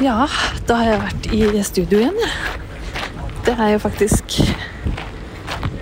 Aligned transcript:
Ja, 0.00 0.24
da 0.64 0.76
har 0.80 0.86
jeg 0.88 1.00
vært 1.02 1.26
i 1.36 1.62
studio 1.66 1.98
igjen. 2.00 2.16
jeg. 2.16 2.30
Det 3.44 3.52
er 3.56 3.72
jo 3.74 3.80
faktisk 3.82 4.36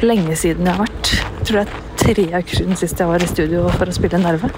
lenge 0.03 0.35
siden 0.39 0.67
jeg 0.67 0.75
har 0.75 0.87
vært. 0.87 1.11
Jeg 1.39 1.47
tror 1.47 1.59
det 1.61 1.63
er 1.63 1.85
tre 2.01 2.25
uker 2.33 2.57
siden 2.59 2.79
sist 2.81 2.99
jeg 2.99 3.11
var 3.11 3.23
i 3.23 3.29
studio 3.31 3.69
for 3.77 3.87
å 3.91 3.95
spille 3.95 4.19
Nerve. 4.19 4.51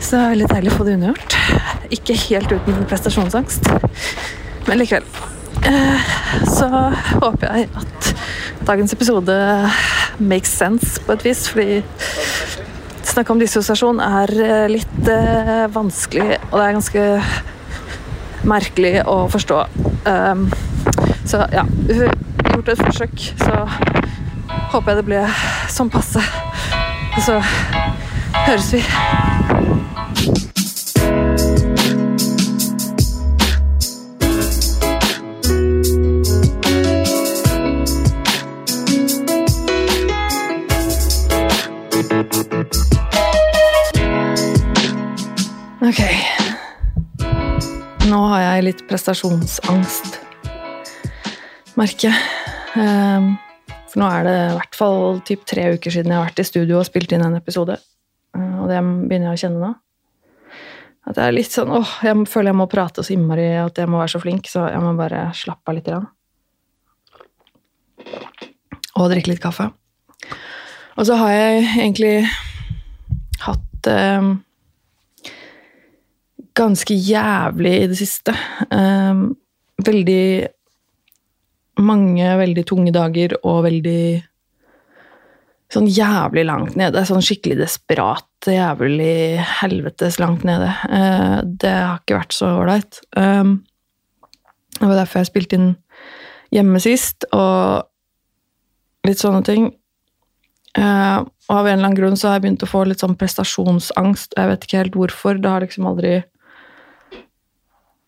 Så 0.00 0.16
det 0.16 0.20
er 0.20 0.32
veldig 0.34 0.48
deilig 0.52 0.72
å 0.72 0.76
få 0.76 0.86
det 0.88 0.96
unnagjort. 0.98 1.36
Ikke 1.96 2.16
helt 2.26 2.52
uten 2.52 2.84
prestasjonsangst, 2.90 3.70
men 4.68 4.80
likevel. 4.82 5.06
Eh, 5.64 6.10
Så 6.44 6.68
håper 6.68 7.46
jeg 7.48 7.68
at 7.76 8.10
dagens 8.68 8.92
episode 8.92 9.36
makes 10.20 10.52
sense 10.60 11.00
på 11.06 11.16
et 11.16 11.24
vis, 11.24 11.46
fordi 11.48 11.80
snakk 13.10 13.32
om 13.32 13.40
dissosiasjon 13.40 14.00
er 14.04 14.34
eh, 14.44 14.66
litt 14.76 15.08
eh, 15.08 15.64
vanskelig, 15.72 16.36
og 16.50 16.58
det 16.60 16.66
er 16.66 16.76
ganske 16.78 17.06
merkelig 18.50 19.00
å 19.08 19.24
forstå. 19.30 19.62
Um, 20.06 20.48
så 21.28 21.44
ja, 21.52 21.64
gjort 21.90 22.68
et 22.68 22.82
forsøk, 22.82 23.26
så 23.38 23.64
håper 24.72 24.92
jeg 24.92 25.00
det 25.00 25.06
ble 25.06 25.24
sånn 25.70 25.92
passe. 25.92 26.24
Og 27.16 27.22
så 27.26 27.40
høres 28.46 28.72
vi. 28.74 28.84
Ok. 45.80 46.29
Jeg 48.60 48.66
litt 48.66 48.80
prestasjonsangst, 48.90 50.18
merker 51.80 52.10
jeg. 52.10 52.18
Ehm, 52.76 53.30
For 53.88 54.02
nå 54.02 54.08
er 54.12 54.26
det 54.26 54.34
i 54.36 54.56
hvert 54.58 54.76
fall 54.76 55.22
typ 55.24 55.46
tre 55.48 55.62
uker 55.72 55.94
siden 55.94 56.12
jeg 56.12 56.18
har 56.20 56.26
vært 56.26 56.42
i 56.42 56.44
studio 56.44 56.76
og 56.76 56.84
spilt 56.84 57.14
inn 57.16 57.24
en 57.24 57.38
episode. 57.38 57.78
Eh, 58.36 58.58
Og 58.60 58.68
det 58.68 58.82
begynner 58.84 59.30
jeg 59.30 59.38
å 59.38 59.40
kjenne 59.40 59.62
nå. 59.64 59.70
At 61.08 61.16
jeg 61.16 61.24
er 61.24 61.32
litt 61.38 61.56
sånn 61.56 61.72
åh, 61.72 61.94
jeg 62.04 62.26
føler 62.28 62.52
jeg 62.52 62.58
må 62.60 62.68
prate 62.68 63.00
så 63.00 63.14
innmari 63.16 63.48
at 63.64 63.80
jeg 63.80 63.88
må 63.88 63.96
være 63.96 64.12
så 64.12 64.20
flink, 64.20 64.44
så 64.52 64.66
jeg 64.68 64.84
må 64.84 64.92
bare 65.00 65.32
slappe 65.32 65.72
av 65.72 65.78
litt. 65.78 65.88
Grann. 65.88 66.10
Og 69.00 69.08
drikke 69.08 69.32
litt 69.32 69.40
kaffe. 69.40 69.70
Og 71.00 71.08
så 71.08 71.16
har 71.16 71.32
jeg 71.32 71.64
egentlig 71.80 72.14
hatt 73.40 73.88
ehm, 73.88 74.34
ganske 76.60 76.94
jævlig 76.94 77.74
i 77.80 77.90
det 77.90 77.98
siste. 77.98 78.34
Ehm, 78.70 79.30
veldig 79.80 80.24
mange 81.80 82.34
veldig 82.40 82.64
tunge 82.68 82.92
dager 82.92 83.36
og 83.40 83.64
veldig 83.64 84.02
sånn 85.70 85.86
jævlig 85.90 86.44
langt 86.48 86.76
nede. 86.78 87.02
Sånn 87.06 87.24
skikkelig 87.24 87.60
desperat, 87.60 88.26
jævlig 88.46 89.40
helvetes 89.60 90.18
langt 90.22 90.44
nede. 90.46 90.70
Eh, 90.90 91.36
det 91.44 91.74
har 91.74 92.00
ikke 92.02 92.18
vært 92.18 92.36
så 92.36 92.54
ålreit. 92.58 93.00
Um, 93.16 93.60
det 94.80 94.88
var 94.88 94.96
derfor 94.98 95.20
jeg 95.20 95.30
spilte 95.30 95.58
inn 95.58 95.70
hjemme 96.50 96.80
sist, 96.82 97.28
og 97.36 97.86
litt 99.06 99.22
sånne 99.22 99.44
ting. 99.46 99.70
Eh, 100.78 101.18
og 101.20 101.54
av 101.54 101.66
en 101.66 101.76
eller 101.76 101.90
annen 101.90 101.98
grunn 101.98 102.18
så 102.18 102.30
har 102.30 102.38
jeg 102.38 102.46
begynt 102.46 102.66
å 102.66 102.70
få 102.70 102.84
litt 102.88 103.02
sånn 103.02 103.18
prestasjonsangst. 103.18 104.34
Jeg 104.38 104.50
vet 104.50 104.66
ikke 104.66 104.82
helt 104.82 104.98
hvorfor. 104.98 105.38
Det 105.38 105.50
har 105.50 105.64
liksom 105.64 105.86
aldri 105.90 106.20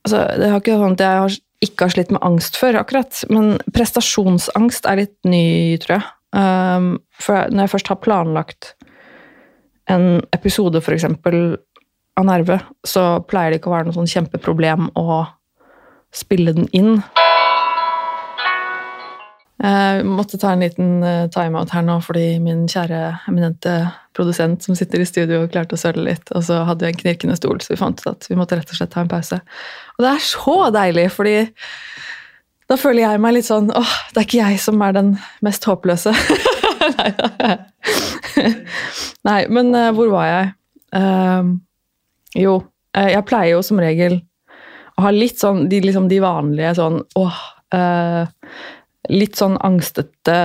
altså, 0.05 0.23
Det 0.39 0.51
har 0.51 0.63
ikke 0.63 0.79
sånn 0.81 0.97
at 0.99 1.05
jeg 1.05 1.23
har, 1.23 1.37
ikke 1.67 1.87
har 1.87 1.95
slitt 1.95 2.13
med 2.15 2.25
angst 2.27 2.59
før, 2.61 2.81
akkurat. 2.83 3.23
Men 3.33 3.57
prestasjonsangst 3.75 4.89
er 4.91 5.03
litt 5.05 5.19
ny, 5.29 5.45
tror 5.83 5.99
jeg. 5.99 6.09
Um, 6.33 6.95
for 7.21 7.53
når 7.53 7.67
jeg 7.67 7.75
først 7.75 7.93
har 7.93 8.01
planlagt 8.01 8.73
en 9.93 10.23
episode, 10.33 10.81
eksempel, 10.81 11.59
av 12.19 12.27
Nerve, 12.29 12.59
så 12.85 13.23
pleier 13.25 13.53
det 13.53 13.61
ikke 13.61 13.71
å 13.71 13.77
være 13.77 13.89
noe 13.89 13.97
sånn 13.97 14.11
kjempeproblem 14.11 14.91
å 15.01 15.23
spille 16.13 16.53
den 16.57 16.69
inn. 16.77 16.99
Jeg 19.63 20.07
måtte 20.09 20.41
ta 20.43 20.53
en 20.53 20.63
liten 20.65 21.05
eh, 21.07 21.29
timeout 21.31 21.71
her 21.71 21.85
nå, 21.87 22.01
fordi 22.03 22.41
min 22.43 22.65
kjære 22.71 23.03
eminente 23.31 23.77
produsent 24.17 24.65
som 24.67 24.75
sitter 24.79 25.05
i 25.05 25.07
studio, 25.07 25.45
klarte 25.51 25.77
å 25.77 25.81
søle 25.81 26.03
litt, 26.09 26.33
og 26.35 26.43
så 26.49 26.65
hadde 26.67 26.85
vi 26.85 26.91
en 26.91 26.99
knirkende 26.99 27.37
stol, 27.39 27.63
så 27.63 27.71
vi 27.71 27.79
fant 27.79 28.03
ut 28.03 28.11
at 28.11 28.27
vi 28.31 28.39
måtte 28.39 28.59
rett 28.59 28.73
og 28.75 28.81
slett 28.81 28.91
ta 28.95 29.05
en 29.05 29.13
pause. 29.13 29.39
Og 29.95 30.03
det 30.03 30.11
er 30.11 30.27
så 30.27 30.57
deilig, 30.75 31.07
fordi 31.15 31.37
da 32.71 32.79
føler 32.81 33.05
jeg 33.05 33.23
meg 33.23 33.37
litt 33.37 33.47
sånn 33.47 33.71
åh, 33.77 33.95
det 34.13 34.23
er 34.23 34.27
ikke 34.27 34.43
jeg 34.43 34.61
som 34.65 34.83
er 34.83 34.99
den 34.99 35.15
mest 35.47 35.67
håpløse. 35.69 36.15
Nei 39.29 39.41
men 39.53 39.73
eh, 39.79 39.91
hvor 39.95 40.11
var 40.13 40.29
jeg? 40.29 40.53
Uh, 40.93 41.55
jo, 42.37 42.59
eh, 42.97 43.13
jeg 43.15 43.27
pleier 43.29 43.55
jo 43.55 43.65
som 43.65 43.81
regel 43.81 44.19
å 44.99 45.07
ha 45.07 45.13
litt 45.15 45.41
sånn 45.41 45.67
de, 45.71 45.81
liksom 45.85 46.09
de 46.11 46.19
vanlige 46.21 46.75
sånn 46.77 46.99
åh 47.17 47.39
eh, 47.73 48.25
Litt 49.11 49.35
sånn 49.39 49.57
angstete 49.67 50.37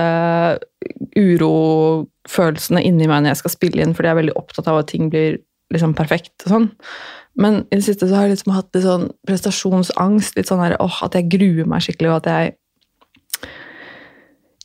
urofølelsene 1.18 2.82
inni 2.86 3.06
meg 3.06 3.22
når 3.22 3.32
jeg 3.34 3.40
skal 3.42 3.54
spille 3.54 3.84
inn, 3.84 3.94
fordi 3.94 4.08
jeg 4.10 4.16
er 4.16 4.20
veldig 4.22 4.38
opptatt 4.40 4.70
av 4.70 4.80
at 4.80 4.90
ting 4.90 5.10
blir 5.12 5.38
liksom 5.74 5.94
perfekt 5.98 6.46
og 6.46 6.52
sånn. 6.54 6.66
Men 7.38 7.60
i 7.68 7.78
det 7.78 7.84
siste 7.86 8.08
så 8.08 8.16
har 8.18 8.26
jeg 8.26 8.34
liksom 8.34 8.54
hatt 8.56 8.70
litt 8.74 8.86
sånn 8.86 9.06
prestasjonsangst. 9.28 10.34
Litt 10.38 10.48
sånn 10.50 10.62
her, 10.64 10.74
åh, 10.82 10.96
at 11.06 11.14
jeg 11.14 11.28
gruer 11.30 11.68
meg 11.70 11.84
skikkelig, 11.86 12.10
og 12.10 12.18
at 12.22 12.30
jeg 12.32 12.56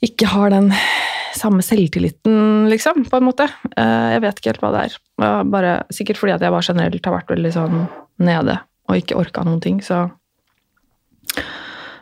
ikke 0.09 0.31
har 0.33 0.49
den 0.51 0.71
samme 1.37 1.61
selvtilliten, 1.65 2.67
liksom, 2.71 3.05
på 3.09 3.19
en 3.19 3.27
måte. 3.27 3.45
Eh, 3.77 4.09
Jeg 4.15 4.21
vet 4.25 4.39
ikke 4.39 4.51
helt 4.53 4.63
hva 4.63 4.71
det 4.73 4.81
er. 4.87 4.97
Bare, 5.53 5.71
sikkert 5.93 6.19
fordi 6.21 6.33
at 6.35 6.41
jeg 6.45 6.53
bare 6.53 6.65
generelt 6.65 7.05
har 7.05 7.15
vært 7.19 7.31
veldig 7.33 7.53
sånn 7.55 7.77
nede 8.23 8.57
og 8.89 8.99
ikke 8.99 9.17
orka 9.17 9.43
noen 9.45 9.61
ting, 9.63 9.79
så 9.81 10.07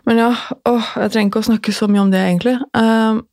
Men 0.09 0.17
ja, 0.17 0.31
åh, 0.69 0.93
jeg 1.03 1.11
trenger 1.13 1.29
ikke 1.29 1.43
å 1.43 1.49
snakke 1.51 1.73
så 1.75 1.87
mye 1.91 2.01
om 2.05 2.11
det, 2.13 2.21
egentlig. 2.25 2.57
Um, 2.77 3.25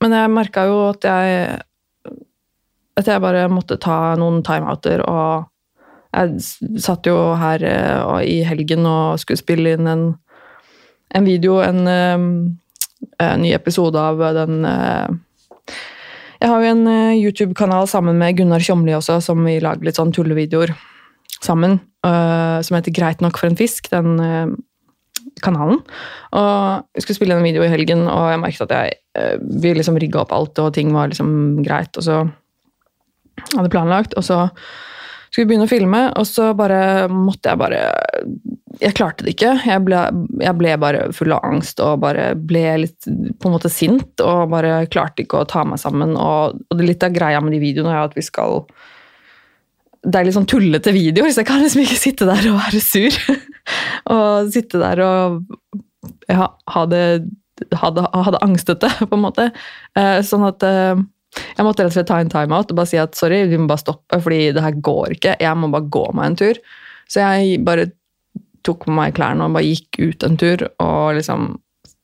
Men 0.00 0.14
jeg 0.14 0.30
merka 0.30 0.64
jo 0.68 0.76
at 0.92 1.02
jeg 1.02 1.58
At 2.98 3.06
jeg 3.06 3.22
bare 3.22 3.48
måtte 3.50 3.78
ta 3.78 4.14
noen 4.18 4.42
timeouter, 4.42 5.02
og 5.06 5.46
jeg 6.14 6.80
satt 6.82 7.06
jo 7.06 7.14
her 7.38 7.62
eh, 7.62 8.00
og 8.00 8.24
i 8.24 8.40
helgen 8.42 8.86
og 8.88 9.20
skulle 9.20 9.38
spille 9.38 9.74
inn 9.76 9.86
en, 9.86 10.04
en 11.14 11.26
video, 11.28 11.60
en, 11.62 11.86
eh, 11.86 12.16
en 13.22 13.42
ny 13.44 13.52
episode 13.54 14.00
av 14.00 14.18
den 14.34 14.64
eh, 14.64 15.08
Jeg 16.40 16.50
har 16.50 16.64
jo 16.64 16.72
en 16.72 16.86
eh, 16.90 17.20
YouTube-kanal 17.20 17.86
sammen 17.86 18.18
med 18.18 18.38
Gunnar 18.40 18.64
Tjomli 18.64 18.96
også, 18.96 19.20
som 19.22 19.44
vi 19.44 19.60
lager 19.62 19.84
litt 19.84 20.00
sånn 20.00 20.14
tullevideoer 20.16 20.72
sammen, 21.44 21.78
eh, 22.02 22.58
som 22.64 22.78
heter 22.80 22.96
Greit 22.96 23.22
nok 23.22 23.38
for 23.38 23.52
en 23.52 23.60
fisk, 23.60 23.92
den 23.92 24.18
eh, 24.18 24.46
kanalen. 25.44 25.80
Og 26.36 26.84
jeg 26.96 27.04
skulle 27.04 27.18
spille 27.20 27.38
en 27.38 27.46
video 27.46 27.64
i 27.64 27.70
helgen, 27.72 28.06
og 28.10 28.28
jeg 28.32 28.42
merket 28.42 28.66
at 28.68 28.76
jeg 28.76 28.98
eh, 29.18 29.38
vi 29.62 29.74
liksom 29.76 29.98
rigga 30.00 30.22
opp 30.24 30.34
alt, 30.36 30.60
og 30.62 30.74
ting 30.76 30.92
var 30.96 31.10
liksom 31.12 31.62
greit, 31.66 31.96
og 31.98 32.06
så 32.06 32.20
hadde 33.54 33.72
planlagt, 33.72 34.16
og 34.18 34.26
så 34.26 34.46
skulle 35.28 35.44
vi 35.44 35.50
begynne 35.52 35.68
å 35.68 35.70
filme, 35.70 36.02
og 36.16 36.26
så 36.26 36.50
bare 36.56 37.08
måtte 37.12 37.52
jeg 37.52 37.60
bare 37.60 37.80
Jeg 38.80 38.94
klarte 38.96 39.26
det 39.26 39.34
ikke. 39.34 39.56
Jeg 39.66 39.82
ble, 39.84 40.00
jeg 40.40 40.56
ble 40.56 40.76
bare 40.80 41.08
full 41.16 41.34
av 41.34 41.44
angst 41.44 41.80
og 41.82 42.00
bare 42.04 42.30
ble 42.38 42.62
litt 42.84 43.08
på 43.08 43.48
en 43.48 43.56
måte 43.56 43.70
sint 43.72 44.22
og 44.22 44.52
bare 44.52 44.84
klarte 44.92 45.24
ikke 45.24 45.42
å 45.42 45.48
ta 45.50 45.64
meg 45.66 45.80
sammen. 45.82 46.14
Og, 46.14 46.60
og 46.62 46.78
det 46.78 46.86
litt 46.86 47.04
av 47.04 47.14
greia 47.14 47.42
med 47.42 47.56
de 47.56 47.60
videoene 47.62 47.92
er 47.92 48.06
at 48.06 48.14
vi 48.16 48.24
skal 48.24 48.62
Det 50.06 50.14
er 50.14 50.28
litt 50.28 50.36
sånn 50.38 50.48
tullete 50.48 50.94
videoer, 50.94 51.32
så 51.34 51.42
jeg 51.42 51.50
kan 51.50 51.64
liksom 51.64 51.82
ikke 51.82 51.98
sitte 51.98 52.28
der 52.28 52.48
og 52.52 52.60
være 52.62 52.82
sur. 52.84 53.18
og 54.14 54.50
sitte 54.54 54.80
der 54.82 55.04
og 55.04 55.44
ja, 56.30 56.48
ha 56.74 56.86
det 56.88 57.04
hadde, 57.74 58.04
hadde 58.14 58.42
angstete, 58.44 58.90
på 59.10 59.16
en 59.16 59.24
måte. 59.24 59.50
Eh, 59.98 60.18
sånn 60.26 60.46
at 60.48 60.64
eh, 60.66 61.00
jeg 61.58 61.66
måtte 61.66 61.84
rett 61.84 61.92
og 61.92 61.96
slett 61.98 62.10
ta 62.10 62.20
en 62.22 62.32
timeout 62.32 62.72
og 62.72 62.78
bare 62.78 62.90
si 62.90 63.00
at 63.00 63.18
sorry, 63.18 63.42
vi 63.50 63.60
må 63.60 63.68
bare 63.70 63.84
stoppe, 63.84 64.20
fordi 64.24 64.48
det 64.56 64.64
her 64.64 64.78
går 64.84 65.18
ikke. 65.18 65.36
Jeg 65.42 65.60
må 65.60 65.70
bare 65.72 65.90
gå 65.92 66.04
meg 66.16 66.30
en 66.30 66.38
tur. 66.40 66.60
Så 67.08 67.24
jeg 67.24 67.62
bare 67.66 67.90
tok 68.66 68.86
på 68.86 68.94
meg 68.94 69.14
klærne 69.16 69.46
og 69.46 69.54
bare 69.56 69.68
gikk 69.68 70.00
ut 70.00 70.26
en 70.26 70.36
tur 70.40 70.66
og 70.82 71.16
liksom 71.16 71.54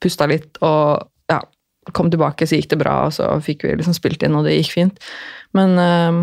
pusta 0.02 0.28
litt 0.30 0.60
og 0.64 1.02
ja, 1.32 1.40
kom 1.96 2.10
tilbake, 2.12 2.46
så 2.46 2.58
gikk 2.58 2.70
det 2.72 2.80
bra, 2.80 2.94
og 3.06 3.14
så 3.16 3.28
fikk 3.44 3.66
vi 3.66 3.74
liksom 3.78 3.96
spilt 3.96 4.22
inn, 4.24 4.36
og 4.36 4.46
det 4.46 4.56
gikk 4.58 4.72
fint. 4.76 5.10
Men 5.56 5.76
eh, 5.80 6.22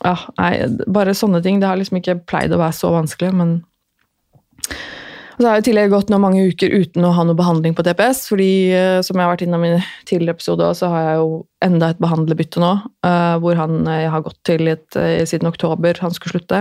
ja, 0.00 0.14
nei, 0.38 0.52
bare 0.90 1.16
sånne 1.16 1.42
ting. 1.44 1.58
Det 1.60 1.68
har 1.70 1.78
liksom 1.80 2.00
ikke 2.00 2.20
pleid 2.30 2.54
å 2.54 2.60
være 2.60 2.76
så 2.78 2.92
vanskelig, 2.94 3.32
men 3.36 3.58
og 5.40 5.44
så 5.44 5.48
har 5.48 5.56
jeg 5.56 5.62
i 5.62 5.68
tillegg 5.70 5.92
gått 5.94 6.10
nå 6.12 6.18
mange 6.20 6.42
uker 6.52 6.68
uten 6.68 7.04
å 7.08 7.14
ha 7.16 7.22
noe 7.24 7.38
behandling 7.38 7.72
på 7.72 7.80
TPS, 7.86 8.26
fordi 8.28 8.48
eh, 8.76 8.98
som 9.00 9.16
jeg 9.16 9.24
har 9.24 9.30
vært 9.32 9.44
innom 9.46 9.62
i 9.64 9.70
tidligere 10.04 10.36
episode, 10.36 10.66
så 10.76 10.90
har 10.92 11.06
jeg 11.06 11.14
jo 11.22 11.30
enda 11.64 11.88
et 11.94 12.02
behandlerbytte 12.04 12.60
nå, 12.60 12.72
eh, 13.08 13.36
hvor 13.40 13.56
han 13.56 13.78
jeg 13.88 14.10
har 14.12 14.24
gått 14.26 14.36
til 14.44 14.68
eh, 14.68 15.22
siden 15.24 15.48
oktober 15.48 15.96
han 16.04 16.12
skulle 16.12 16.34
slutte. 16.34 16.58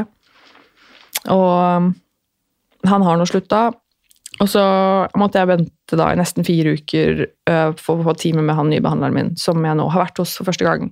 Og 1.36 1.90
han 2.88 3.04
har 3.04 3.20
nå 3.20 3.26
slutta. 3.28 3.66
Og 4.40 4.48
så 4.48 4.64
måtte 5.20 5.42
jeg 5.42 5.50
vente 5.50 6.00
da 6.00 6.08
i 6.14 6.20
nesten 6.22 6.48
fire 6.48 6.78
uker 6.80 7.26
for 7.82 8.00
å 8.00 8.06
få 8.06 8.14
time 8.22 8.46
med 8.48 8.56
han 8.56 8.72
nye 8.72 8.86
behandleren 8.86 9.18
min, 9.18 9.34
som 9.36 9.60
jeg 9.60 9.76
nå 9.76 9.90
har 9.92 10.06
vært 10.06 10.22
hos 10.24 10.38
for 10.40 10.48
første 10.48 10.64
gang. 10.64 10.88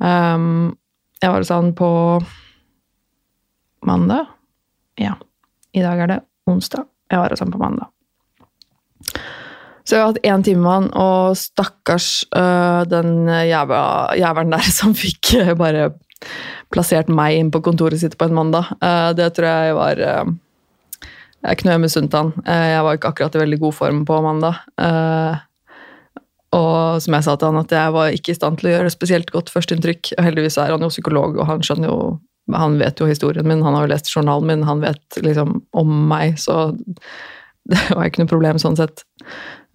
Um, 0.00 0.72
jeg 1.20 1.28
var 1.28 1.44
hos 1.44 1.52
han 1.52 1.74
på 1.76 1.90
mandag. 3.84 4.32
Ja. 4.96 5.18
I 5.72 5.82
dag 5.84 6.04
er 6.04 6.10
det 6.10 6.20
onsdag. 6.50 6.84
Jeg 7.12 7.20
var 7.20 7.32
hos 7.32 7.42
han 7.42 7.52
på 7.52 7.60
mandag. 7.60 7.88
Så 9.82 9.96
jeg 9.96 10.02
har 10.02 10.12
hatt 10.12 10.26
én 10.26 10.44
time 10.46 10.62
med 10.62 10.72
han, 10.72 10.88
og 10.94 11.36
stakkars 11.36 12.22
øh, 12.38 12.84
den 12.88 13.26
jævelen 13.28 14.54
der 14.54 14.68
som 14.78 14.94
fikk 14.94 15.34
øh, 15.40 15.54
bare 15.58 15.90
plassert 16.72 17.10
meg 17.10 17.40
inn 17.40 17.50
på 17.52 17.60
kontoret 17.64 18.00
sitt 18.00 18.14
på 18.18 18.28
en 18.28 18.36
mandag. 18.36 18.70
Uh, 18.78 19.10
det 19.12 19.32
tror 19.36 19.48
jeg 19.48 19.74
var 19.76 19.98
Jeg 21.42 21.58
knø 21.58 21.74
misunt 21.82 22.14
han. 22.14 22.30
jeg 22.46 22.84
var 22.86 22.94
ikke 22.94 23.10
akkurat 23.10 23.34
i 23.34 23.40
veldig 23.42 23.58
god 23.58 23.72
form 23.74 24.04
på 24.06 24.20
mandag. 24.22 24.54
og 26.52 27.02
som 27.02 27.14
jeg 27.14 27.24
sa 27.24 27.34
til 27.36 27.50
han, 27.50 27.58
at 27.58 27.72
jeg 27.72 27.92
var 27.92 28.14
ikke 28.14 28.30
i 28.30 28.34
stand 28.38 28.58
til 28.58 28.70
å 28.70 28.72
gjøre 28.76 28.90
spesielt 28.94 29.30
godt 29.34 29.50
førsteinntrykk. 29.50 30.14
Heldigvis 30.22 30.56
er 30.56 30.70
han 30.70 30.80
jo 30.80 30.88
psykolog, 30.88 31.36
og 31.36 31.46
han 31.46 31.60
skjønner 31.66 31.90
jo 31.90 32.20
han 32.50 32.78
vet 32.80 33.00
jo 33.00 33.08
historien 33.08 33.46
min, 33.46 33.62
han 33.62 33.76
har 33.76 33.86
jo 33.86 33.92
lest 33.92 34.10
journalen 34.10 34.48
min, 34.48 34.66
han 34.66 34.82
vet 34.82 35.18
liksom 35.22 35.60
om 35.78 35.90
meg, 36.10 36.38
så 36.42 36.72
det 37.70 37.82
var 37.94 38.08
ikke 38.08 38.24
noe 38.24 38.32
problem 38.32 38.60
sånn 38.60 38.78
sett. 38.78 39.04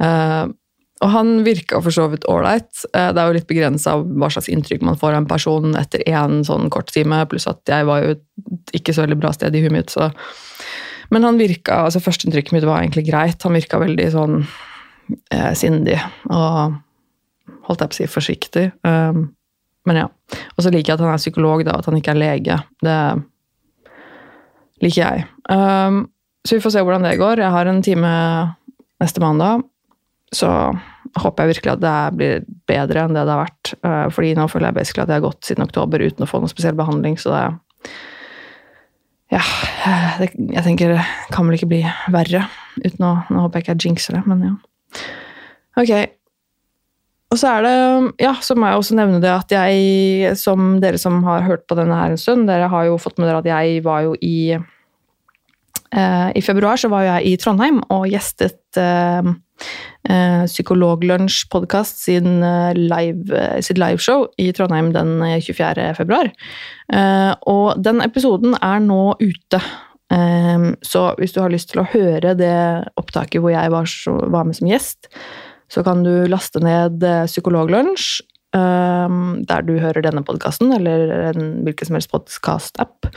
Uh, 0.03 0.51
og 0.97 1.11
han 1.13 1.43
virka 1.45 1.79
for 1.85 1.93
så 1.93 2.07
vidt 2.11 2.25
ålreit. 2.29 2.71
Uh, 2.89 3.13
det 3.13 3.21
er 3.21 3.29
jo 3.29 3.37
litt 3.37 3.49
begrensa 3.49 3.95
hva 4.01 4.31
slags 4.33 4.49
inntrykk 4.51 4.83
man 4.85 4.99
får 4.99 5.13
av 5.13 5.21
en 5.21 5.29
person 5.29 5.77
etter 5.79 6.03
én 6.09 6.41
sånn 6.47 6.71
kort 6.73 6.91
time, 6.93 7.21
pluss 7.29 7.47
at 7.49 7.61
jeg 7.69 7.87
var 7.87 8.03
jo 8.03 8.17
ikke 8.75 8.95
så 8.95 9.05
veldig 9.05 9.19
bra 9.21 9.31
sted 9.35 9.55
i 9.55 9.63
huet 9.63 9.75
mitt, 9.75 9.93
så 9.93 10.11
Men 11.09 11.23
han 11.23 11.37
virka 11.39 11.85
altså 11.85 12.01
Førsteinntrykket 12.03 12.51
mitt 12.51 12.65
var 12.67 12.81
egentlig 12.81 13.05
greit. 13.07 13.39
Han 13.47 13.55
virka 13.55 13.79
veldig 13.79 14.09
sånn 14.11 14.41
uh, 14.43 15.53
sindig 15.55 15.95
og 16.27 16.75
holdt 17.67 17.79
jeg 17.83 17.87
på 17.87 17.95
å 17.95 17.99
si 18.01 18.07
forsiktig. 18.11 18.65
Um, 18.83 19.36
men 19.87 20.01
ja. 20.01 20.09
Og 20.55 20.65
så 20.65 20.71
liker 20.73 20.93
jeg 20.93 20.97
at 20.99 21.05
han 21.05 21.13
er 21.13 21.21
psykolog, 21.21 21.63
da, 21.67 21.77
at 21.79 21.87
han 21.87 21.97
ikke 21.99 22.13
er 22.13 22.19
lege. 22.19 22.59
Det 22.83 22.99
liker 24.83 25.01
jeg. 25.01 25.25
Um, 25.49 26.05
så 26.45 26.57
vi 26.57 26.63
får 26.63 26.75
se 26.75 26.83
hvordan 26.85 27.07
det 27.07 27.17
går. 27.19 27.41
Jeg 27.43 27.53
har 27.53 27.69
en 27.69 27.81
time 27.85 28.11
neste 29.01 29.23
mandag. 29.23 29.63
Så 30.35 30.49
håper 31.17 31.45
jeg 31.45 31.55
virkelig 31.55 31.73
at 31.77 31.83
det 31.85 31.95
blir 32.19 32.45
bedre 32.67 33.05
enn 33.05 33.15
det 33.15 33.23
det 33.23 33.33
har 33.33 33.45
vært. 33.45 33.73
Uh, 33.79 34.05
fordi 34.13 34.33
nå 34.37 34.49
føler 34.51 34.69
jeg 34.69 34.79
basically 34.81 35.05
at 35.05 35.13
jeg 35.13 35.21
har 35.21 35.27
gått 35.29 35.47
siden 35.47 35.67
oktober 35.67 36.03
uten 36.03 36.25
å 36.25 36.29
få 36.29 36.41
noen 36.43 36.51
spesiell 36.51 36.77
behandling, 36.77 37.17
så 37.21 37.33
det 37.33 37.45
Ja, 39.27 39.41
det, 40.21 40.29
jeg 40.39 40.63
tenker 40.63 40.93
kan 41.33 41.47
vel 41.47 41.57
ikke 41.57 41.71
bli 41.71 41.81
verre. 42.13 42.45
Uten 42.79 43.03
å, 43.03 43.15
nå 43.27 43.41
håper 43.43 43.59
jeg 43.59 43.65
ikke 43.65 43.75
jeg 43.75 43.89
jinxer 43.89 44.19
det, 44.19 44.23
men 44.27 44.45
ja. 44.45 44.53
Ok. 45.77 46.16
Og 47.31 47.39
så 47.39 47.49
er 47.57 47.65
det 47.65 47.75
Ja, 48.23 48.35
så 48.41 48.55
må 48.55 48.69
jeg 48.69 48.79
også 48.79 48.97
nevne 48.97 49.21
det 49.23 49.33
at 49.33 49.51
jeg, 49.51 50.37
som 50.39 50.77
dere 50.83 50.99
som 51.01 51.19
har 51.27 51.45
hørt 51.47 51.67
på 51.67 51.75
denne 51.79 51.97
her 51.97 52.13
en 52.13 52.21
stund, 52.21 52.47
dere 52.47 52.69
har 52.71 52.87
jo 52.87 52.99
fått 53.01 53.19
med 53.19 53.27
dere 53.27 53.43
at 53.43 53.51
jeg 53.51 53.83
var 53.85 54.05
jo 54.07 54.15
i 54.23 54.55
eh, 54.55 56.29
I 56.35 56.41
februar 56.45 56.79
så 56.79 56.91
var 56.93 57.03
jeg 57.07 57.33
i 57.33 57.35
Trondheim 57.41 57.81
og 57.91 58.07
gjestet 58.11 58.79
eh, 58.79 59.27
eh, 60.07 60.45
Psykologlunsj-podkast 60.47 61.99
sin 62.05 62.39
eh, 62.43 62.71
live, 62.77 63.27
eh, 63.35 63.59
sitt 63.65 63.81
liveshow 63.81 64.29
i 64.39 64.53
Trondheim 64.55 64.93
den 64.95 65.19
24. 65.43 65.91
februar. 65.99 66.31
Eh, 66.93 67.33
og 67.43 67.83
den 67.83 67.99
episoden 68.05 68.55
er 68.61 68.79
nå 68.83 69.17
ute. 69.19 69.61
så 70.87 71.01
hvis 71.19 71.33
du 71.35 71.41
har 71.41 71.51
lyst 71.51 71.73
til 71.73 71.81
å 71.81 71.89
høre 71.91 72.31
det 72.39 72.87
opptaket 72.95 73.41
hvor 73.43 73.51
jeg 73.51 73.71
var, 73.73 73.89
var 74.31 74.45
med 74.47 74.55
som 74.55 74.69
gjest, 74.69 75.09
så 75.71 75.83
kan 75.85 76.03
du 76.05 76.11
laste 76.31 76.61
ned 76.63 77.03
Psykologlunsj 77.27 78.21
der 78.57 79.65
du 79.67 79.73
hører 79.77 80.01
denne 80.01 80.23
podkasten, 80.25 80.71
eller 80.73 81.11
en 81.27 81.49
hvilken 81.67 81.89
som 81.89 81.97
helst 81.97 82.09
podkast-app. 82.09 83.09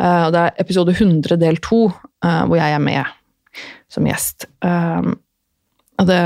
Og 0.00 0.32
det 0.34 0.40
er 0.40 0.56
episode 0.64 0.94
100 0.96 1.36
del 1.38 1.60
2, 1.62 1.78
hvor 2.24 2.56
jeg 2.56 2.74
er 2.74 2.82
med 2.82 3.12
som 3.92 4.08
gjest. 4.08 4.48
Og 4.64 6.08
det 6.08 6.22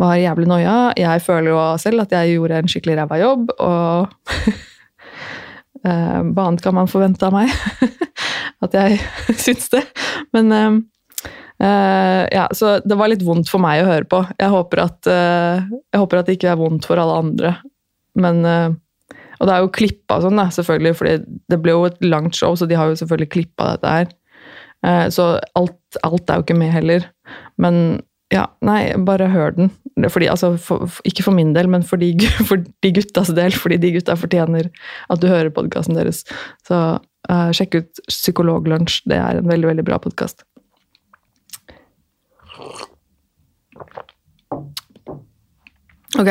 var 0.00 0.16
jævlig 0.16 0.48
noia. 0.48 0.74
Jeg 0.98 1.22
føler 1.22 1.52
jo 1.52 1.60
selv 1.78 2.06
at 2.06 2.16
jeg 2.16 2.34
gjorde 2.34 2.58
en 2.64 2.72
skikkelig 2.72 2.98
ræva 3.02 3.20
jobb, 3.20 3.54
og 3.58 4.08
Hva 5.80 6.44
annet 6.44 6.60
kan 6.60 6.74
man 6.76 6.90
forvente 6.92 7.24
av 7.24 7.32
meg? 7.32 7.52
at 8.64 8.74
jeg 8.76 8.98
syns 9.44 9.70
det. 9.72 9.84
Men 10.36 10.52
uh, 11.62 12.24
ja, 12.32 12.46
så 12.56 12.78
det 12.84 12.98
var 12.98 13.12
litt 13.12 13.24
vondt 13.26 13.50
for 13.52 13.62
meg 13.62 13.82
å 13.82 13.88
høre 13.90 14.08
på. 14.10 14.22
Jeg 14.40 14.52
håper 14.52 14.84
at, 14.84 15.00
uh, 15.08 15.64
jeg 15.92 16.02
håper 16.02 16.20
at 16.20 16.30
det 16.30 16.38
ikke 16.38 16.52
er 16.52 16.60
vondt 16.60 16.88
for 16.88 17.00
alle 17.00 17.18
andre. 17.24 17.56
Men 18.20 18.42
Og 18.44 19.46
det 19.46 19.52
er 19.54 19.62
jo 19.62 19.72
klippa 19.72 20.18
sånn, 20.20 20.36
da, 20.36 20.48
selvfølgelig, 20.52 20.96
fordi 20.98 21.12
det 21.48 21.58
ble 21.62 21.72
jo 21.72 21.84
et 21.88 22.02
langt 22.04 22.36
show, 22.36 22.56
så 22.58 22.66
de 22.68 22.76
har 22.76 22.90
jo 22.90 22.98
selvfølgelig 22.98 23.30
klippa 23.32 23.70
dette 23.70 23.92
her. 23.94 24.10
Så 25.14 25.28
alt, 25.56 25.78
alt 26.04 26.28
er 26.28 26.40
jo 26.40 26.44
ikke 26.44 26.58
med 26.58 26.74
heller. 26.74 27.06
Men 27.56 27.78
ja, 28.30 28.44
nei, 28.62 28.92
bare 29.06 29.30
hør 29.30 29.54
den. 29.56 29.70
Fordi, 30.08 30.28
altså, 30.30 30.52
for, 30.56 30.86
for, 30.86 31.06
ikke 31.08 31.24
for 31.26 31.34
min 31.34 31.50
del, 31.56 31.68
men 31.70 31.82
for 31.86 32.00
de, 32.00 32.12
for 32.48 32.62
de, 32.62 32.92
guttas 32.94 33.32
del. 33.34 33.54
Fordi 33.56 33.80
de 33.82 33.94
gutta 33.96 34.16
fortjener 34.18 34.70
at 35.10 35.22
du 35.22 35.26
hører 35.30 35.50
podkasten 35.54 35.98
deres. 35.98 36.22
Så 36.66 36.78
uh, 37.00 37.50
sjekk 37.56 37.80
ut 37.80 38.04
Psykologlunsj. 38.08 39.02
Det 39.10 39.18
er 39.18 39.40
en 39.40 39.50
veldig, 39.50 39.72
veldig 39.72 39.86
bra 39.88 39.98
podkast. 40.02 40.46
Ok. 46.20 46.28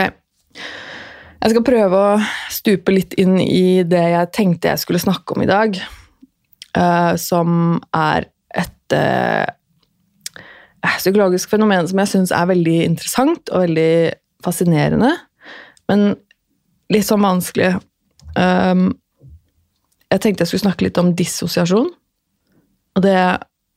Jeg 1.39 1.53
skal 1.53 1.63
prøve 1.65 1.99
å 1.99 2.17
stupe 2.51 2.93
litt 2.93 3.15
inn 3.17 3.39
i 3.41 3.81
det 3.87 4.03
jeg 4.11 4.31
tenkte 4.35 4.69
jeg 4.69 4.81
skulle 4.83 5.01
snakke 5.01 5.33
om 5.33 5.41
i 5.41 5.49
dag. 5.49 5.79
Uh, 6.77 7.15
som 7.17 7.79
er 7.97 8.27
et 8.53 8.93
uh, 8.93 9.47
psykologisk 10.99 11.49
fenomen 11.49 11.87
som 11.89 12.01
jeg 12.03 12.11
syns 12.11 12.33
er 12.35 12.51
veldig 12.51 12.75
interessant 12.85 13.49
og 13.49 13.65
veldig 13.65 13.93
fascinerende, 14.45 15.09
men 15.89 16.11
litt 16.93 17.07
sånn 17.07 17.25
vanskelig. 17.25 17.73
Um, 18.37 18.91
jeg 20.13 20.21
tenkte 20.21 20.45
jeg 20.45 20.51
skulle 20.51 20.67
snakke 20.67 20.85
litt 20.85 21.01
om 21.01 21.11
dissosiasjon. 21.17 21.89
Og 22.97 23.03
det 23.05 23.17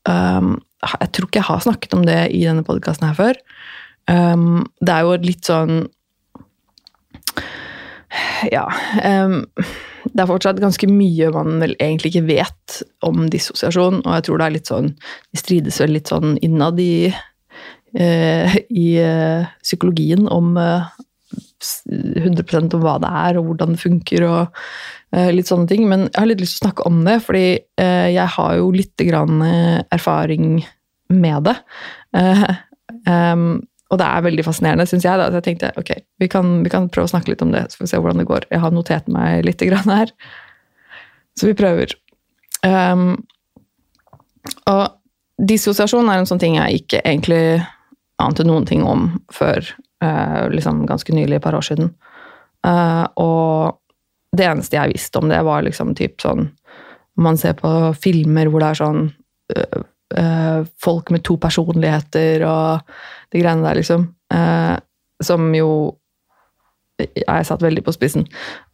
um, 0.08 0.54
Jeg 0.82 1.08
tror 1.14 1.28
ikke 1.28 1.40
jeg 1.40 1.48
har 1.48 1.64
snakket 1.64 1.96
om 1.96 2.04
det 2.04 2.20
i 2.34 2.44
denne 2.44 2.64
podkasten 2.66 3.08
her 3.08 3.16
før. 3.16 3.40
Um, 4.10 4.64
det 4.82 4.94
er 4.94 5.06
jo 5.06 5.18
litt 5.22 5.46
sånn 5.46 5.84
Ja 8.52 8.66
det 10.10 10.22
er 10.22 10.28
fortsatt 10.28 10.60
ganske 10.62 10.88
mye 10.90 11.30
man 11.34 11.60
vel 11.62 11.74
egentlig 11.78 12.12
ikke 12.12 12.26
vet 12.28 12.80
om 13.06 13.26
dissosiasjon, 13.32 14.02
og 14.02 14.16
jeg 14.16 14.26
tror 14.26 14.40
det 14.40 14.46
er 14.46 14.56
litt 14.56 14.70
sånn 14.70 14.90
De 14.94 15.40
strides 15.40 15.78
vel 15.82 15.94
litt 15.96 16.10
sånn 16.10 16.34
innad 16.44 16.80
i, 16.82 17.12
uh, 17.98 18.56
i 18.68 18.88
uh, 18.98 19.46
psykologien 19.62 20.28
om 20.32 20.56
uh, 20.58 20.90
eh, 21.32 22.26
100% 22.26 22.76
om 22.76 22.82
hva 22.84 22.98
det 23.02 23.12
er, 23.22 23.38
og 23.38 23.48
hvordan 23.48 23.76
det 23.76 23.80
funker, 23.80 24.26
og 24.26 24.64
litt 25.32 25.48
sånne 25.48 25.68
ting. 25.68 25.86
Men 25.88 26.06
jeg 26.06 26.18
har 26.18 26.26
litt 26.28 26.40
lyst 26.42 26.58
til 26.58 26.62
å 26.62 26.66
snakke 26.66 26.84
om 26.88 26.98
det, 27.06 27.14
fordi 27.24 27.44
jeg 28.16 28.28
har 28.34 28.54
jo 28.58 28.70
litt 28.72 29.00
grann 29.08 29.40
erfaring 29.92 30.62
med 31.12 31.48
det. 31.48 31.54
Um, 33.08 33.62
og 33.92 34.00
det 34.00 34.06
er 34.08 34.24
veldig 34.24 34.44
fascinerende, 34.46 34.86
syns 34.88 35.04
jeg. 35.04 35.20
Da. 35.20 35.28
Så 35.28 35.40
jeg 35.40 35.46
tenkte 35.50 35.72
ok, 35.76 35.90
vi 36.22 36.28
kan, 36.32 36.54
vi 36.64 36.72
kan, 36.72 36.88
prøve 36.92 37.10
å 37.10 37.12
snakke 37.12 37.34
litt 37.34 37.44
om 37.44 37.52
det, 37.52 37.66
så 37.68 37.78
får 37.78 37.84
vi 37.84 37.90
se 37.90 38.00
hvordan 38.00 38.22
det 38.22 38.30
går. 38.30 38.46
Jeg 38.48 38.62
har 38.62 38.72
notert 38.72 39.10
meg 39.12 39.44
litt 39.44 39.60
her. 39.60 40.14
Så 41.36 41.48
vi 41.48 41.56
prøver. 41.56 41.92
Um, 42.64 43.20
og 44.70 44.96
dissosiasjon 45.42 46.08
er 46.08 46.22
en 46.22 46.28
sånn 46.28 46.40
ting 46.40 46.56
jeg 46.56 46.82
ikke 46.82 47.02
egentlig 47.02 47.44
ante 48.22 48.46
noen 48.46 48.66
ting 48.68 48.84
om 48.86 49.10
før 49.32 49.60
uh, 50.04 50.48
liksom 50.52 50.84
ganske 50.88 51.12
nylig, 51.12 51.36
et 51.36 51.44
par 51.44 51.56
år 51.58 51.66
siden. 51.66 51.92
Uh, 52.64 53.04
og 53.20 54.36
det 54.36 54.48
eneste 54.48 54.78
jeg 54.78 54.94
visste 54.94 55.20
om 55.20 55.28
det, 55.28 55.40
var 55.44 55.64
liksom 55.66 55.96
typ 55.98 56.22
sånn 56.22 56.46
Man 57.20 57.36
ser 57.36 57.52
på 57.58 57.68
filmer 58.00 58.48
hvor 58.48 58.62
det 58.62 58.68
er 58.70 58.78
sånn 58.78 59.00
uh, 59.52 59.82
uh, 60.18 60.68
folk 60.82 61.10
med 61.14 61.24
to 61.26 61.36
personligheter 61.40 62.44
og 62.48 62.94
de 63.32 63.42
greiene 63.42 63.64
der, 63.64 63.80
liksom. 63.80 64.08
Uh, 64.32 64.76
som 65.22 65.50
jo 65.54 65.72
er 67.02 67.46
satt 67.46 67.62
veldig 67.64 67.82
på 67.86 67.94
spissen. 67.94 68.26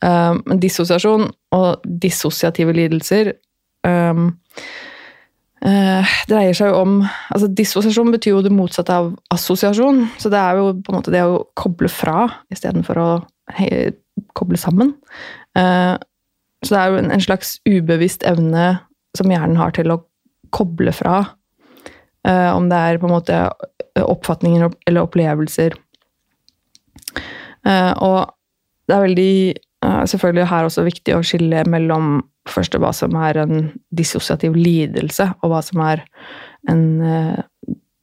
Um, 0.05 0.43
men 0.49 0.61
dissosiasjon 0.61 1.29
og 1.57 1.87
dissosiative 2.03 2.75
lidelser 2.77 3.33
um, 3.87 4.33
dreier 5.59 6.55
seg 6.55 6.71
jo 6.71 6.83
om 6.85 6.93
altså 7.03 7.49
Dissosiasjon 7.51 8.13
betyr 8.15 8.37
jo 8.37 8.43
det 8.45 8.53
motsatte 8.55 8.95
av 8.95 9.09
assosiasjon. 9.35 10.05
Så 10.21 10.31
det 10.31 10.39
er 10.39 10.61
jo 10.61 10.69
på 10.85 10.93
en 10.93 10.99
måte 11.01 11.15
det 11.15 11.25
å 11.27 11.41
koble 11.59 11.91
fra 11.91 12.29
istedenfor 12.55 13.01
å 13.03 13.09
he, 13.57 13.89
koble 14.39 14.61
sammen. 14.61 14.93
så 15.59 16.71
det 16.71 16.79
er 16.79 16.93
jo 16.93 17.01
en, 17.01 17.11
en 17.11 17.25
slags 17.25 17.57
ubevisst 17.67 18.23
evne 18.29 18.69
som 19.19 19.35
hjernen 19.35 19.59
har 19.59 19.75
til 19.75 19.91
å 19.91 19.99
koble 20.55 20.93
fra. 20.97 21.21
Uh, 22.27 22.51
om 22.57 22.67
det 22.69 22.77
er 22.79 22.99
på 23.01 23.09
en 23.09 23.15
måte 23.15 23.37
oppfatninger 23.99 24.69
eller 24.89 25.07
opplevelser. 25.07 25.77
Uh, 27.67 27.93
og 28.05 28.19
det 28.89 28.97
er 28.97 29.05
veldig 29.05 29.35
uh, 29.87 30.05
selvfølgelig 30.11 30.49
her 30.51 30.69
også 30.69 30.85
viktig 30.87 31.15
å 31.17 31.23
skille 31.27 31.63
mellom 31.71 32.19
først 32.49 32.77
hva 32.81 32.91
som 32.97 33.17
er 33.21 33.43
en 33.43 33.69
dissosiativ 33.95 34.57
lidelse, 34.57 35.29
og 35.43 35.53
hva 35.53 35.63
som 35.65 35.83
er 35.85 36.05
en 36.73 36.85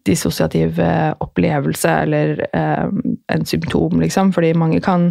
dissosiativ 0.06 0.78
opplevelse 1.26 1.90
eller 2.04 2.44
en 2.54 3.46
symptom, 3.50 3.98
liksom. 4.04 4.30
Fordi 4.36 4.52
mange 4.54 4.78
kan 4.86 5.08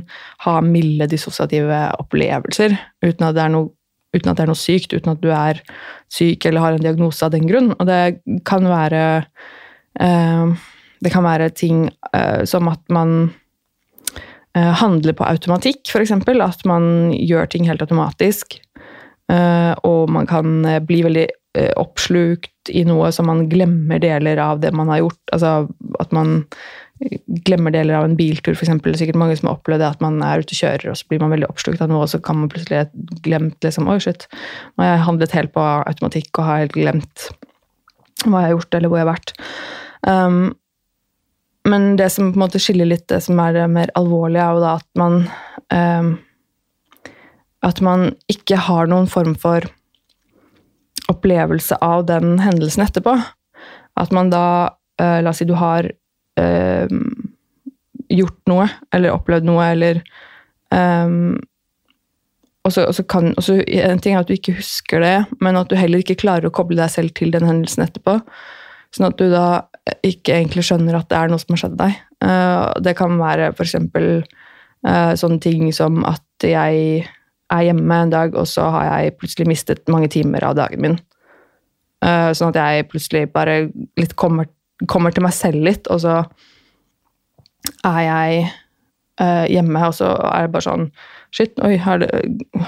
ha 0.46 0.60
milde 0.62 1.08
dissosiative 1.10 1.80
opplevelser 1.98 2.76
uten 3.02 3.26
at 3.26 3.34
det 3.34 3.42
er 3.42 3.52
noe 3.56 3.72
uten 4.14 4.30
at 4.30 4.38
det 4.38 4.46
er 4.46 4.52
noe 4.52 4.60
sykt, 4.60 4.94
uten 4.94 5.14
at 5.14 5.22
du 5.22 5.30
er 5.34 5.60
syk 6.12 6.46
eller 6.46 6.64
har 6.64 6.76
en 6.76 6.84
diagnose 6.84 7.24
av 7.26 7.34
den 7.34 7.48
grunn. 7.48 7.72
Og 7.76 7.88
det 7.88 8.00
kan 8.48 8.66
være 8.70 9.04
eh, 10.00 10.54
Det 11.04 11.12
kan 11.12 11.26
være 11.26 11.50
ting 11.52 11.88
eh, 12.14 12.44
som 12.48 12.68
at 12.70 12.80
man 12.88 13.34
eh, 14.56 14.72
handler 14.80 15.12
på 15.12 15.26
automatikk, 15.26 15.82
f.eks. 15.90 16.14
At 16.14 16.64
man 16.64 17.12
gjør 17.12 17.50
ting 17.50 17.68
helt 17.68 17.82
automatisk. 17.84 18.60
Eh, 19.32 19.72
og 19.84 20.10
man 20.12 20.28
kan 20.28 20.64
eh, 20.68 20.80
bli 20.84 21.02
veldig 21.04 21.26
eh, 21.58 21.72
oppslukt 21.80 22.72
i 22.72 22.84
noe 22.88 23.10
som 23.12 23.28
man 23.30 23.46
glemmer 23.48 24.00
deler 24.02 24.40
av 24.40 24.60
det 24.60 24.72
man 24.76 24.90
har 24.92 25.04
gjort. 25.04 25.22
Altså 25.32 25.54
at 26.00 26.12
man 26.16 26.42
glemmer 27.44 27.74
deler 27.74 27.98
av 27.98 28.06
en 28.06 28.16
biltur, 28.16 28.54
f.eks. 28.54 28.70
Det 28.70 28.92
er 28.92 29.00
sikkert 29.00 29.18
mange 29.18 29.36
som 29.38 29.48
har 29.50 29.56
opplevd 29.58 29.82
det 29.82 29.88
at 29.88 30.02
man 30.04 30.20
er 30.22 30.42
ute 30.42 30.54
og 30.54 30.60
kjører, 30.60 30.90
og 30.92 30.98
så 30.98 31.08
blir 31.10 31.22
man 31.22 31.32
veldig 31.34 31.48
oppslukt 31.50 31.82
av 31.82 31.90
noe, 31.90 32.04
og 32.06 32.12
så 32.12 32.20
kan 32.22 32.38
man 32.38 32.50
plutselig 32.52 32.84
glemt 33.26 33.66
liksom, 33.66 33.88
Oi, 33.90 33.98
shit. 34.02 34.28
Nå 34.74 34.84
har 34.84 34.94
jeg 34.94 35.06
handlet 35.08 35.34
helt 35.34 35.54
på 35.56 35.64
automatikk 35.64 36.30
og 36.38 36.48
har 36.48 36.62
helt 36.64 36.76
glemt 36.76 37.30
hva 38.24 38.40
jeg 38.40 38.46
har 38.46 38.54
gjort, 38.54 38.76
eller 38.78 38.92
hvor 38.92 39.00
jeg 39.00 39.06
har 39.06 39.12
vært. 39.12 39.34
Um, 40.06 40.38
men 41.68 41.94
det 41.98 42.10
som 42.12 42.30
på 42.30 42.38
en 42.38 42.44
måte 42.44 42.60
skiller 42.62 42.88
litt, 42.88 43.06
det 43.10 43.22
som 43.24 43.40
er 43.42 43.56
det 43.56 43.64
mer 43.72 43.92
alvorlige, 43.98 44.44
er 44.44 44.56
jo 44.56 44.62
da 44.64 44.76
at 44.78 44.88
man 45.00 45.24
um, 45.72 46.14
At 47.64 47.80
man 47.80 48.10
ikke 48.28 48.58
har 48.60 48.90
noen 48.92 49.06
form 49.08 49.32
for 49.40 49.64
opplevelse 51.08 51.78
av 51.80 52.04
den 52.04 52.38
hendelsen 52.44 52.84
etterpå. 52.84 53.14
At 53.96 54.12
man 54.12 54.28
da 54.28 54.46
uh, 55.00 55.20
La 55.24 55.32
oss 55.32 55.40
si 55.40 55.48
du 55.48 55.54
har 55.56 55.88
uh, 56.40 56.86
gjort 58.12 58.40
noe, 58.50 58.68
eller 58.94 59.14
opplevd 59.14 59.48
noe, 59.48 59.66
eller 59.74 60.00
um, 60.70 61.34
og 62.64 62.72
så, 62.72 62.86
og 62.88 62.94
så 62.96 63.04
kan, 63.04 63.34
og 63.36 63.44
så, 63.44 63.58
En 63.60 64.00
ting 64.00 64.14
er 64.14 64.22
at 64.22 64.30
du 64.30 64.36
ikke 64.36 64.56
husker 64.56 65.02
det, 65.04 65.16
men 65.44 65.56
at 65.60 65.68
du 65.68 65.76
heller 65.76 66.00
ikke 66.00 66.16
klarer 66.22 66.48
å 66.48 66.54
koble 66.54 66.78
deg 66.78 66.92
selv 66.92 67.12
til 67.16 67.34
den 67.34 67.44
hendelsen 67.44 67.84
etterpå. 67.84 68.18
Sånn 68.94 69.10
at 69.10 69.18
du 69.20 69.26
da 69.32 69.66
ikke 70.06 70.38
egentlig 70.38 70.64
skjønner 70.64 70.96
at 70.96 71.10
det 71.10 71.18
er 71.18 71.32
noe 71.32 71.42
som 71.42 71.52
har 71.52 71.60
skjedd 71.64 71.76
deg. 71.80 71.98
Uh, 72.24 72.72
det 72.84 72.94
kan 72.96 73.18
være 73.20 73.50
f.eks. 73.52 73.76
Uh, 73.84 75.12
sånne 75.18 75.40
ting 75.44 75.68
som 75.76 76.00
at 76.08 76.46
jeg 76.46 77.04
er 77.52 77.66
hjemme 77.66 77.98
en 78.00 78.12
dag, 78.12 78.36
og 78.38 78.48
så 78.48 78.70
har 78.72 78.88
jeg 78.88 79.16
plutselig 79.20 79.50
mistet 79.50 79.92
mange 79.92 80.08
timer 80.12 80.46
av 80.48 80.56
dagen 80.56 80.80
min. 80.84 80.96
Uh, 82.04 82.32
sånn 82.36 82.52
at 82.54 82.60
jeg 82.60 82.88
plutselig 82.88 83.26
bare 83.34 83.66
litt 84.00 84.16
kommer 84.20 84.48
kommer 84.90 85.14
til 85.14 85.24
meg 85.26 85.34
selv 85.36 85.64
litt, 85.64 85.88
og 85.92 86.02
så 86.04 86.20
er 87.84 88.00
jeg 88.04 88.46
uh, 89.22 89.44
hjemme, 89.50 89.82
og 89.88 89.94
så 89.96 90.14
er 90.30 90.46
det 90.46 90.54
bare 90.56 90.68
sånn 90.68 90.88
Shit, 91.34 91.56
oi, 91.66 91.72
har 91.82 91.98
det, 91.98 92.06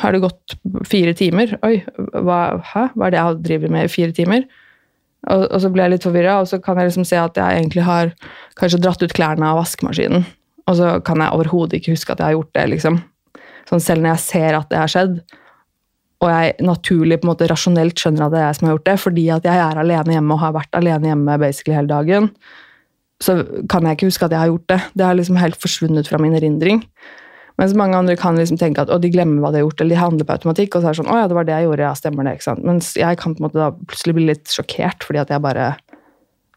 har 0.03 0.11
det 0.11 0.25
gått 0.25 0.57
fire 0.91 1.13
timer? 1.15 1.53
Oi, 1.63 1.85
hva, 2.27 2.39
hæ? 2.73 2.89
hva 2.99 3.07
er 3.07 3.13
det 3.15 3.21
jeg 3.21 3.37
driver 3.45 3.71
med 3.71 3.87
i 3.87 3.93
fire 3.93 4.11
timer? 4.17 4.49
Og, 5.31 5.45
og 5.45 5.61
så 5.63 5.71
blir 5.71 5.85
jeg 5.85 5.93
litt 5.93 6.07
forvirra, 6.07 6.41
og 6.43 6.49
så 6.51 6.59
kan 6.59 6.81
jeg 6.81 6.91
liksom 6.91 7.07
se 7.07 7.21
at 7.21 7.39
jeg 7.39 7.61
egentlig 7.61 7.85
har 7.87 8.11
kanskje 8.59 8.81
dratt 8.83 9.05
ut 9.07 9.15
klærne 9.15 9.47
av 9.47 9.61
vaskemaskinen. 9.61 10.27
Og 10.67 10.79
så 10.81 10.97
kan 11.07 11.23
jeg 11.23 11.39
overhodet 11.39 11.79
ikke 11.79 11.95
huske 11.95 12.17
at 12.17 12.25
jeg 12.25 12.27
har 12.27 12.37
gjort 12.41 12.59
det, 12.59 12.67
liksom. 12.75 12.99
Sånn 13.71 13.83
selv 13.87 14.03
når 14.03 14.17
jeg 14.17 14.25
ser 14.25 14.59
at 14.59 14.71
det 14.73 14.83
har 14.83 14.91
skjedd, 14.91 15.17
og 16.27 16.33
jeg 16.35 16.55
naturlig 16.67 17.21
på 17.21 17.29
en 17.29 17.33
måte 17.33 17.49
rasjonelt 17.51 18.01
skjønner 18.01 18.27
at 18.27 18.35
det 18.35 18.41
er 18.41 18.49
jeg 18.49 18.59
som 18.59 18.69
har 18.69 18.77
gjort 18.77 18.89
det, 18.89 18.97
fordi 19.03 19.27
at 19.35 19.47
jeg 19.49 19.63
er 19.63 19.83
alene 19.83 20.17
hjemme 20.17 20.35
og 20.37 20.43
har 20.43 20.57
vært 20.57 20.79
alene 20.79 21.13
hjemme 21.13 21.37
basically 21.43 21.77
hele 21.77 21.91
dagen, 21.91 22.31
så 23.23 23.39
kan 23.71 23.87
jeg 23.87 23.97
ikke 23.97 24.11
huske 24.11 24.27
at 24.27 24.35
jeg 24.35 24.43
har 24.43 24.51
gjort 24.51 24.67
det. 24.73 24.81
Det 24.99 25.07
har 25.07 25.17
liksom 25.17 25.39
helt 25.41 25.57
forsvunnet 25.61 26.11
fra 26.11 26.21
min 26.21 26.37
erindring. 26.37 26.83
Mens 27.57 27.73
mange 27.73 27.97
andre 27.97 28.19
kan 28.21 28.37
liksom 28.37 28.59
tenke 28.61 28.85
at 28.85 28.93
de 29.01 29.11
glemmer 29.13 29.41
hva 29.41 29.53
de 29.53 29.63
har 29.63 29.65
gjort, 29.65 29.81
eller 29.81 29.95
de 29.95 30.01
handler 30.03 30.29
på 30.29 30.37
automatikk. 30.37 30.77
og 30.77 30.83
så 30.83 30.91
er 30.91 30.93
det 30.93 31.01
sånn, 31.01 31.09
å 31.09 31.21
ja, 31.23 31.29
det 31.31 31.39
var 31.39 31.49
det 31.49 31.55
jeg 31.57 31.69
gjorde, 31.69 31.87
ja, 31.87 31.95
stemmer 31.97 32.29
det, 32.29 32.37
ikke 32.37 32.49
sant? 32.51 32.67
Mens 32.69 32.93
jeg 33.01 33.21
kan 33.23 33.33
på 33.33 33.41
en 33.41 33.47
måte 33.47 33.61
da 33.63 33.71
plutselig 33.73 34.17
bli 34.19 34.27
litt 34.29 34.53
sjokkert, 34.53 35.07
fordi 35.09 35.23
at 35.23 35.33
jeg 35.33 35.45
bare 35.45 35.71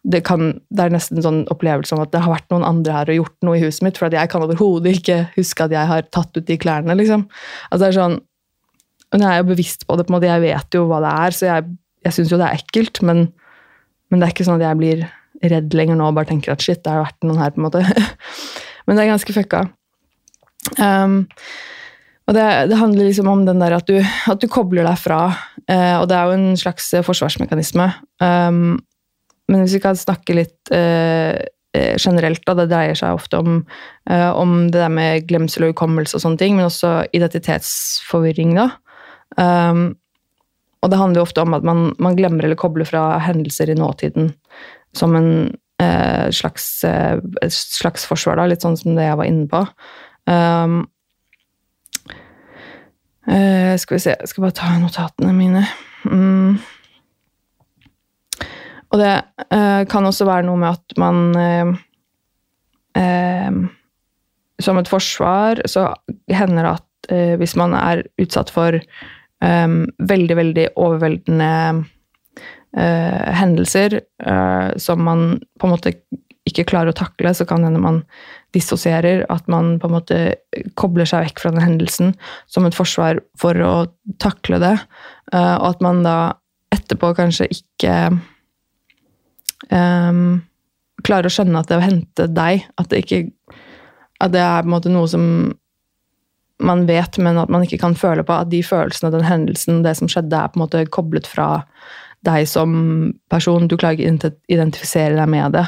det, 0.07 0.21
kan, 0.27 0.53
det 0.71 0.85
er 0.85 0.93
nesten 0.93 1.19
en 1.19 1.25
sånn 1.25 1.39
opplevelse 1.51 1.95
om 1.95 2.01
at 2.03 2.11
det 2.13 2.21
har 2.23 2.31
vært 2.31 2.47
noen 2.53 2.65
andre 2.67 2.95
her 2.95 3.11
og 3.11 3.19
gjort 3.19 3.47
noe 3.47 3.57
i 3.57 3.63
huset 3.63 3.83
mitt, 3.85 3.99
for 3.99 4.07
at 4.07 4.15
jeg 4.15 4.31
kan 4.31 4.43
overhodet 4.43 4.99
ikke 4.99 5.17
huske 5.35 5.65
at 5.65 5.75
jeg 5.75 5.91
har 5.91 6.07
tatt 6.15 6.35
ut 6.35 6.47
de 6.47 6.59
klærne. 6.59 6.95
liksom. 6.99 7.27
Altså 7.69 7.81
det 7.83 7.89
er 7.89 7.97
sånn, 7.99 8.19
men 9.13 9.25
jeg 9.25 9.31
er 9.31 9.41
jo 9.41 9.49
bevisst 9.49 9.85
på 9.89 9.97
det, 9.97 10.05
på 10.05 10.13
en 10.13 10.17
måte, 10.19 10.29
jeg 10.29 10.43
vet 10.43 10.77
jo 10.77 10.83
hva 10.89 10.99
det 11.01 11.13
er, 11.25 11.35
så 11.35 11.47
jeg, 11.47 11.71
jeg 12.05 12.15
syns 12.15 12.33
jo 12.33 12.37
det 12.41 12.49
er 12.49 12.61
ekkelt. 12.61 13.01
Men, 13.05 13.23
men, 14.09 14.19
det 14.19 14.27
er 14.27 14.35
ikke 14.35 14.45
sånn 14.45 14.59
at 14.59 14.67
jeg 14.67 14.79
blir 14.81 15.07
redd 15.49 15.75
lenger 15.77 15.97
nå 15.97 16.09
og 16.11 16.17
bare 16.17 16.29
tenker 16.29 16.53
at 16.53 16.63
shit, 16.63 16.81
det 16.83 16.93
har 16.93 17.07
vært 17.07 17.25
noen 17.25 17.41
her, 17.41 17.53
på 17.55 17.61
en 17.61 17.67
måte. 17.69 17.83
men 18.85 18.97
det 18.97 19.03
er 19.03 19.11
ganske 19.13 19.35
fucka. 19.35 19.65
Um, 20.77 21.21
og 22.29 22.35
det, 22.37 22.45
det, 22.69 22.77
handler 22.77 23.07
liksom 23.07 23.29
om 23.31 23.45
den 23.47 23.61
der 23.63 23.73
at 23.79 23.87
du, 23.89 23.97
at 24.03 24.41
du 24.43 24.49
kobler 24.51 24.85
deg 24.85 24.99
fra, 25.01 25.21
uh, 25.65 25.95
og 26.01 26.09
det 26.11 26.17
er 26.17 26.29
jo 26.29 26.35
en 26.37 26.59
slags 26.59 26.91
forsvarsmekanisme. 27.07 27.87
Um, 28.21 28.77
men 29.49 29.63
hvis 29.63 29.79
vi 29.79 29.81
kan 29.81 29.97
snakke 29.97 30.35
litt 30.37 30.69
uh, 30.75 31.33
generelt, 31.97 32.43
da, 32.45 32.53
det 32.59 32.67
dreier 32.69 32.99
seg 32.99 33.17
ofte 33.17 33.39
om, 33.41 33.63
uh, 34.11 34.31
om 34.37 34.67
det 34.69 34.83
der 34.83 34.93
med 34.93 35.25
glemsel 35.31 35.65
og 35.65 35.73
hukommelse 35.73 36.19
og 36.19 36.25
sånne 36.27 36.41
ting, 36.43 36.59
men 36.59 36.69
også 36.69 36.99
identitetsforvirring, 37.17 38.53
da. 38.59 38.69
Um, 39.37 39.97
og 40.79 40.91
det 40.91 40.99
handler 40.99 41.19
jo 41.19 41.27
ofte 41.27 41.43
om 41.43 41.55
at 41.57 41.65
man, 41.67 41.89
man, 41.99 42.15
glemmer 42.15 42.45
eller 42.47 42.59
kobler 42.59 42.87
fra 42.87 43.17
hendelser 43.23 43.69
i 43.69 43.77
nåtiden 43.77 44.31
som 44.95 45.15
en 45.15 45.31
eh, 45.81 46.29
slags, 46.31 46.83
eh, 46.87 47.19
slags, 47.51 48.07
forsvar, 48.07 48.39
da, 48.39 48.47
litt 48.49 48.63
sånn 48.63 48.77
som 48.79 48.95
det 48.97 49.09
jeg 49.09 49.19
var 49.19 49.27
inne 49.27 49.45
på. 49.51 49.61
Um, 50.29 50.79
eh, 53.27 53.75
skal 53.81 53.97
vi 53.97 54.01
se 54.03 54.13
Jeg 54.15 54.31
skal 54.31 54.45
bare 54.45 54.57
ta 54.57 54.71
notatene 54.79 55.35
mine. 55.35 55.65
Mm. 56.07 56.59
Og 58.89 59.01
det 59.01 59.11
eh, 59.53 59.83
kan 59.89 60.07
også 60.07 60.27
være 60.29 60.47
noe 60.47 60.59
med 60.61 60.77
at 60.77 60.99
man 61.01 61.19
eh, 61.37 61.73
eh, 62.97 63.59
Som 64.63 64.79
et 64.81 64.89
forsvar 64.89 65.61
så 65.69 65.91
hender 66.31 66.65
det 66.65 66.77
at 66.77 66.85
hvis 67.09 67.55
man 67.57 67.71
er 67.73 68.03
utsatt 68.21 68.51
for 68.53 68.75
veldig, 69.39 70.35
veldig 70.35 70.65
overveldende 70.75 71.51
uh, 72.77 73.29
hendelser 73.39 74.01
uh, 74.27 74.75
som 74.75 75.05
man 75.05 75.39
på 75.59 75.67
en 75.67 75.73
måte 75.73 75.93
ikke 76.49 76.65
klarer 76.71 76.93
å 76.93 76.97
takle, 76.97 77.31
så 77.35 77.45
kan 77.45 77.63
hende 77.65 77.81
man 77.81 78.01
dissosierer. 78.55 79.25
At 79.29 79.47
man 79.51 79.77
på 79.81 79.89
en 79.89 79.95
måte 79.95 80.19
kobler 80.79 81.07
seg 81.09 81.27
vekk 81.27 81.43
fra 81.43 81.53
den 81.53 81.65
hendelsen 81.65 82.13
som 82.49 82.65
et 82.65 82.77
forsvar 82.77 83.21
for 83.39 83.59
å 83.63 83.73
takle 84.21 84.61
det. 84.63 84.75
Uh, 85.33 85.55
og 85.59 85.67
at 85.73 85.85
man 85.85 86.03
da 86.05 86.17
etterpå 86.73 87.13
kanskje 87.17 87.49
ikke 87.53 87.95
um, 89.69 90.39
klarer 91.05 91.29
å 91.29 91.33
skjønne 91.33 91.61
at 91.61 91.69
det 91.69 91.79
har 91.79 91.87
hente 91.87 92.29
deg. 92.33 92.67
At 92.81 92.91
det 92.91 93.05
ikke 93.05 93.23
At 94.19 94.33
det 94.33 94.41
er 94.43 94.63
på 94.63 94.67
en 94.67 94.73
måte 94.73 94.91
noe 94.91 95.07
som 95.07 95.23
man 96.59 96.85
vet, 96.89 97.17
men 97.17 97.39
at 97.39 97.51
man 97.51 97.63
ikke 97.63 97.79
kan 97.81 97.95
føle 97.97 98.23
på 98.27 98.35
at 98.35 98.51
de 98.51 98.59
følelsene, 98.65 99.11
den 99.13 99.27
hendelsen, 99.27 99.81
det 99.85 99.95
som 99.99 100.09
skjedde, 100.11 100.35
er 100.35 100.51
på 100.51 100.59
en 100.59 100.65
måte 100.65 100.83
koblet 100.91 101.27
fra 101.29 101.63
deg 102.27 102.47
som 102.51 102.73
person. 103.31 103.67
Du 103.69 103.77
klarer 103.79 103.99
ikke 103.99 104.31
å 104.31 104.35
identifisere 104.51 105.15
deg 105.15 105.29
med 105.31 105.55
det. 105.55 105.65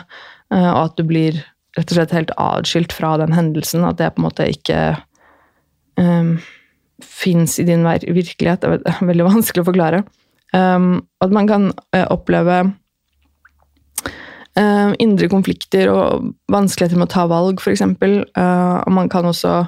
Eh, 0.51 0.67
og 0.67 0.81
at 0.89 0.97
du 0.99 1.05
blir 1.07 1.39
rett 1.77 1.87
og 1.87 1.95
slett 1.95 2.15
helt 2.15 2.33
atskilt 2.41 2.95
fra 2.95 3.15
den 3.21 3.35
hendelsen. 3.35 3.85
At 3.87 4.01
det 4.01 4.11
på 4.15 4.21
en 4.21 4.27
måte 4.27 4.49
ikke 4.51 4.79
um, 5.95 6.03
ehm, 6.03 6.33
fins 7.01 7.57
i 7.61 7.67
din 7.67 7.87
virkelighet. 7.87 8.61
Det 8.65 8.81
er 8.83 9.11
veldig 9.13 9.29
vanskelig 9.31 9.63
å 9.63 9.71
forklare. 9.71 10.03
Um, 10.51 11.07
at 11.23 11.31
man 11.31 11.47
kan 11.47 11.69
uh, 11.95 12.07
oppleve 12.11 12.57
uh, 14.59 14.91
indre 14.99 15.29
konflikter 15.31 15.87
og 15.93 16.33
vanskeligheter 16.51 16.99
med 16.99 17.07
å 17.07 17.13
ta 17.15 17.23
valg, 17.31 17.63
f.eks. 17.63 17.85
Uh, 17.87 18.83
og 18.83 18.91
man 18.97 19.07
kan 19.11 19.29
også 19.31 19.61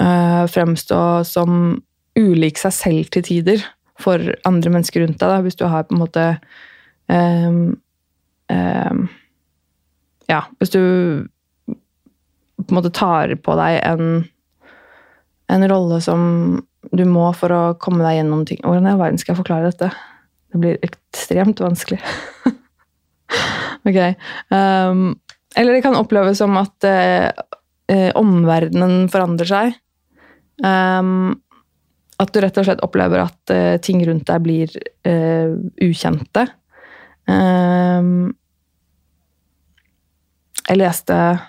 uh, 0.00 0.44
fremstå 0.50 1.02
som 1.28 1.80
ulik 2.18 2.58
seg 2.60 2.74
selv 2.74 3.12
til 3.14 3.26
tider 3.26 3.64
for 4.00 4.32
andre 4.48 4.72
mennesker 4.72 5.04
rundt 5.04 5.20
deg. 5.20 5.28
Da. 5.28 5.40
Hvis 5.44 5.58
du 5.60 5.66
har 5.70 5.86
på 5.86 5.96
en 5.96 6.02
måte 6.02 6.26
um, 7.06 7.60
um, 8.50 9.06
Ja, 10.30 10.44
hvis 10.58 10.72
du 10.74 10.80
på 11.70 12.68
en 12.68 12.76
måte 12.76 12.92
tar 12.94 13.32
på 13.40 13.56
deg 13.58 13.80
en, 13.88 14.24
en 15.50 15.68
rolle 15.70 16.00
som 16.04 16.22
du 16.96 17.04
må 17.08 17.30
for 17.36 17.52
å 17.52 17.62
komme 17.80 18.04
deg 18.04 18.18
gjennom 18.18 18.44
ting 18.48 18.60
Hvordan 18.64 18.88
i 18.88 18.92
all 18.92 19.00
verden 19.00 19.20
skal 19.20 19.34
jeg 19.34 19.40
forklare 19.42 19.70
dette? 19.70 19.90
Det 20.50 20.58
blir 20.60 20.80
ekstremt 20.82 21.60
vanskelig. 21.62 22.00
ok. 23.88 23.98
Um, 24.50 25.12
eller 25.54 25.76
det 25.76 25.84
kan 25.84 25.98
oppleves 25.98 26.40
som 26.40 26.56
at 26.58 26.86
eh, 26.86 28.10
omverdenen 28.18 29.06
forandrer 29.12 29.46
seg. 29.46 29.78
Um, 30.64 31.40
at 32.20 32.32
du 32.34 32.40
rett 32.42 32.58
og 32.60 32.66
slett 32.66 32.82
opplever 32.84 33.22
at 33.22 33.52
uh, 33.54 33.76
ting 33.82 34.02
rundt 34.06 34.28
deg 34.28 34.42
blir 34.44 34.74
uh, 35.08 35.56
ukjente. 35.80 36.46
Um, 37.30 38.34
jeg 40.66 40.78
leste 40.80 41.16
uh, 41.16 41.40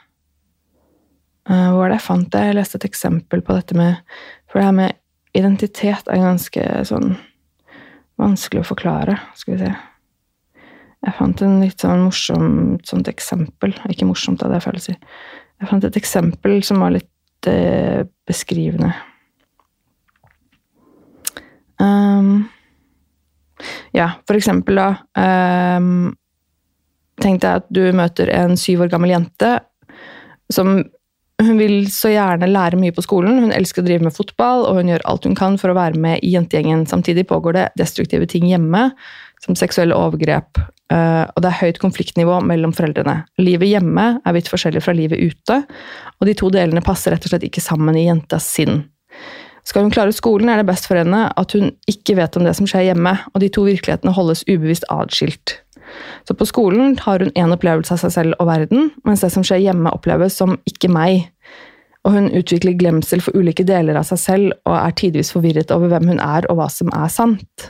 Hvor 1.50 1.80
var 1.80 1.92
det 1.92 1.98
jeg 1.98 2.06
fant 2.06 2.32
det? 2.34 2.42
Jeg 2.48 2.58
leste 2.58 2.80
et 2.80 2.88
eksempel 2.90 3.42
på 3.46 3.56
dette 3.56 3.78
med 3.78 4.02
For 4.50 4.60
det 4.60 4.68
her 4.68 4.76
med 4.78 5.00
identitet 5.38 6.10
er 6.12 6.22
ganske 6.22 6.66
sånn 6.90 7.16
vanskelig 8.22 8.62
å 8.62 8.70
forklare. 8.74 9.16
Skal 9.40 9.56
vi 9.56 9.64
se. 9.64 9.72
Jeg 11.02 11.18
fant 11.18 11.42
en 11.42 11.62
litt 11.64 11.82
sånn 11.82 12.04
morsomt 12.06 12.86
sånt 12.90 13.10
eksempel. 13.10 13.74
Ikke 13.90 14.06
morsomt, 14.06 14.42
da, 14.42 14.52
det 14.52 14.60
er 14.60 14.66
feil 14.66 14.82
si. 14.84 14.98
Jeg 15.62 15.70
fant 15.70 15.88
et 15.88 15.98
eksempel 15.98 16.60
som 16.66 16.84
var 16.84 16.94
litt 16.94 17.50
eh, 17.50 18.04
beskrivende. 18.32 18.94
Um, 21.82 22.48
ja, 23.94 24.14
for 24.28 24.38
eksempel, 24.38 24.80
da 24.80 25.78
um, 25.78 26.12
Tenk 27.22 27.44
deg 27.44 27.60
at 27.60 27.68
du 27.70 27.84
møter 27.94 28.32
en 28.34 28.56
syv 28.58 28.86
år 28.86 28.90
gammel 28.90 29.12
jente 29.14 29.52
som 30.50 30.80
hun 31.42 31.58
vil 31.58 31.86
så 31.94 32.12
gjerne 32.12 32.50
lære 32.50 32.80
mye 32.82 32.94
på 32.94 33.04
skolen. 33.06 33.40
Hun 33.42 33.54
elsker 33.56 33.82
å 33.82 33.88
drive 33.88 34.06
med 34.06 34.16
fotball, 34.16 34.66
og 34.68 34.80
hun 34.80 34.92
gjør 34.92 35.06
alt 35.10 35.26
hun 35.26 35.38
kan 35.38 35.58
for 35.62 35.72
å 35.72 35.78
være 35.78 36.00
med 36.02 36.22
i 36.26 36.34
jentegjengen. 36.36 36.86
Samtidig 36.90 37.28
pågår 37.30 37.58
det 37.58 37.68
destruktive 37.82 38.28
ting 38.30 38.48
hjemme, 38.50 38.90
som 39.42 39.58
seksuelle 39.58 39.98
overgrep. 39.98 40.60
Eh, 40.92 41.26
og 41.26 41.42
det 41.42 41.50
er 41.50 41.60
høyt 41.62 41.82
konfliktnivå 41.82 42.40
mellom 42.46 42.74
foreldrene. 42.76 43.22
Livet 43.42 43.72
hjemme 43.72 44.08
er 44.20 44.36
vidt 44.36 44.52
forskjellig 44.52 44.84
fra 44.86 44.96
livet 44.98 45.22
ute, 45.22 45.62
og 46.20 46.28
de 46.30 46.36
to 46.38 46.52
delene 46.54 46.84
passer 46.86 47.16
rett 47.16 47.26
og 47.26 47.34
slett 47.34 47.48
ikke 47.48 47.64
sammen 47.64 47.98
i 47.98 48.08
jentas 48.08 48.50
sinn. 48.58 48.84
Skal 49.68 49.86
hun 49.86 49.94
klare 49.94 50.14
skolen, 50.16 50.50
er 50.50 50.62
det 50.62 50.70
best 50.72 50.88
for 50.90 50.98
henne 50.98 51.28
at 51.38 51.54
hun 51.54 51.70
ikke 51.90 52.16
vet 52.18 52.38
om 52.38 52.46
det 52.48 52.56
som 52.58 52.70
skjer 52.70 52.90
hjemme, 52.92 53.14
og 53.34 53.44
de 53.44 53.50
to 53.54 53.66
virkelighetene 53.68 54.14
holdes 54.16 54.42
ubevisst 54.50 54.88
adskilt. 54.90 55.60
Så 56.28 56.34
på 56.38 56.48
skolen 56.48 56.96
har 57.04 57.22
hun 57.22 57.34
én 57.36 57.54
opplevelse 57.54 57.94
av 57.94 58.02
seg 58.02 58.14
selv 58.16 58.40
og 58.40 58.50
verden, 58.50 58.90
mens 59.06 59.24
det 59.26 59.32
som 59.34 59.46
skjer 59.46 59.62
hjemme, 59.66 59.92
oppleves 59.92 60.38
som 60.40 60.56
ikke 60.70 60.90
meg. 60.92 61.28
Og 62.08 62.16
hun 62.16 62.32
utvikler 62.34 62.78
glemsel 62.80 63.22
for 63.22 63.38
ulike 63.38 63.66
deler 63.68 64.00
av 64.00 64.08
seg 64.10 64.22
selv 64.22 64.54
og 64.66 64.74
er 64.80 64.96
tidvis 64.98 65.34
forvirret 65.36 65.74
over 65.76 65.92
hvem 65.92 66.14
hun 66.14 66.24
er 66.24 66.48
og 66.50 66.58
hva 66.58 66.70
som 66.74 66.90
er 66.98 67.12
sant. 67.14 67.68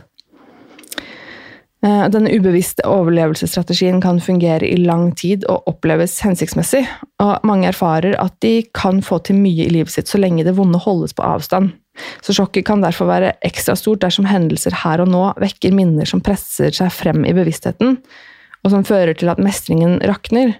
Eh, 1.82 2.04
denne 2.14 2.30
ubevisste 2.30 2.86
overlevelsesstrategien 2.86 4.02
kan 4.04 4.20
fungere 4.22 4.68
i 4.70 4.78
lang 4.78 5.16
tid 5.18 5.48
og 5.50 5.66
oppleves 5.72 6.20
hensiktsmessig, 6.22 6.84
og 7.24 7.48
mange 7.48 7.72
erfarer 7.72 8.14
at 8.22 8.36
de 8.46 8.60
kan 8.78 9.02
få 9.02 9.18
til 9.26 9.40
mye 9.42 9.66
i 9.66 9.72
livet 9.74 9.94
sitt 9.94 10.12
så 10.12 10.22
lenge 10.22 10.46
det 10.46 10.54
vonde 10.60 10.78
holdes 10.82 11.16
på 11.18 11.26
avstand. 11.26 11.72
Så 12.22 12.36
sjokket 12.38 12.68
kan 12.70 12.86
derfor 12.86 13.10
være 13.10 13.34
ekstra 13.46 13.74
stort 13.76 14.04
dersom 14.06 14.30
hendelser 14.30 14.78
her 14.84 15.02
og 15.02 15.10
nå 15.10 15.24
vekker 15.42 15.74
minner 15.74 16.06
som 16.08 16.22
presser 16.22 16.70
seg 16.76 16.94
frem 16.94 17.26
i 17.26 17.34
bevisstheten, 17.36 17.98
og 18.62 18.74
som 18.76 18.86
fører 18.86 19.18
til 19.18 19.34
at 19.34 19.42
mestringen 19.42 19.98
rakner. 20.06 20.54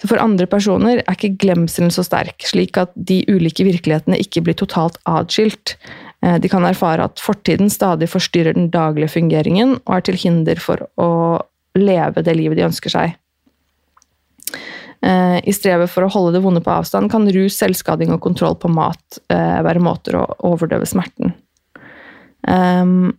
Så 0.00 0.08
For 0.10 0.20
andre 0.20 0.44
personer 0.48 1.00
er 1.00 1.14
ikke 1.14 1.36
glemselen 1.40 1.92
så 1.92 2.02
sterk, 2.04 2.44
slik 2.44 2.76
at 2.80 2.92
de 2.96 3.22
ulike 3.32 3.64
virkelighetene 3.64 4.18
ikke 4.20 4.42
blir 4.44 4.56
totalt 4.56 4.98
atskilt. 5.08 5.76
Eh, 6.26 6.38
de 6.42 6.50
kan 6.50 6.64
erfare 6.66 7.06
at 7.06 7.22
fortiden 7.22 7.70
stadig 7.70 8.08
forstyrrer 8.10 8.56
den 8.56 8.70
daglige 8.74 9.12
fungeringen 9.14 9.76
og 9.84 9.92
er 9.98 10.06
til 10.08 10.18
hinder 10.18 10.58
for 10.62 10.82
å 10.98 11.10
leve 11.78 12.24
det 12.26 12.34
livet 12.34 12.58
de 12.58 12.66
ønsker 12.66 12.92
seg. 12.92 13.14
Eh, 15.06 15.38
I 15.44 15.54
strevet 15.54 15.92
for 15.92 16.06
å 16.06 16.10
holde 16.10 16.36
det 16.36 16.42
vonde 16.44 16.62
på 16.64 16.72
avstand 16.72 17.12
kan 17.12 17.28
rus, 17.30 17.58
selvskading 17.60 18.14
og 18.14 18.22
kontroll 18.24 18.56
på 18.58 18.70
mat 18.72 19.20
eh, 19.30 19.60
være 19.66 19.84
måter 19.84 20.18
å 20.18 20.24
overdøve 20.50 20.88
smerten. 20.88 21.34
Um, 22.46 23.10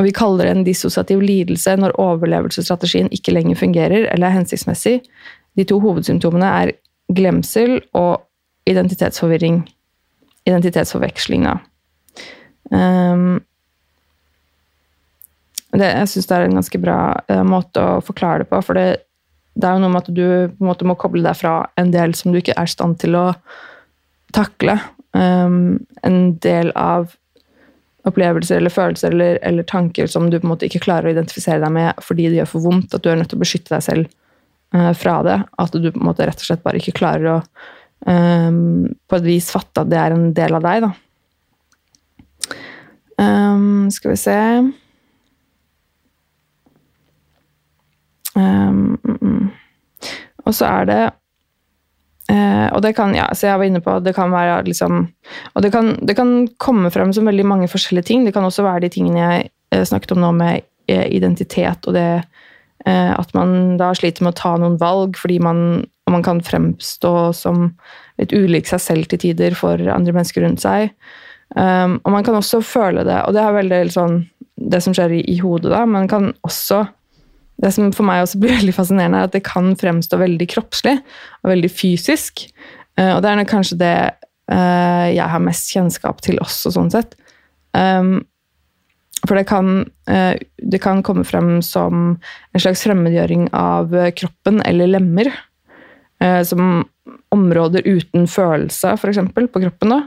og 0.00 0.06
vi 0.08 0.14
kaller 0.16 0.48
det 0.48 0.52
en 0.56 0.64
dissosiativ 0.66 1.20
lidelse 1.22 1.76
når 1.78 1.94
overlevelsesstrategien 2.00 3.10
ikke 3.14 3.34
lenger 3.36 3.60
fungerer 3.60 4.08
eller 4.10 4.28
er 4.28 4.38
hensiktsmessig. 4.40 4.96
De 5.58 5.66
to 5.68 5.78
hovedsymptomene 5.84 6.48
er 6.62 6.72
glemsel 7.12 7.76
og 7.98 8.24
identitetsforvirring. 8.68 9.62
Identitetsforveksling, 10.48 11.46
da. 11.46 11.60
Um, 12.72 13.42
det, 15.72 15.88
jeg 15.88 16.10
syns 16.12 16.28
det 16.28 16.36
er 16.36 16.46
en 16.46 16.58
ganske 16.58 16.80
bra 16.80 16.98
uh, 17.28 17.42
måte 17.48 17.80
å 17.80 18.02
forklare 18.04 18.42
det 18.42 18.50
på, 18.50 18.60
for 18.64 18.78
det, 18.78 18.86
det 19.56 19.68
er 19.68 19.76
jo 19.76 19.84
noe 19.84 19.92
med 19.92 20.04
at 20.04 20.12
du 20.12 20.24
på 20.52 20.64
en 20.64 20.70
måte 20.70 20.88
må 20.88 20.96
koble 21.00 21.24
deg 21.24 21.38
fra 21.38 21.58
en 21.80 21.92
del 21.92 22.16
som 22.16 22.32
du 22.32 22.40
ikke 22.40 22.56
er 22.56 22.68
i 22.68 22.72
stand 22.72 22.98
til 23.02 23.16
å 23.18 23.26
takle. 24.36 24.78
Um, 25.12 25.82
en 26.04 26.38
del 26.44 26.72
av 26.78 27.12
opplevelser 28.08 28.58
eller 28.58 28.72
følelser 28.72 29.12
eller, 29.14 29.38
eller, 29.46 29.66
tanker 29.68 30.08
som 30.10 30.30
du 30.30 30.38
på 30.40 30.46
en 30.46 30.52
måte 30.54 30.66
ikke 30.66 30.82
klarer 30.82 31.10
å 31.10 31.12
identifisere 31.12 31.60
deg 31.62 31.70
med 31.74 32.00
fordi 32.02 32.30
det 32.30 32.40
gjør 32.40 32.50
for 32.54 32.66
vondt, 32.66 32.96
at 32.96 33.04
du 33.04 33.12
er 33.12 33.20
nødt 33.20 33.30
til 33.30 33.38
å 33.38 33.44
beskytte 33.44 33.74
deg 33.76 33.84
selv 33.86 34.08
uh, 34.74 34.90
fra 34.98 35.20
det. 35.26 35.38
At 35.62 35.76
du 35.76 35.88
på 35.90 36.00
en 36.00 36.08
måte 36.08 36.26
rett 36.26 36.40
og 36.40 36.48
slett 36.48 36.64
bare 36.64 36.82
ikke 36.82 36.96
klarer 36.98 37.28
å 37.36 37.38
um, 38.08 38.88
på 39.08 39.20
et 39.20 39.28
vis 39.28 39.52
fatte 39.52 39.84
at 39.84 39.92
det 39.92 40.00
er 40.00 40.16
en 40.16 40.30
del 40.36 40.58
av 40.58 40.66
deg. 40.66 40.88
da. 40.88 40.92
Um, 43.20 43.90
skal 43.92 44.14
vi 44.14 44.16
se 44.16 44.38
Um, 48.34 48.96
mm, 49.04 49.50
og 50.46 50.54
så 50.56 50.64
er 50.64 50.86
det 50.88 51.00
uh, 52.32 52.68
Og 52.72 52.78
det 52.80 52.94
kan 52.96 53.12
ja, 53.12 53.26
så 53.36 53.50
jeg 53.50 53.60
var 53.60 53.68
inne 53.68 53.82
på 53.84 53.98
det 54.00 54.14
kan 54.16 54.32
være 54.32 54.62
liksom 54.64 55.02
Og 55.52 55.62
det 55.62 55.72
kan, 55.74 55.90
det 56.00 56.16
kan, 56.16 56.48
komme 56.56 56.88
frem 56.90 57.12
som 57.12 57.28
veldig 57.28 57.44
mange 57.44 57.68
forskjellige 57.68 58.08
ting. 58.08 58.24
Det 58.24 58.32
kan 58.32 58.44
også 58.48 58.64
være 58.64 58.86
de 58.86 58.92
tingene 58.94 59.20
jeg 59.20 59.50
uh, 59.76 59.84
snakket 59.84 60.16
om 60.16 60.24
nå 60.24 60.32
med 60.38 60.64
uh, 60.90 61.06
identitet 61.12 61.86
og 61.86 61.98
det 61.98 62.22
at 62.82 63.28
man 63.30 63.76
da 63.78 63.92
sliter 63.94 64.24
med 64.26 64.32
å 64.32 64.38
ta 64.40 64.56
noen 64.58 64.72
valg 64.74 65.14
fordi 65.14 65.36
man, 65.38 65.84
man 66.10 66.24
kan 66.26 66.40
fremstå 66.42 67.12
som 67.30 67.68
litt 68.18 68.32
ulik 68.34 68.66
seg 68.66 68.80
selv 68.82 69.06
til 69.06 69.20
tider 69.22 69.54
for 69.54 69.78
andre 69.78 70.10
mennesker 70.16 70.42
rundt 70.42 70.64
seg. 70.64 70.90
Um, 71.52 71.98
og 72.04 72.14
man 72.14 72.24
kan 72.24 72.38
også 72.38 72.62
føle 72.64 73.04
det, 73.04 73.18
og 73.26 73.34
det 73.36 73.42
er 73.42 73.56
veldig 73.58 73.80
sånn 73.92 74.22
det 74.72 74.80
som 74.84 74.94
skjer 74.96 75.18
i, 75.18 75.22
i 75.28 75.38
hodet, 75.42 75.72
da, 75.72 75.82
men 75.88 76.08
kan 76.08 76.30
også 76.46 76.84
det 77.62 77.70
som 77.74 77.92
for 77.94 78.06
meg 78.08 78.24
også 78.24 78.40
blir 78.42 78.56
veldig 78.60 78.74
fascinerende, 78.76 79.20
er 79.20 79.30
at 79.30 79.36
det 79.36 79.44
kan 79.46 79.72
fremstå 79.78 80.20
veldig 80.22 80.48
kroppslig 80.54 80.98
og 81.42 81.52
veldig 81.52 81.70
fysisk. 81.72 82.46
Uh, 82.98 83.16
og 83.16 83.22
det 83.24 83.32
er 83.32 83.48
kanskje 83.48 83.80
det 83.80 83.94
uh, 84.52 85.08
jeg 85.12 85.28
har 85.34 85.44
mest 85.44 85.72
kjennskap 85.74 86.22
til 86.24 86.40
også, 86.42 86.74
sånn 86.74 86.92
sett. 86.94 87.16
Um, 87.76 88.20
for 89.22 89.38
det 89.38 89.46
kan, 89.46 89.84
uh, 90.10 90.34
det 90.58 90.80
kan 90.82 91.04
komme 91.06 91.24
frem 91.28 91.60
som 91.64 92.16
en 92.16 92.62
slags 92.62 92.82
fremmedgjøring 92.88 93.50
av 93.54 93.94
kroppen 94.18 94.62
eller 94.66 94.90
lemmer. 94.90 95.30
som 96.46 96.84
områder 97.34 97.86
uten 97.88 98.28
følelse, 98.30 98.92
f.eks., 98.94 99.18
på 99.34 99.62
kroppen. 99.64 99.94
Da. 99.94 100.00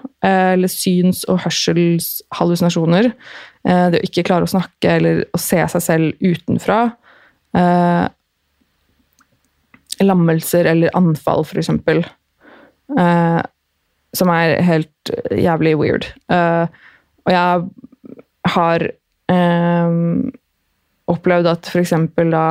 Eller 0.53 0.71
syns- 0.71 1.25
og 1.31 1.41
hørselshallusinasjoner. 1.43 3.09
Det 3.65 3.99
å 3.99 4.05
ikke 4.05 4.23
klare 4.27 4.45
å 4.45 4.51
snakke 4.51 4.91
eller 4.99 5.23
å 5.33 5.39
se 5.41 5.57
seg 5.73 5.83
selv 5.83 6.21
utenfra 6.23 6.79
eh, 7.57 8.05
lammelser 10.03 10.65
eller 10.69 10.95
anfall, 10.97 11.45
f.eks. 11.45 11.69
Eh, 12.99 13.41
som 14.15 14.31
er 14.31 14.61
helt 14.63 15.13
jævlig 15.31 15.75
weird. 15.79 16.07
Eh, 16.31 16.67
og 17.25 17.33
jeg 17.33 17.65
har 18.55 18.87
eh, 19.31 19.97
opplevd 21.15 21.51
at 21.51 21.71
f.eks. 21.71 21.95
da 22.35 22.47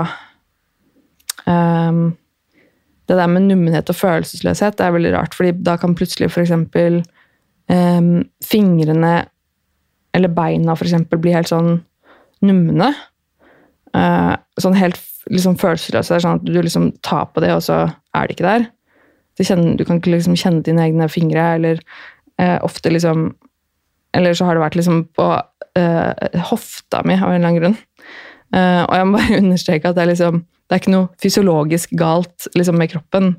Det 3.09 3.17
der 3.19 3.29
med 3.29 3.49
nummenhet 3.49 3.90
og 3.93 3.99
følelsesløshet 3.99 4.79
det 4.79 4.87
er 4.87 4.95
veldig 4.95 5.12
rart, 5.17 5.35
fordi 5.37 5.53
da 5.64 5.77
kan 5.81 5.97
plutselig 5.97 6.31
f.eks. 6.31 6.53
Um, 7.64 8.25
fingrene 8.45 9.14
eller 10.14 10.31
beina 10.31 10.77
for 10.77 10.87
eksempel, 10.87 11.19
bli 11.21 11.35
helt 11.35 11.51
sånn 11.51 11.79
numne. 12.45 12.93
Uh, 13.95 14.35
sånn 14.61 14.77
helt 14.79 15.01
liksom 15.33 15.57
følelsesløse. 15.61 16.12
Det 16.12 16.19
er 16.19 16.25
sånn 16.27 16.40
at 16.40 16.47
du 16.47 16.57
liksom 16.57 16.90
tar 17.05 17.29
på 17.33 17.43
det, 17.45 17.53
og 17.57 17.64
så 17.67 17.85
er 18.14 18.29
det 18.29 18.37
ikke 18.37 18.49
der. 18.49 18.69
Du, 19.35 19.43
kjenner, 19.43 19.75
du 19.79 19.85
kan 19.88 19.99
ikke 19.99 20.14
liksom 20.14 20.37
kjenne 20.38 20.62
dine 20.67 20.85
egne 20.87 21.09
fingre, 21.11 21.49
eller 21.59 21.83
uh, 22.40 22.61
ofte 22.62 22.93
liksom 22.93 23.33
Eller 24.14 24.35
så 24.38 24.47
har 24.47 24.55
det 24.55 24.62
vært 24.62 24.77
liksom 24.79 25.01
på 25.11 25.25
uh, 25.35 26.43
hofta 26.53 27.01
mi 27.03 27.17
av 27.19 27.33
en 27.33 27.35
eller 27.35 27.49
annen 27.49 27.57
grunn. 27.59 27.79
og 28.55 28.93
jeg 28.95 29.07
må 29.09 29.19
bare 29.19 29.38
understreke 29.43 29.90
at 29.90 29.97
det 29.97 30.03
er 30.05 30.11
liksom 30.12 30.45
det 30.64 30.74
er 30.74 30.81
ikke 30.81 30.94
noe 30.94 31.09
fysiologisk 31.20 31.92
galt 32.00 32.46
liksom, 32.57 32.79
med 32.81 32.90
kroppen. 32.94 33.35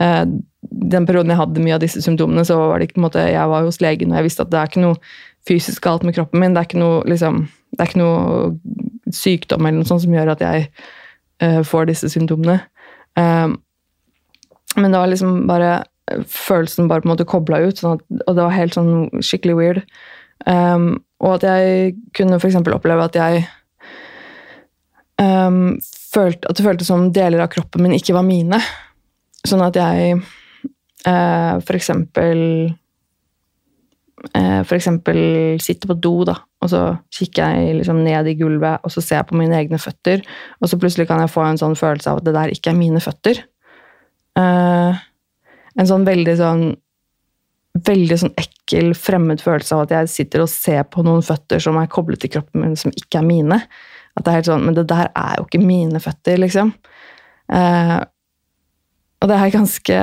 den 0.00 1.06
perioden 1.06 1.32
jeg 1.32 1.40
hadde 1.40 1.64
mye 1.64 1.74
av 1.76 1.82
disse 1.82 2.00
symptomene, 2.00 2.44
så 2.48 2.56
var 2.56 2.78
det 2.78 2.88
ikke 2.88 2.96
på 2.96 3.02
en 3.02 3.06
måte, 3.08 3.24
jeg 3.28 3.50
var 3.52 3.66
hos 3.66 3.80
legen 3.84 4.12
og 4.12 4.20
jeg 4.20 4.26
visste 4.30 4.46
at 4.46 4.52
det 4.52 4.60
er 4.60 4.70
ikke 4.70 4.84
noe 4.86 4.96
fysisk 5.48 5.84
galt 5.84 6.06
med 6.06 6.16
kroppen 6.16 6.40
min. 6.40 6.56
Det 6.56 6.62
er 6.62 6.68
ikke 6.68 6.80
noe 6.80 7.02
liksom, 7.08 7.42
det 7.74 7.84
er 7.84 7.90
ikke 7.90 8.00
noe 8.00 9.12
sykdom 9.14 9.66
eller 9.66 9.82
noe 9.82 9.90
sånt 9.90 10.04
som 10.04 10.16
gjør 10.16 10.32
at 10.34 10.44
jeg 10.44 10.66
eh, 11.44 11.60
får 11.68 11.90
disse 11.90 12.10
symptomene. 12.12 12.60
Eh, 13.20 13.48
men 14.76 14.92
det 14.92 15.00
var 15.02 15.12
liksom 15.12 15.44
bare 15.50 15.72
følelsen 16.26 16.88
bare 16.88 17.04
på 17.04 17.08
en 17.08 17.14
måte 17.14 17.28
kobla 17.28 17.60
ut, 17.62 17.78
sånn 17.78 17.98
at, 17.98 18.04
og 18.26 18.36
det 18.36 18.44
var 18.44 18.56
helt 18.56 18.76
sånn 18.76 19.22
skikkelig 19.22 19.56
weird. 19.58 19.80
Um, 20.48 21.02
og 21.20 21.36
at 21.36 21.46
jeg 21.46 21.94
kunne 22.16 22.38
f.eks. 22.40 22.56
oppleve 22.72 23.04
at 23.04 23.18
jeg 23.18 23.42
um, 25.20 25.76
følte, 26.10 26.48
At 26.48 26.58
det 26.58 26.66
føltes 26.66 26.90
som 26.90 27.10
deler 27.14 27.42
av 27.44 27.50
kroppen 27.52 27.84
min 27.84 27.96
ikke 27.96 28.16
var 28.16 28.26
mine. 28.26 28.60
Sånn 29.46 29.62
at 29.64 29.78
jeg 29.78 30.18
eh, 30.18 31.54
for 31.64 31.78
eksempel 31.78 32.40
eh, 34.34 34.60
for 34.66 34.76
eksempel 34.76 35.20
sitter 35.62 35.90
på 35.90 35.96
do, 36.02 36.14
da, 36.28 36.36
og 36.60 36.72
så 36.72 36.82
kikker 37.14 37.54
jeg 37.54 37.78
liksom 37.78 38.02
ned 38.04 38.28
i 38.28 38.36
gulvet 38.38 38.84
og 38.84 38.92
så 38.92 39.04
ser 39.04 39.22
jeg 39.22 39.30
på 39.30 39.38
mine 39.40 39.56
egne 39.56 39.80
føtter, 39.80 40.24
og 40.60 40.68
så 40.68 40.78
plutselig 40.80 41.08
kan 41.08 41.22
jeg 41.22 41.32
få 41.32 41.46
en 41.46 41.60
sånn 41.60 41.78
følelse 41.78 42.12
av 42.12 42.20
at 42.20 42.28
det 42.28 42.36
der 42.36 42.52
ikke 42.52 42.74
er 42.74 42.80
mine 42.80 43.00
føtter. 43.02 43.40
Eh, 44.40 45.00
en 45.80 45.88
sånn 45.88 46.06
veldig 46.08 46.36
sånn 46.40 46.64
veldig 47.86 48.16
sånn 48.18 48.32
ekkel, 48.40 48.92
fremmed 48.98 49.42
følelse 49.42 49.76
av 49.76 49.84
at 49.84 49.92
jeg 49.94 50.10
sitter 50.10 50.42
og 50.42 50.50
ser 50.50 50.82
på 50.90 51.04
noen 51.06 51.22
føtter 51.24 51.62
som 51.62 51.78
er 51.78 51.90
koblet 51.90 52.20
til 52.22 52.32
kroppen 52.34 52.64
min, 52.64 52.76
som 52.78 52.90
ikke 52.90 53.20
er 53.20 53.26
mine. 53.26 53.60
At 54.16 54.24
det 54.24 54.32
er 54.32 54.38
helt 54.40 54.48
sånn 54.50 54.64
Men 54.66 54.76
det 54.76 54.88
der 54.90 55.10
er 55.16 55.34
jo 55.38 55.46
ikke 55.46 55.62
mine 55.62 56.00
føtter, 56.02 56.40
liksom. 56.40 56.72
Eh, 57.52 57.98
og 59.20 59.28
det 59.28 59.36
er 59.36 59.52
ganske 59.52 59.98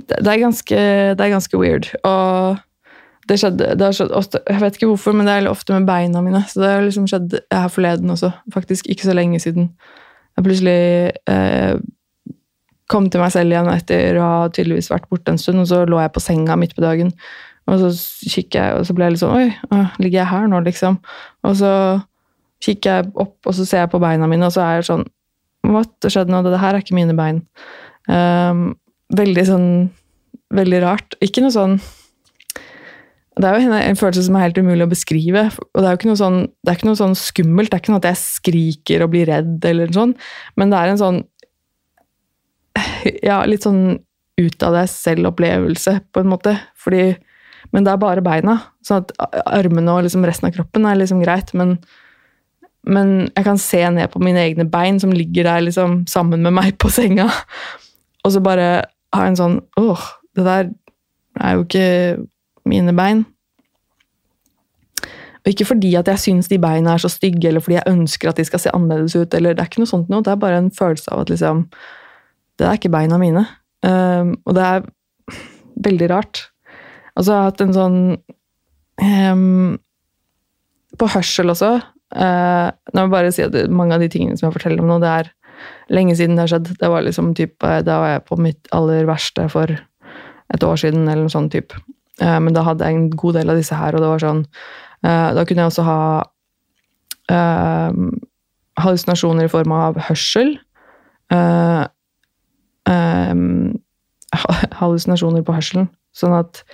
Det 0.00 0.26
er 0.26 0.40
ganske, 0.40 0.80
det 1.16 1.24
er 1.24 1.32
ganske 1.34 1.60
weird. 1.60 1.90
Og 2.06 2.58
det 3.28 3.38
skjedde, 3.38 3.74
det 3.78 3.84
har 3.84 3.94
skjedd 3.94 4.12
ofte, 4.16 4.40
Jeg 4.48 4.62
vet 4.62 4.76
ikke 4.78 4.90
hvorfor, 4.90 5.14
men 5.14 5.28
det 5.28 5.34
er 5.34 5.50
ofte 5.50 5.74
med 5.74 5.86
beina 5.86 6.22
mine. 6.24 6.42
Så 6.48 6.62
det 6.62 6.70
har 6.70 6.82
liksom 6.82 7.06
skjedd 7.10 7.36
her 7.52 7.68
forleden 7.68 8.10
også. 8.10 8.30
Faktisk 8.54 8.88
ikke 8.90 9.06
så 9.06 9.14
lenge 9.14 9.40
siden. 9.42 9.70
Jeg 10.36 10.46
plutselig 10.46 11.12
eh, 11.30 11.76
kom 12.90 13.10
til 13.10 13.22
meg 13.22 13.30
selv 13.34 13.52
igjen 13.52 13.70
etter 13.70 14.18
å 14.18 14.26
ha 14.26 14.48
tydeligvis 14.50 14.90
vært 14.90 15.06
borte 15.10 15.34
en 15.34 15.38
stund, 15.38 15.62
og 15.62 15.68
så 15.70 15.84
lå 15.86 16.00
jeg 16.00 16.14
på 16.14 16.22
senga 16.24 16.56
midt 16.58 16.74
på 16.74 16.82
dagen. 16.82 17.12
Og 17.70 17.82
så 17.82 17.90
kikker 18.32 18.64
jeg, 18.64 18.78
og 18.78 18.86
så 18.88 18.96
ble 18.96 19.06
jeg 19.06 19.14
litt 19.14 19.22
sånn 19.22 19.36
Oi, 19.36 19.84
ligger 20.02 20.22
jeg 20.22 20.30
her 20.32 20.48
nå, 20.50 20.62
liksom? 20.66 20.96
Og 21.46 21.58
så 21.60 21.72
kikker 22.64 22.98
jeg 22.98 23.12
opp, 23.14 23.38
og 23.46 23.56
så 23.56 23.66
ser 23.68 23.84
jeg 23.84 23.92
på 23.92 24.02
beina 24.02 24.28
mine, 24.30 24.48
og 24.48 24.54
så 24.54 24.64
er 24.66 24.80
jeg 24.80 24.90
sånn 24.92 25.08
What? 25.70 25.92
Skjedde 26.00 26.32
noe. 26.32 26.40
Det 26.40 26.56
her 26.56 26.72
er 26.72 26.80
ikke 26.80 26.96
mine 26.96 27.12
bein. 27.12 27.42
Um, 28.08 28.70
veldig 29.12 29.42
sånn 29.48 29.66
Veldig 30.50 30.78
rart. 30.82 31.14
Ikke 31.22 31.44
noe 31.44 31.54
sånn 31.54 31.76
det 33.40 33.48
er 33.48 33.56
jo 33.62 33.72
en 33.72 33.96
følelse 33.96 34.24
som 34.26 34.36
er 34.36 34.48
helt 34.48 34.58
umulig 34.58 34.84
å 34.84 34.90
beskrive. 34.90 35.44
og 35.48 35.78
Det 35.78 35.86
er 35.86 35.94
jo 35.94 35.98
ikke 36.00 36.08
noe 36.10 36.18
sånn, 36.18 36.38
det 36.50 36.72
er 36.72 36.76
ikke 36.76 36.88
noe 36.88 36.98
sånn 36.98 37.14
skummelt. 37.16 37.70
Det 37.70 37.76
er 37.78 37.82
ikke 37.84 37.92
noe 37.94 38.02
at 38.02 38.08
jeg 38.10 38.20
skriker 38.20 39.04
og 39.04 39.12
blir 39.14 39.30
redd, 39.30 39.64
eller 39.70 39.92
sånn, 39.94 40.12
men 40.60 40.72
det 40.72 40.80
er 40.80 40.90
en 40.90 41.00
sånn 41.00 41.20
ja, 43.28 43.40
litt 43.48 43.64
sånn 43.66 44.00
ut 44.40 44.64
av 44.64 44.76
deg 44.76 44.90
selv-opplevelse, 44.92 45.96
på 46.12 46.22
en 46.22 46.30
måte. 46.32 46.54
Fordi, 46.80 47.14
men 47.74 47.86
det 47.86 47.94
er 47.94 48.02
bare 48.02 48.24
beina. 48.24 48.56
Sånn 48.86 49.04
at 49.04 49.14
armene 49.44 49.96
og 49.96 50.06
liksom 50.06 50.24
resten 50.28 50.48
av 50.48 50.54
kroppen 50.56 50.88
er 50.88 51.00
liksom 51.00 51.20
greit, 51.24 51.52
men, 51.56 51.76
men 52.88 53.28
jeg 53.36 53.44
kan 53.44 53.58
se 53.60 53.82
ned 53.92 54.08
på 54.12 54.22
mine 54.24 54.40
egne 54.40 54.64
bein 54.70 55.00
som 55.00 55.12
ligger 55.12 55.44
der 55.44 55.66
liksom 55.66 56.04
sammen 56.08 56.42
med 56.42 56.54
meg 56.56 56.78
på 56.80 56.90
senga, 56.92 57.28
og 58.24 58.32
så 58.32 58.42
bare 58.44 58.70
ha 59.14 59.26
en 59.26 59.38
sånn 59.38 59.58
åh, 59.80 60.06
det 60.36 60.46
der 60.46 60.70
er 61.40 61.56
jo 61.56 61.66
ikke 61.66 61.90
mine 62.68 62.94
bein. 62.96 63.24
Og 65.40 65.52
ikke 65.54 65.70
fordi 65.70 65.94
at 65.96 66.08
jeg 66.10 66.20
syns 66.20 66.50
de 66.50 66.58
beina 66.60 66.94
er 66.94 67.02
så 67.02 67.08
stygge, 67.08 67.48
eller 67.48 67.64
fordi 67.64 67.78
jeg 67.78 67.88
ønsker 67.88 68.28
at 68.30 68.40
de 68.40 68.44
skal 68.44 68.60
se 68.60 68.72
annerledes 68.76 69.16
ut. 69.16 69.34
eller 69.34 69.54
Det 69.54 69.62
er 69.62 69.70
ikke 69.70 69.80
noe 69.80 69.92
sånt 69.92 70.10
noe, 70.12 70.24
det 70.24 70.34
er 70.34 70.42
bare 70.42 70.58
en 70.60 70.70
følelse 70.70 71.12
av 71.14 71.24
at 71.24 71.32
liksom 71.32 71.64
det 72.60 72.68
er 72.68 72.76
ikke 72.76 72.92
beina 72.92 73.16
mine. 73.16 73.46
Um, 73.80 74.34
og 74.44 74.54
det 74.58 74.64
er 74.66 74.82
veldig 75.88 76.10
rart. 76.12 76.42
Altså, 77.16 77.32
jeg 77.32 77.38
har 77.38 77.48
hatt 77.48 77.62
en 77.64 77.72
sånn 77.74 77.96
um, 79.00 79.78
På 81.00 81.08
hørsel 81.10 81.52
også 81.52 81.72
uh, 82.16 82.70
Nå 82.92 82.96
må 82.96 83.06
jeg 83.06 83.14
bare 83.14 83.34
si 83.34 83.44
at 83.44 83.56
mange 83.72 83.96
av 83.96 84.02
de 84.02 84.10
tingene 84.12 84.38
som 84.38 84.48
jeg 84.48 84.56
forteller 84.58 84.82
om 84.82 84.90
nå, 84.90 84.98
det 85.02 85.12
er 85.12 85.30
lenge 85.92 86.16
siden 86.16 86.36
det 86.36 86.44
har 86.46 86.52
skjedd. 86.54 86.68
Det 86.80 86.90
var 86.90 87.04
liksom 87.04 87.32
typ, 87.36 87.54
Da 87.60 88.00
var 88.02 88.14
jeg 88.14 88.26
på 88.28 88.38
mitt 88.40 88.70
aller 88.76 89.08
verste 89.08 89.46
for 89.52 89.68
et 90.50 90.64
år 90.66 90.80
siden, 90.80 91.06
eller 91.06 91.26
noe 91.26 91.32
sånt 91.32 91.52
type. 91.54 91.76
Uh, 92.22 92.38
men 92.42 92.56
da 92.56 92.64
hadde 92.66 92.86
jeg 92.86 92.96
en 92.96 93.10
god 93.12 93.40
del 93.40 93.52
av 93.52 93.60
disse 93.60 93.76
her, 93.76 93.94
og 93.94 94.02
det 94.02 94.10
var 94.10 94.24
sånn 94.24 94.42
uh, 95.06 95.30
Da 95.36 95.44
kunne 95.44 95.64
jeg 95.64 95.72
også 95.72 95.86
ha 95.88 96.00
hallusinasjoner 98.80 99.46
i 99.46 99.50
form 99.52 99.70
av 99.76 100.00
hørsel. 100.02 100.56
Um, 102.90 103.78
hallusinasjoner 104.80 105.44
på 105.46 105.54
hørselen. 105.54 105.86
Sånn 106.16 106.34
at 106.34 106.64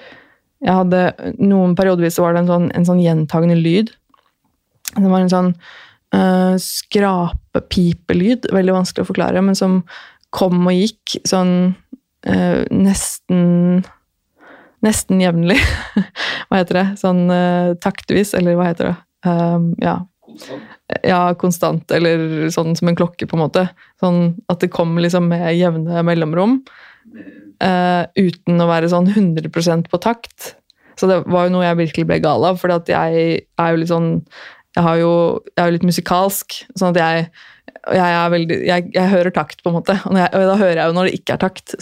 jeg 0.64 0.72
hadde 0.72 1.00
Noen 1.36 1.74
periodevis 1.76 2.18
var 2.22 2.34
det 2.34 2.44
en 2.44 2.50
sånn, 2.50 2.68
en 2.76 2.86
sånn 2.88 3.02
gjentagende 3.02 3.58
lyd. 3.58 3.92
Det 4.96 5.10
var 5.10 5.22
en 5.22 5.32
sånn 5.32 5.50
uh, 6.16 6.54
skrapepipelyd, 6.62 8.50
veldig 8.54 8.76
vanskelig 8.78 9.06
å 9.06 9.10
forklare, 9.10 9.42
men 9.44 9.58
som 9.58 9.82
kom 10.34 10.66
og 10.66 10.76
gikk 10.76 11.18
sånn 11.28 11.74
uh, 12.28 12.62
nesten 12.72 13.84
Nesten 14.84 15.18
jevnlig. 15.18 15.56
hva 16.46 16.58
heter 16.60 16.76
det? 16.76 16.84
Sånn 17.00 17.24
uh, 17.32 17.72
taktvis, 17.82 18.34
eller 18.36 18.58
hva 18.58 18.68
heter 18.68 18.90
det? 18.90 18.96
Um, 19.26 19.70
ja. 19.82 19.96
Ja, 21.00 21.20
konstant, 21.40 21.90
eller 21.96 22.46
sånn 22.54 22.76
som 22.78 22.90
en 22.90 22.98
klokke, 22.98 23.26
på 23.26 23.38
en 23.38 23.42
måte. 23.42 23.64
Sånn 24.02 24.36
at 24.52 24.60
det 24.62 24.70
kommer 24.74 25.02
liksom 25.02 25.30
med 25.32 25.48
jevne 25.56 26.04
mellomrom. 26.06 26.60
Uh, 27.56 28.04
uten 28.20 28.60
å 28.60 28.68
være 28.68 28.92
sånn 28.92 29.08
100 29.10 29.88
på 29.90 30.02
takt. 30.04 30.52
Så 31.00 31.08
det 31.10 31.22
var 31.28 31.48
jo 31.48 31.56
noe 31.56 31.66
jeg 31.66 31.80
virkelig 31.80 32.06
ble 32.08 32.20
gal 32.24 32.44
av, 32.48 32.60
for 32.60 32.72
jeg 32.72 33.40
er 33.40 33.72
jo 33.72 33.80
litt 33.80 33.90
sånn 33.90 34.10
Jeg, 34.76 34.84
har 34.84 34.96
jo, 35.00 35.12
jeg 35.54 35.62
er 35.62 35.70
jo 35.70 35.76
litt 35.78 35.90
musikalsk, 35.90 36.62
sånn 36.76 36.94
at 36.94 37.02
jeg 37.02 37.28
jeg, 37.94 38.30
veldig, 38.32 38.56
jeg, 38.66 38.88
jeg, 38.94 39.10
hører 39.12 39.32
takt, 39.34 39.60
på 39.62 39.70
en 39.70 39.76
måte. 39.78 39.94
Og, 40.08 40.16
og, 40.16 40.40
da 40.48 40.56
hører 40.58 40.80
jeg 40.80 40.90
jo 40.90 40.96
når 40.96 41.08
det 41.08 41.18
ikke 41.20 41.36
er 41.36 41.42
takt. 41.44 41.74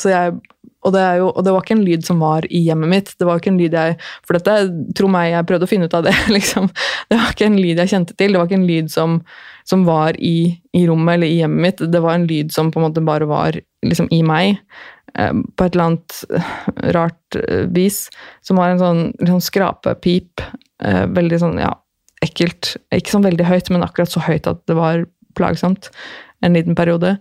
Og 0.84 0.92
det, 0.92 1.04
jo, 1.20 1.30
og 1.30 1.44
det, 1.46 1.52
var 1.54 1.64
ikke 1.64 1.76
en 1.78 1.84
lyd 1.86 2.04
som 2.04 2.20
var 2.20 2.46
i 2.52 2.60
hjemmet 2.66 2.90
mitt. 2.90 3.12
det 3.18 3.28
var 3.28 3.40
ikke 3.40 3.54
en 3.54 3.60
lyd 3.60 3.76
jeg, 3.76 3.96
For 4.26 4.36
dette, 4.36 4.56
tro 4.98 5.08
meg, 5.12 5.30
jeg 5.32 5.48
prøvde 5.48 5.68
å 5.68 5.70
finne 5.70 5.88
ut 5.88 5.96
av 5.96 6.04
det. 6.06 6.14
liksom. 6.36 6.68
Det 7.08 7.20
var 7.20 7.32
ikke 7.32 7.48
en 7.48 7.60
lyd 7.60 7.80
jeg 7.80 7.92
kjente 7.94 8.16
til. 8.18 8.34
Det 8.34 8.40
var 8.40 8.50
ikke 8.50 8.60
en 8.60 8.68
lyd 8.68 8.90
som, 8.92 9.20
som 9.68 9.86
var 9.88 10.18
i, 10.20 10.36
i, 10.76 10.84
rommet 10.90 11.16
eller 11.16 11.32
i 11.32 11.38
hjemmet 11.40 11.64
mitt. 11.68 11.86
Det 11.94 12.02
var 12.04 12.18
en 12.18 12.28
lyd 12.28 12.52
som 12.54 12.72
på 12.72 12.80
en 12.80 12.88
måte 12.88 13.04
bare 13.04 13.28
var 13.30 13.60
liksom, 13.86 14.10
i 14.12 14.20
meg. 14.26 14.60
Eh, 15.16 15.32
på 15.32 15.64
et 15.64 15.72
eller 15.72 15.88
annet 15.88 16.20
eh, 16.36 16.52
rart 16.98 17.40
eh, 17.40 17.64
vis. 17.72 18.04
Som 18.44 18.60
var 18.60 18.74
en 18.74 18.82
sånn 18.82 19.02
liksom, 19.22 19.40
skrapepip. 19.48 20.44
Eh, 20.84 21.06
veldig 21.16 21.40
sånn, 21.40 21.62
ja, 21.64 21.72
ekkelt. 22.24 22.74
Ikke 22.94 23.14
sånn 23.14 23.26
veldig 23.26 23.46
høyt, 23.48 23.70
men 23.72 23.84
akkurat 23.86 24.12
så 24.12 24.22
høyt 24.24 24.48
at 24.50 24.62
det 24.70 24.76
var 24.78 25.04
plagsomt 25.38 25.90
en 26.44 26.56
liten 26.56 26.76
periode. 26.78 27.16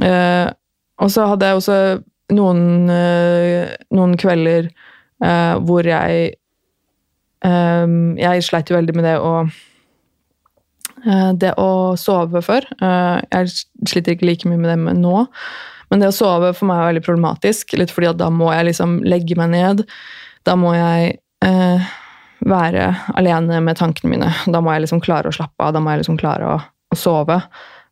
Eh, 0.00 0.48
og 1.02 1.10
så 1.12 1.26
hadde 1.30 1.48
jeg 1.48 1.58
også 1.58 1.78
noen, 2.36 2.62
eh, 2.92 3.74
noen 3.92 4.16
kvelder 4.20 4.68
eh, 4.70 5.54
hvor 5.66 5.86
jeg 5.86 6.32
um, 7.44 8.14
Jeg 8.20 8.44
sleit 8.46 8.70
jo 8.70 8.78
veldig 8.78 8.94
med 8.96 9.04
det 9.04 9.16
å 9.20 9.32
uh, 9.42 11.32
Det 11.36 11.52
å 11.60 11.70
sove 11.98 12.42
før. 12.44 12.66
Uh, 12.80 13.18
jeg 13.34 13.52
sliter 13.90 14.14
ikke 14.14 14.28
like 14.28 14.48
mye 14.48 14.60
med 14.62 14.72
det 14.72 14.96
nå. 15.00 15.26
Men 15.90 16.00
det 16.00 16.12
å 16.12 16.16
sove 16.16 16.52
for 16.56 16.70
meg 16.70 16.80
er 16.80 16.92
veldig 16.92 17.04
problematisk, 17.04 17.74
litt 17.76 17.92
fordi 17.92 18.12
at 18.12 18.20
da 18.22 18.30
må 18.32 18.52
jeg 18.54 18.70
liksom 18.70 19.00
legge 19.04 19.36
meg 19.36 19.52
ned. 19.52 19.82
Da 20.46 20.54
må 20.56 20.72
jeg 20.72 21.18
være 22.48 22.88
alene 23.18 23.60
med 23.64 23.78
tankene 23.78 24.14
mine. 24.14 24.30
Da 24.50 24.62
må 24.62 24.72
jeg 24.74 24.86
liksom 24.86 25.02
klare 25.04 25.30
å 25.30 25.36
slappe 25.36 25.62
av, 25.62 25.74
da 25.74 25.82
må 25.82 25.92
jeg 25.92 26.02
liksom 26.02 26.18
klare 26.20 26.48
å, 26.48 26.56
å 26.62 26.98
sove. 26.98 27.38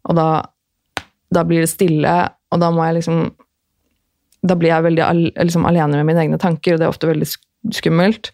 Og 0.08 0.16
da, 0.18 0.28
da 1.30 1.44
blir 1.46 1.64
det 1.64 1.72
stille, 1.72 2.16
og 2.50 2.62
da 2.62 2.72
må 2.74 2.84
jeg 2.88 3.00
liksom 3.00 3.28
da 4.40 4.56
blir 4.56 4.72
jeg 4.72 4.86
veldig 4.86 5.02
al 5.04 5.18
liksom 5.36 5.66
alene 5.68 5.98
med 5.98 6.08
mine 6.08 6.22
egne 6.24 6.38
tanker, 6.40 6.74
og 6.74 6.80
det 6.80 6.86
er 6.86 6.94
ofte 6.94 7.10
veldig 7.10 7.28
skummelt. 7.76 8.30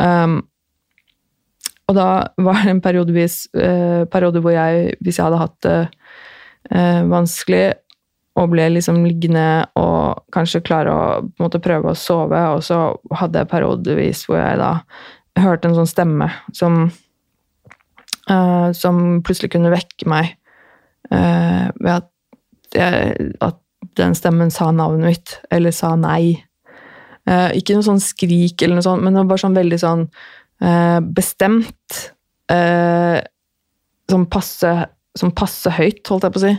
Um, 0.00 0.40
og 1.90 1.98
da 1.98 2.08
var 2.40 2.62
det 2.62 2.72
en 2.72 2.80
periodevis, 2.80 3.46
eh, 3.52 4.04
periode 4.08 4.40
hvor 4.40 4.54
jeg, 4.54 4.94
hvis 5.04 5.18
jeg 5.18 5.26
hadde 5.26 5.40
hatt 5.42 5.56
det 5.66 5.78
eh, 6.72 7.02
vanskelig, 7.10 7.64
og 8.40 8.48
ble 8.54 8.70
liksom 8.72 9.02
liggende 9.04 9.66
og 9.76 10.22
kanskje 10.32 10.62
klare 10.64 10.92
å 10.94 11.18
måte 11.42 11.60
prøve 11.60 11.92
å 11.92 11.98
sove, 11.98 12.38
og 12.54 12.62
så 12.64 12.78
hadde 13.18 13.42
jeg 13.42 13.50
periodevis 13.50 14.22
hvor 14.24 14.38
jeg 14.40 14.56
da 14.62 14.70
hørte 15.40 15.68
en 15.68 15.76
sånn 15.76 15.90
stemme 15.90 16.28
som 16.54 16.84
uh, 18.30 18.68
Som 18.76 19.22
plutselig 19.24 19.52
kunne 19.54 19.72
vekke 19.72 20.08
meg 20.10 20.36
ved 21.12 21.90
at, 21.90 22.06
jeg, 22.72 23.32
at 23.44 23.58
den 23.98 24.14
stemmen 24.16 24.48
sa 24.54 24.70
navnet 24.72 25.04
mitt, 25.04 25.32
eller 25.52 25.74
sa 25.76 25.90
nei. 26.00 26.38
Uh, 27.28 27.50
ikke 27.52 27.74
noe 27.76 27.84
sånn 27.84 28.00
skrik 28.00 28.62
eller 28.62 28.78
noe 28.78 28.86
sånt, 28.86 29.04
men 29.04 29.18
det 29.18 29.26
var 29.28 29.42
sånn 29.42 29.58
veldig 29.58 29.80
sånn 29.82 30.06
bestemt. 31.12 31.98
Som 34.08 34.24
passe, 34.32 34.72
sånn 35.20 35.34
passe 35.36 35.74
høyt, 35.76 36.00
holdt 36.08 36.24
jeg 36.24 36.32
på 36.32 36.40
å 36.40 36.44
si. 36.46 36.54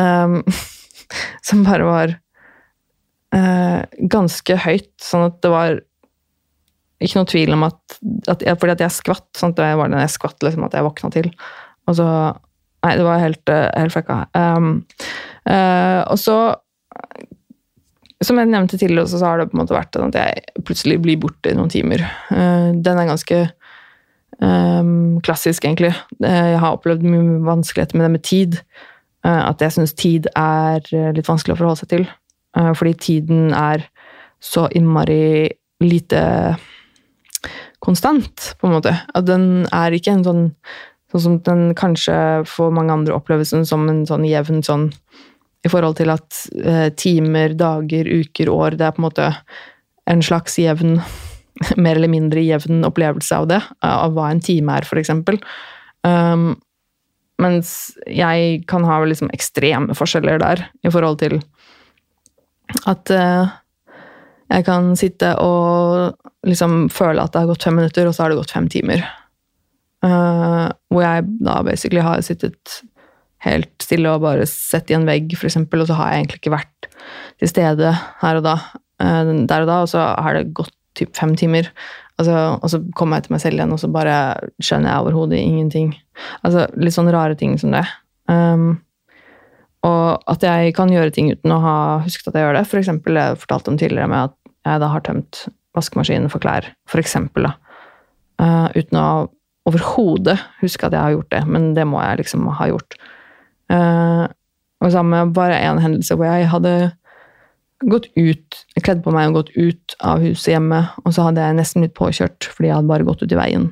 Um, 0.00 0.38
som 1.50 1.66
bare 1.68 1.90
var 1.90 2.16
ganske 4.14 4.56
høyt, 4.64 4.94
sånn 5.04 5.26
at 5.28 5.42
det 5.44 5.52
var 5.52 5.82
ikke 7.02 7.20
noe 7.20 7.30
tvil 7.30 7.54
om 7.56 7.66
at, 7.66 7.98
at 8.30 8.44
Fordi 8.60 8.74
at 8.74 8.82
jeg 8.84 8.94
skvatt. 8.94 9.28
Sant? 9.38 9.58
det 9.58 9.74
var 9.78 9.90
den 9.90 10.02
jeg 10.02 10.14
skvatt 10.14 10.44
liksom, 10.44 10.66
at 10.66 10.76
jeg 10.76 10.86
våkna 10.86 11.12
til. 11.14 11.30
Og 11.90 11.98
så 11.98 12.08
Nei, 12.82 12.96
det 12.98 13.06
var 13.06 13.22
helt, 13.22 13.48
eh, 13.48 13.68
helt 13.78 13.94
fucka. 13.94 14.24
Um, 14.34 14.84
uh, 15.46 16.02
og 16.10 16.18
så 16.18 16.56
Som 18.22 18.38
jeg 18.38 18.52
nevnte 18.52 18.78
tidligere, 18.78 19.08
så 19.10 19.18
har 19.26 19.38
det 19.38 19.48
på 19.50 19.56
en 19.56 19.64
måte 19.64 19.74
vært 19.74 19.96
at 19.98 20.14
jeg 20.14 20.62
plutselig 20.62 21.00
blir 21.02 21.18
borte 21.18 21.50
i 21.50 21.56
noen 21.58 21.70
timer. 21.72 22.04
Uh, 22.30 22.70
den 22.70 22.98
er 23.00 23.08
ganske 23.08 23.38
um, 24.38 25.18
klassisk, 25.26 25.64
egentlig. 25.64 25.90
Jeg 26.22 26.60
har 26.62 26.76
opplevd 26.76 27.02
mye 27.02 27.40
vanskeligheter 27.42 27.98
med 27.98 28.06
det 28.06 28.12
med 28.12 28.22
tid. 28.22 28.60
At 29.26 29.58
jeg 29.62 29.74
syns 29.74 29.94
tid 29.98 30.28
er 30.38 30.86
litt 31.14 31.26
vanskelig 31.26 31.56
å 31.56 31.58
forholde 31.58 31.82
seg 31.82 31.90
til. 31.90 32.06
fordi 32.74 32.94
tiden 32.94 33.52
er 33.54 33.84
så 34.42 34.68
innmari 34.74 35.50
lite 35.82 36.22
konstant, 37.82 38.52
på 38.60 38.68
en 38.68 38.76
måte. 38.76 38.94
At 39.14 39.26
den 39.28 39.66
er 39.72 39.94
ikke 39.94 40.16
en 40.16 40.26
sånn 40.26 40.48
Sånn 41.12 41.20
som 41.20 41.34
den 41.44 41.74
kanskje 41.76 42.14
for 42.48 42.72
mange 42.72 42.94
andre 42.94 43.12
oppleves 43.12 43.50
som 43.68 43.82
en 43.90 43.98
sånn 44.08 44.24
jevn 44.24 44.62
sånn 44.64 44.86
I 45.60 45.68
forhold 45.68 45.98
til 45.98 46.08
at 46.08 46.38
eh, 46.56 46.88
timer, 46.96 47.52
dager, 47.52 48.08
uker, 48.08 48.48
år 48.48 48.78
Det 48.80 48.86
er 48.86 48.94
på 48.96 49.02
en 49.02 49.08
måte 49.10 49.26
en 50.08 50.24
slags 50.24 50.56
jevn 50.56 51.02
Mer 51.84 51.98
eller 51.98 52.08
mindre 52.08 52.40
jevn 52.40 52.80
opplevelse 52.88 53.36
av 53.36 53.50
det. 53.50 53.60
Av 53.84 54.16
hva 54.16 54.30
en 54.32 54.40
time 54.40 54.72
er, 54.80 54.86
for 54.88 54.98
eksempel. 54.98 55.36
Um, 56.00 56.54
mens 57.42 57.92
jeg 58.08 58.62
kan 58.70 58.86
ha 58.88 58.96
liksom 59.04 59.30
ekstreme 59.36 59.94
forskjeller 59.94 60.40
der 60.42 60.64
i 60.82 60.90
forhold 60.90 61.20
til 61.20 61.36
at 62.88 63.12
uh, 63.12 63.52
jeg 64.52 64.66
kan 64.66 64.92
sitte 64.98 65.32
og 65.40 66.12
liksom 66.48 66.86
føle 66.92 67.22
at 67.22 67.32
det 67.32 67.44
har 67.44 67.50
gått 67.52 67.66
fem 67.66 67.76
minutter, 67.78 68.08
og 68.08 68.14
så 68.14 68.24
har 68.24 68.32
det 68.32 68.40
gått 68.40 68.54
fem 68.54 68.68
timer. 68.72 69.04
Uh, 70.02 70.68
hvor 70.90 71.04
jeg 71.04 71.28
da 71.46 71.60
basically 71.62 72.02
har 72.02 72.22
sittet 72.26 72.80
helt 73.46 73.70
stille 73.82 74.10
og 74.10 74.24
bare 74.24 74.46
sett 74.50 74.90
i 74.90 74.96
en 74.98 75.06
vegg, 75.06 75.34
f.eks., 75.38 75.58
og 75.62 75.88
så 75.88 75.98
har 75.98 76.12
jeg 76.12 76.22
egentlig 76.22 76.42
ikke 76.42 76.56
vært 76.56 76.88
til 77.40 77.50
stede 77.50 77.96
her 78.22 78.40
og 78.40 78.46
da. 78.46 78.56
Uh, 79.02 79.32
der 79.48 79.64
og 79.64 79.70
da, 79.70 79.80
og 79.84 79.90
så 79.92 80.04
har 80.12 80.38
det 80.38 80.52
gått 80.58 80.74
typ 80.98 81.14
fem 81.16 81.36
timer. 81.38 81.70
Altså, 82.20 82.36
og 82.60 82.68
så 82.68 82.82
kommer 82.98 83.18
jeg 83.18 83.26
til 83.26 83.36
meg 83.36 83.42
selv 83.42 83.58
igjen, 83.58 83.74
og 83.74 83.80
så 83.80 83.88
bare 83.90 84.16
skjønner 84.62 84.90
jeg 84.90 85.04
overhodet 85.04 85.40
ingenting. 85.40 85.94
Altså 86.44 86.66
litt 86.76 86.94
sånne 86.94 87.14
rare 87.14 87.38
ting 87.38 87.56
som 87.60 87.72
det. 87.72 87.86
Um, 88.30 88.82
og 89.86 90.22
at 90.30 90.44
jeg 90.46 90.74
kan 90.76 90.92
gjøre 90.92 91.10
ting 91.14 91.32
uten 91.32 91.54
å 91.54 91.62
ha 91.62 91.76
husket 92.04 92.28
at 92.30 92.38
jeg 92.38 92.46
gjør 92.46 92.58
det. 92.60 92.66
For 92.70 92.82
eksempel, 92.82 93.18
jeg 93.18 93.40
fortalte 93.42 93.72
om 93.72 93.78
tidligere 93.80 94.10
med 94.12 94.28
at 94.28 94.36
jeg 94.66 94.82
da 94.82 94.90
har 94.92 95.04
tømt 95.06 95.46
vaskemaskinen 95.76 96.30
for 96.32 96.42
klær, 96.42 96.68
for 96.90 97.02
eksempel, 97.02 97.48
da. 97.48 97.56
Uh, 98.42 98.68
uten 98.74 98.98
å 98.98 99.08
overhodet 99.68 100.38
huske 100.60 100.88
at 100.88 100.94
jeg 100.96 101.02
har 101.02 101.14
gjort 101.14 101.30
det, 101.34 101.42
men 101.46 101.72
det 101.76 101.84
må 101.86 102.00
jeg 102.02 102.22
liksom 102.22 102.48
ha 102.58 102.68
gjort. 102.70 102.96
Uh, 103.72 104.26
og 104.82 104.90
sammen 104.90 105.14
med 105.14 105.36
bare 105.36 105.60
én 105.62 105.80
hendelse 105.82 106.16
hvor 106.18 106.26
jeg 106.26 106.50
hadde 106.50 106.72
gått 107.90 108.08
ut, 108.18 108.58
kledd 108.82 109.02
på 109.04 109.12
meg 109.14 109.30
og 109.30 109.40
gått 109.40 109.52
ut 109.56 109.96
av 110.06 110.22
huset 110.22 110.54
hjemme, 110.54 110.82
og 111.02 111.14
så 111.14 111.28
hadde 111.28 111.44
jeg 111.44 111.58
nesten 111.58 111.84
blitt 111.84 111.96
påkjørt 111.98 112.48
fordi 112.50 112.70
jeg 112.70 112.78
hadde 112.78 112.90
bare 112.90 113.06
gått 113.06 113.22
ut 113.24 113.34
i 113.34 113.38
veien. 113.38 113.70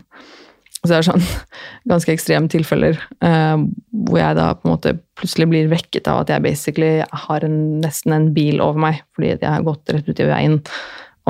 Og 0.81 0.89
det 0.89 0.97
er 0.97 1.05
sånn 1.05 1.25
ganske 1.93 2.15
ekstreme 2.15 2.49
tilfeller 2.53 2.97
eh, 3.27 3.67
hvor 4.07 4.21
jeg 4.21 4.39
da 4.39 4.49
på 4.57 4.69
en 4.69 4.75
måte 4.75 4.97
plutselig 5.21 5.51
blir 5.51 5.71
vekket 5.73 6.09
av 6.09 6.23
at 6.23 6.33
jeg 6.33 6.45
basically 6.47 6.93
har 7.27 7.47
en, 7.47 7.61
nesten 7.85 8.17
en 8.17 8.31
bil 8.37 8.63
over 8.65 8.81
meg 8.89 9.03
fordi 9.15 9.35
jeg 9.35 9.45
har 9.45 9.67
gått 9.67 9.93
rett 9.93 10.09
ut 10.09 10.23
i 10.25 10.29
veien 10.31 10.61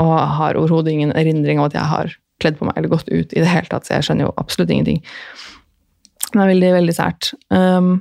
og 0.01 0.15
har 0.39 0.59
overhodet 0.59 0.95
ingen 0.95 1.15
erindring 1.19 1.61
av 1.61 1.71
at 1.71 1.79
jeg 1.79 1.91
har 1.91 2.17
kledd 2.41 2.57
på 2.59 2.69
meg 2.69 2.79
eller 2.79 2.93
gått 2.93 3.11
ut 3.11 3.35
i 3.35 3.43
det 3.43 3.51
hele 3.51 3.69
tatt, 3.69 3.87
så 3.87 3.99
jeg 3.99 4.07
skjønner 4.07 4.29
jo 4.29 4.37
absolutt 4.41 4.73
ingenting. 4.73 5.03
Det 6.31 6.39
er 6.39 6.53
veldig, 6.53 6.71
veldig 6.79 6.95
sært. 6.97 7.33
Um, 7.53 7.99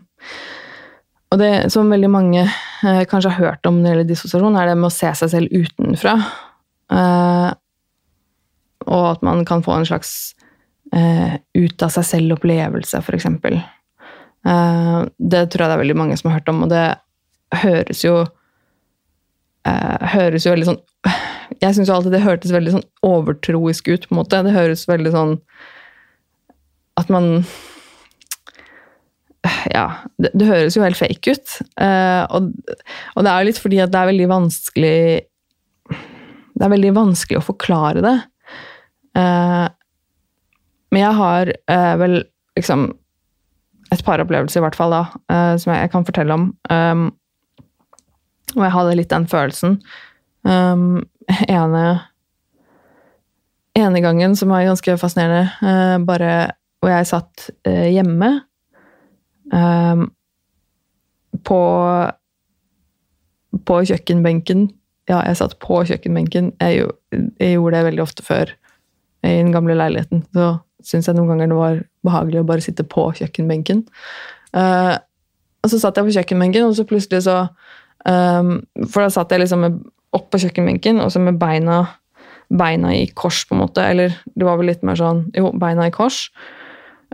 og 1.29 1.41
det 1.41 1.51
som 1.73 1.91
veldig 1.91 2.09
mange 2.09 2.43
eh, 2.45 3.01
kanskje 3.09 3.33
har 3.35 3.51
hørt 3.51 3.67
om 3.69 3.79
når 3.79 3.83
det 3.83 3.91
gjelder 3.91 4.09
dissosiasjon, 4.09 4.57
er 4.57 4.69
det 4.69 4.77
med 4.79 4.89
å 4.89 4.93
se 4.93 5.11
seg 5.19 5.33
selv 5.33 5.53
utenfra. 5.53 6.15
Uh, 6.89 7.51
og 8.87 9.03
at 9.11 9.25
man 9.25 9.43
kan 9.45 9.61
få 9.65 9.75
en 9.75 9.85
slags 9.85 10.13
uh, 10.95 11.35
ut 11.57 11.85
av 11.85 11.93
seg 11.93 12.07
selv-opplevelse, 12.07 13.01
f.eks. 13.03 13.27
Eh, 13.29 14.99
det 15.19 15.41
tror 15.51 15.63
jeg 15.63 15.69
det 15.69 15.75
er 15.75 15.81
veldig 15.81 15.97
mange 15.99 16.15
som 16.19 16.29
har 16.29 16.39
hørt 16.39 16.51
om, 16.51 16.63
og 16.63 16.71
det 16.71 16.85
høres 17.63 18.05
jo 18.05 18.21
høres 20.09 20.45
jo 20.47 20.53
veldig 20.53 20.65
sånn 20.69 20.79
jeg 21.59 21.75
syns 21.75 21.89
alltid 21.91 22.13
det 22.13 22.23
hørtes 22.23 22.53
veldig 22.53 22.75
sånn 22.75 22.85
overtroisk 23.05 23.89
ut. 23.89 24.05
på 24.07 24.13
en 24.13 24.19
måte. 24.21 24.43
Det 24.45 24.55
høres 24.55 24.87
veldig 24.89 25.11
sånn 25.15 25.33
At 26.99 27.09
man 27.09 27.43
Ja, 29.71 30.05
det, 30.19 30.31
det 30.35 30.47
høres 30.49 30.77
jo 30.77 30.83
helt 30.83 30.99
fake 30.99 31.35
ut. 31.35 31.57
Uh, 31.79 32.23
og, 32.29 32.51
og, 33.15 33.25
det 33.25 33.31
er 33.31 33.41
jo 33.41 33.49
litt 33.49 33.61
fordi 33.61 33.81
at 33.83 33.91
det 33.93 34.01
er 34.01 34.11
veldig 34.11 34.29
vanskelig 34.29 34.99
Det 35.89 36.67
er 36.67 36.73
veldig 36.75 36.95
vanskelig 36.97 37.39
å 37.39 37.47
forklare 37.49 38.03
det. 38.03 38.15
Uh, 39.17 39.67
men 40.91 41.03
jeg 41.03 41.15
har 41.19 41.53
uh, 41.71 41.95
vel 42.01 42.21
liksom 42.57 42.89
et 43.93 44.03
par 44.05 44.21
opplevelser, 44.21 44.61
i 44.61 44.63
hvert 44.67 44.77
fall, 44.77 44.93
da, 44.93 45.01
som 45.57 45.71
jeg, 45.71 45.79
jeg, 45.81 45.89
kan 45.89 46.03
fortelle 46.05 46.35
om. 46.35 46.43
Um, 46.69 47.07
og 48.53 48.61
jeg 48.61 48.73
hadde 48.75 48.97
litt 48.99 49.09
den 49.09 49.25
følelsen. 49.31 49.79
Um, 50.45 51.01
ene 51.49 51.85
ene 53.79 54.01
gangen, 54.01 54.35
som 54.35 54.51
var 54.53 54.67
ganske 54.67 54.97
fascinerende, 54.97 55.49
uh, 55.63 55.97
bare 56.05 56.31
hvor 56.79 56.93
jeg 56.93 57.09
satt 57.09 57.49
uh, 57.67 57.87
hjemme 57.89 58.31
um, 59.53 60.07
på 61.45 61.59
på 63.65 63.79
kjøkkenbenken. 63.89 64.67
Ja, 65.09 65.23
jeg 65.25 65.39
satt 65.39 65.55
på 65.61 65.81
kjøkkenbenken. 65.89 66.51
Jeg, 66.61 66.85
jeg, 67.11 67.55
gjorde 67.55 67.77
det 67.77 67.85
veldig 67.87 68.03
ofte 68.03 68.25
før 68.25 68.51
i 69.25 69.31
den 69.39 69.49
gamle 69.51 69.73
leiligheten. 69.77 70.21
Så 70.35 70.51
syns 70.85 71.09
jeg 71.09 71.17
noen 71.17 71.33
ganger 71.33 71.51
det 71.51 71.59
var 71.59 71.79
behagelig 72.07 72.41
å 72.41 72.47
bare 72.47 72.63
sitte 72.63 72.85
på 72.87 73.09
kjøkkenbenken. 73.19 73.85
Uh, 74.55 74.97
og 75.63 75.71
så 75.71 75.79
satt 75.81 75.97
jeg 75.99 76.07
på 76.07 76.15
kjøkkenbenken, 76.15 76.67
og 76.67 76.75
så 76.77 76.85
plutselig 76.87 77.25
så 77.25 77.39
um, 78.07 78.59
For 78.87 79.03
da 79.03 79.09
satt 79.11 79.33
jeg 79.33 79.43
liksom 79.43 79.65
med 79.65 79.79
opp 80.15 80.29
på 80.31 80.39
kjøkkenbenken, 80.41 81.01
og 81.03 81.11
så 81.13 81.21
med 81.21 81.37
beina, 81.41 81.81
beina, 82.49 82.93
i 82.95 83.09
kors, 83.11 83.43
på 83.45 83.57
en 83.57 83.63
måte. 83.65 83.83
Eller 83.83 84.15
det 84.33 84.47
var 84.47 84.59
vel 84.59 84.71
litt 84.71 84.85
mer 84.87 84.97
sånn 84.99 85.25
Jo, 85.35 85.51
beina 85.59 85.89
i 85.89 85.93
kors. 85.93 86.27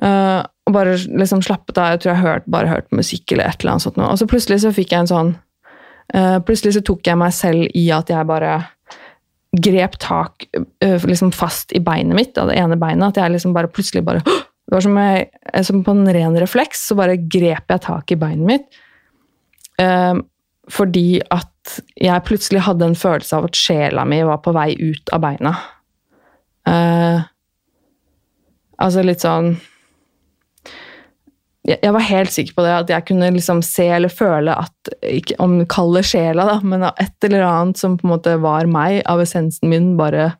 Uh, 0.01 0.43
og 0.65 0.75
bare 0.75 0.95
liksom 0.97 1.41
slappet 1.45 1.79
av. 1.79 1.95
Jeg 1.95 2.03
tror 2.03 2.13
jeg 2.13 2.23
hørt, 2.23 2.47
bare 2.51 2.69
hørte 2.71 2.97
musikk 2.97 3.33
eller 3.33 3.49
et 3.49 3.61
eller 3.61 3.75
annet 3.75 3.87
sånt. 3.87 3.99
Og 4.01 4.21
så 4.21 4.29
plutselig 4.29 4.61
så 4.63 4.73
fikk 4.75 4.93
jeg 4.93 5.05
en 5.05 5.11
sånn 5.11 5.33
uh, 6.15 6.39
Plutselig 6.45 6.77
så 6.77 6.85
tok 6.85 7.05
jeg 7.07 7.19
meg 7.21 7.35
selv 7.35 7.67
i 7.77 7.85
at 7.95 8.11
jeg 8.13 8.29
bare 8.29 8.57
grep 9.61 9.97
tak 10.01 10.47
liksom 10.81 11.31
fast 11.35 11.73
i 11.75 11.81
beinet 11.83 12.17
mitt, 12.17 12.37
av 12.37 12.49
det 12.51 12.57
ene 12.59 12.77
beinet. 12.79 13.13
At 13.13 13.21
jeg 13.21 13.35
liksom 13.35 13.53
bare 13.55 13.71
plutselig 13.71 14.05
bare 14.05 14.23
Det 14.65 14.73
var 14.73 14.81
som, 14.81 14.95
jeg, 14.97 15.27
som 15.67 15.83
på 15.85 15.93
en 15.93 16.07
ren 16.09 16.35
refleks, 16.41 16.87
så 16.87 16.95
bare 16.97 17.19
grep 17.21 17.69
jeg 17.69 17.83
tak 17.85 18.11
i 18.11 18.17
beinet 18.17 18.47
mitt. 18.49 18.79
fordi 20.73 21.21
at 21.29 21.75
jeg 22.01 22.23
plutselig 22.25 22.63
hadde 22.65 22.87
en 22.89 22.97
følelse 22.97 23.37
av 23.37 23.45
at 23.45 23.59
sjela 23.59 24.05
mi 24.09 24.23
var 24.25 24.41
på 24.41 24.53
vei 24.55 24.71
ut 24.73 25.11
av 25.13 25.21
beina. 25.21 25.53
Uh, 26.65 27.21
altså 28.81 29.03
litt 29.05 29.21
sånn 29.21 29.53
jeg, 31.65 31.91
var 31.95 32.03
helt 32.05 32.33
sikker 32.33 32.53
på 32.57 32.65
det, 32.65 32.73
at 32.75 32.91
jeg 32.93 33.07
kunne 33.07 33.31
liksom 33.33 33.61
se 33.65 33.87
eller 33.95 34.13
føle 34.13 34.53
at 34.53 34.93
ikke, 35.01 35.37
Om 35.41 35.57
kalle 35.71 36.03
sjela, 36.05 36.45
da, 36.45 36.59
men 36.61 36.85
et 36.85 37.25
eller 37.25 37.45
annet 37.47 37.81
som 37.81 37.97
på 37.97 38.05
en 38.05 38.13
måte 38.13 38.35
var 38.41 38.69
meg, 38.69 38.99
av 39.09 39.23
essensen 39.23 39.71
min, 39.71 39.95
bare 39.97 40.35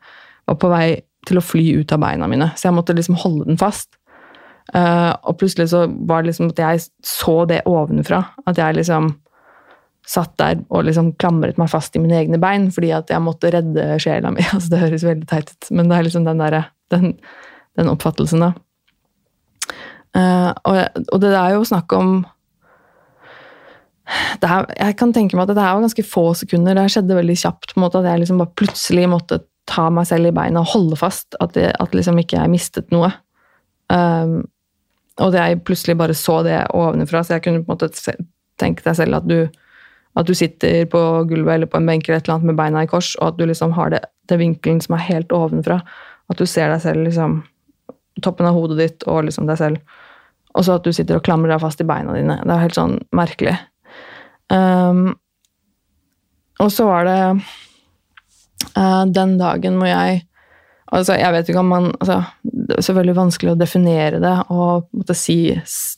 var 0.45 0.59
på 0.61 0.69
vei 0.69 0.87
til 1.25 1.41
å 1.41 1.45
fly 1.45 1.65
ut 1.81 1.93
av 1.95 2.03
beina 2.03 2.29
mine. 2.29 2.51
Så 2.53 2.69
jeg 2.69 2.77
måtte 2.77 2.93
liksom 2.93 3.17
holde 3.23 3.47
den 3.49 3.57
fast. 3.57 3.97
Uh, 4.73 5.13
og 5.25 5.37
plutselig 5.41 5.71
så 5.73 5.85
var 6.09 6.21
det 6.21 6.31
liksom 6.31 6.51
at 6.53 6.61
jeg 6.61 6.83
så 7.05 7.35
det 7.49 7.63
ovenfra. 7.69 8.21
At 8.45 8.61
jeg 8.61 8.77
liksom 8.77 9.15
satt 10.05 10.35
der 10.37 10.59
og 10.69 10.85
liksom 10.85 11.15
klamret 11.17 11.57
meg 11.57 11.71
fast 11.71 11.95
i 11.97 12.01
mine 12.01 12.19
egne 12.19 12.37
bein 12.41 12.67
fordi 12.73 12.91
at 12.93 13.09
jeg 13.09 13.23
måtte 13.25 13.49
redde 13.55 13.95
sjela 14.01 14.29
mi. 14.33 14.45
Altså, 14.53 14.75
det 14.75 14.83
høres 14.83 15.07
veldig 15.07 15.29
teit 15.31 15.49
ut, 15.53 15.71
men 15.73 15.89
det 15.89 15.97
er 15.97 16.07
liksom 16.07 16.29
den, 16.29 16.43
der, 16.43 16.69
den, 16.93 17.15
den 17.79 17.89
oppfattelsen, 17.89 18.45
da. 18.45 18.53
Uh, 20.15 20.51
og, 20.63 20.77
og, 21.11 21.19
det 21.19 21.33
er 21.35 21.57
jo 21.57 21.65
snakk 21.67 21.91
om 21.91 22.21
er, 24.39 24.67
Jeg 24.77 24.95
kan 24.95 25.11
tenke 25.11 25.35
meg 25.35 25.49
at 25.49 25.57
det 25.57 25.65
her 25.65 25.75
var 25.75 25.83
ganske 25.83 26.05
få 26.07 26.29
sekunder. 26.39 26.77
Det 26.77 26.87
skjedde 26.93 27.17
veldig 27.17 27.35
kjapt. 27.41 27.73
på 27.73 27.79
en 27.79 27.85
måte 27.87 27.99
At 27.99 28.07
jeg 28.11 28.23
liksom 28.23 28.39
bare 28.39 28.55
plutselig 28.55 29.09
måtte 29.11 29.41
ta 29.67 29.89
meg 29.89 30.07
selv 30.07 30.29
i 30.29 30.35
beina 30.35 30.61
og 30.61 30.71
holde 30.71 30.99
fast. 30.99 31.35
At, 31.41 31.55
det, 31.57 31.73
at 31.81 31.95
liksom 31.97 32.19
ikke 32.21 32.37
jeg 32.37 32.53
mistet 32.53 32.93
noe. 32.95 33.11
Um, 33.91 34.45
og 35.19 35.29
at 35.29 35.37
jeg 35.39 35.63
plutselig 35.67 35.97
bare 35.97 36.15
så 36.17 36.41
det 36.45 36.57
ovenfra, 36.75 37.23
så 37.23 37.35
jeg 37.35 37.45
kunne 37.45 37.63
på 37.63 37.71
en 37.71 37.77
måte 37.77 38.15
tenke 38.59 38.83
deg 38.83 38.97
selv 38.97 39.19
at 39.19 39.27
du, 39.29 39.37
at 40.15 40.27
du 40.27 40.33
sitter 40.35 40.87
på 40.91 41.01
gulvet 41.29 41.55
eller 41.55 41.69
på 41.71 41.79
en 41.79 41.87
benk 41.87 42.07
eller 42.07 42.19
et 42.19 42.27
eller 42.27 42.37
annet 42.37 42.49
med 42.51 42.59
beina 42.59 42.83
i 42.83 42.89
kors, 42.91 43.13
og 43.21 43.33
at 43.33 43.37
du 43.39 43.45
liksom 43.47 43.75
har 43.77 43.93
det, 43.93 44.01
det 44.29 44.39
vinkelen 44.41 44.81
som 44.83 44.97
er 44.97 45.05
helt 45.07 45.35
ovenfra. 45.35 45.79
At 46.31 46.41
du 46.41 46.47
ser 46.49 46.73
deg 46.73 46.83
selv 46.83 47.07
liksom 47.07 47.43
toppen 48.23 48.47
av 48.47 48.57
hodet 48.57 48.79
ditt 48.79 49.07
og 49.11 49.25
liksom 49.27 49.47
deg 49.47 49.59
selv. 49.59 49.95
Og 50.55 50.63
så 50.65 50.77
at 50.79 50.85
du 50.87 50.91
sitter 50.95 51.17
og 51.19 51.23
klamrer 51.25 51.51
deg 51.55 51.61
fast 51.63 51.81
i 51.83 51.87
beina 51.87 52.13
dine. 52.15 52.37
Det 52.43 52.53
er 52.55 52.61
helt 52.63 52.77
sånn 52.77 52.95
merkelig. 53.15 53.57
Um, 54.53 55.09
og 56.63 56.69
så 56.71 56.85
var 56.87 57.07
det 57.09 57.19
uh, 58.77 59.03
den 59.11 59.37
dagen 59.41 59.79
hvor 59.81 59.89
jeg 59.91 60.23
Altså, 60.93 61.15
jeg 61.17 61.33
vet 61.33 61.47
ikke 61.49 61.59
om 61.63 61.71
man 61.73 61.87
altså, 61.97 62.19
Det 62.45 62.75
er 62.77 62.83
selvfølgelig 62.85 63.15
vanskelig 63.17 63.51
å 63.55 63.57
definere 63.57 64.19
det 64.21 64.33
og 64.53 64.85
måtte 64.93 65.15
si 65.17 65.49
s- 65.57 65.97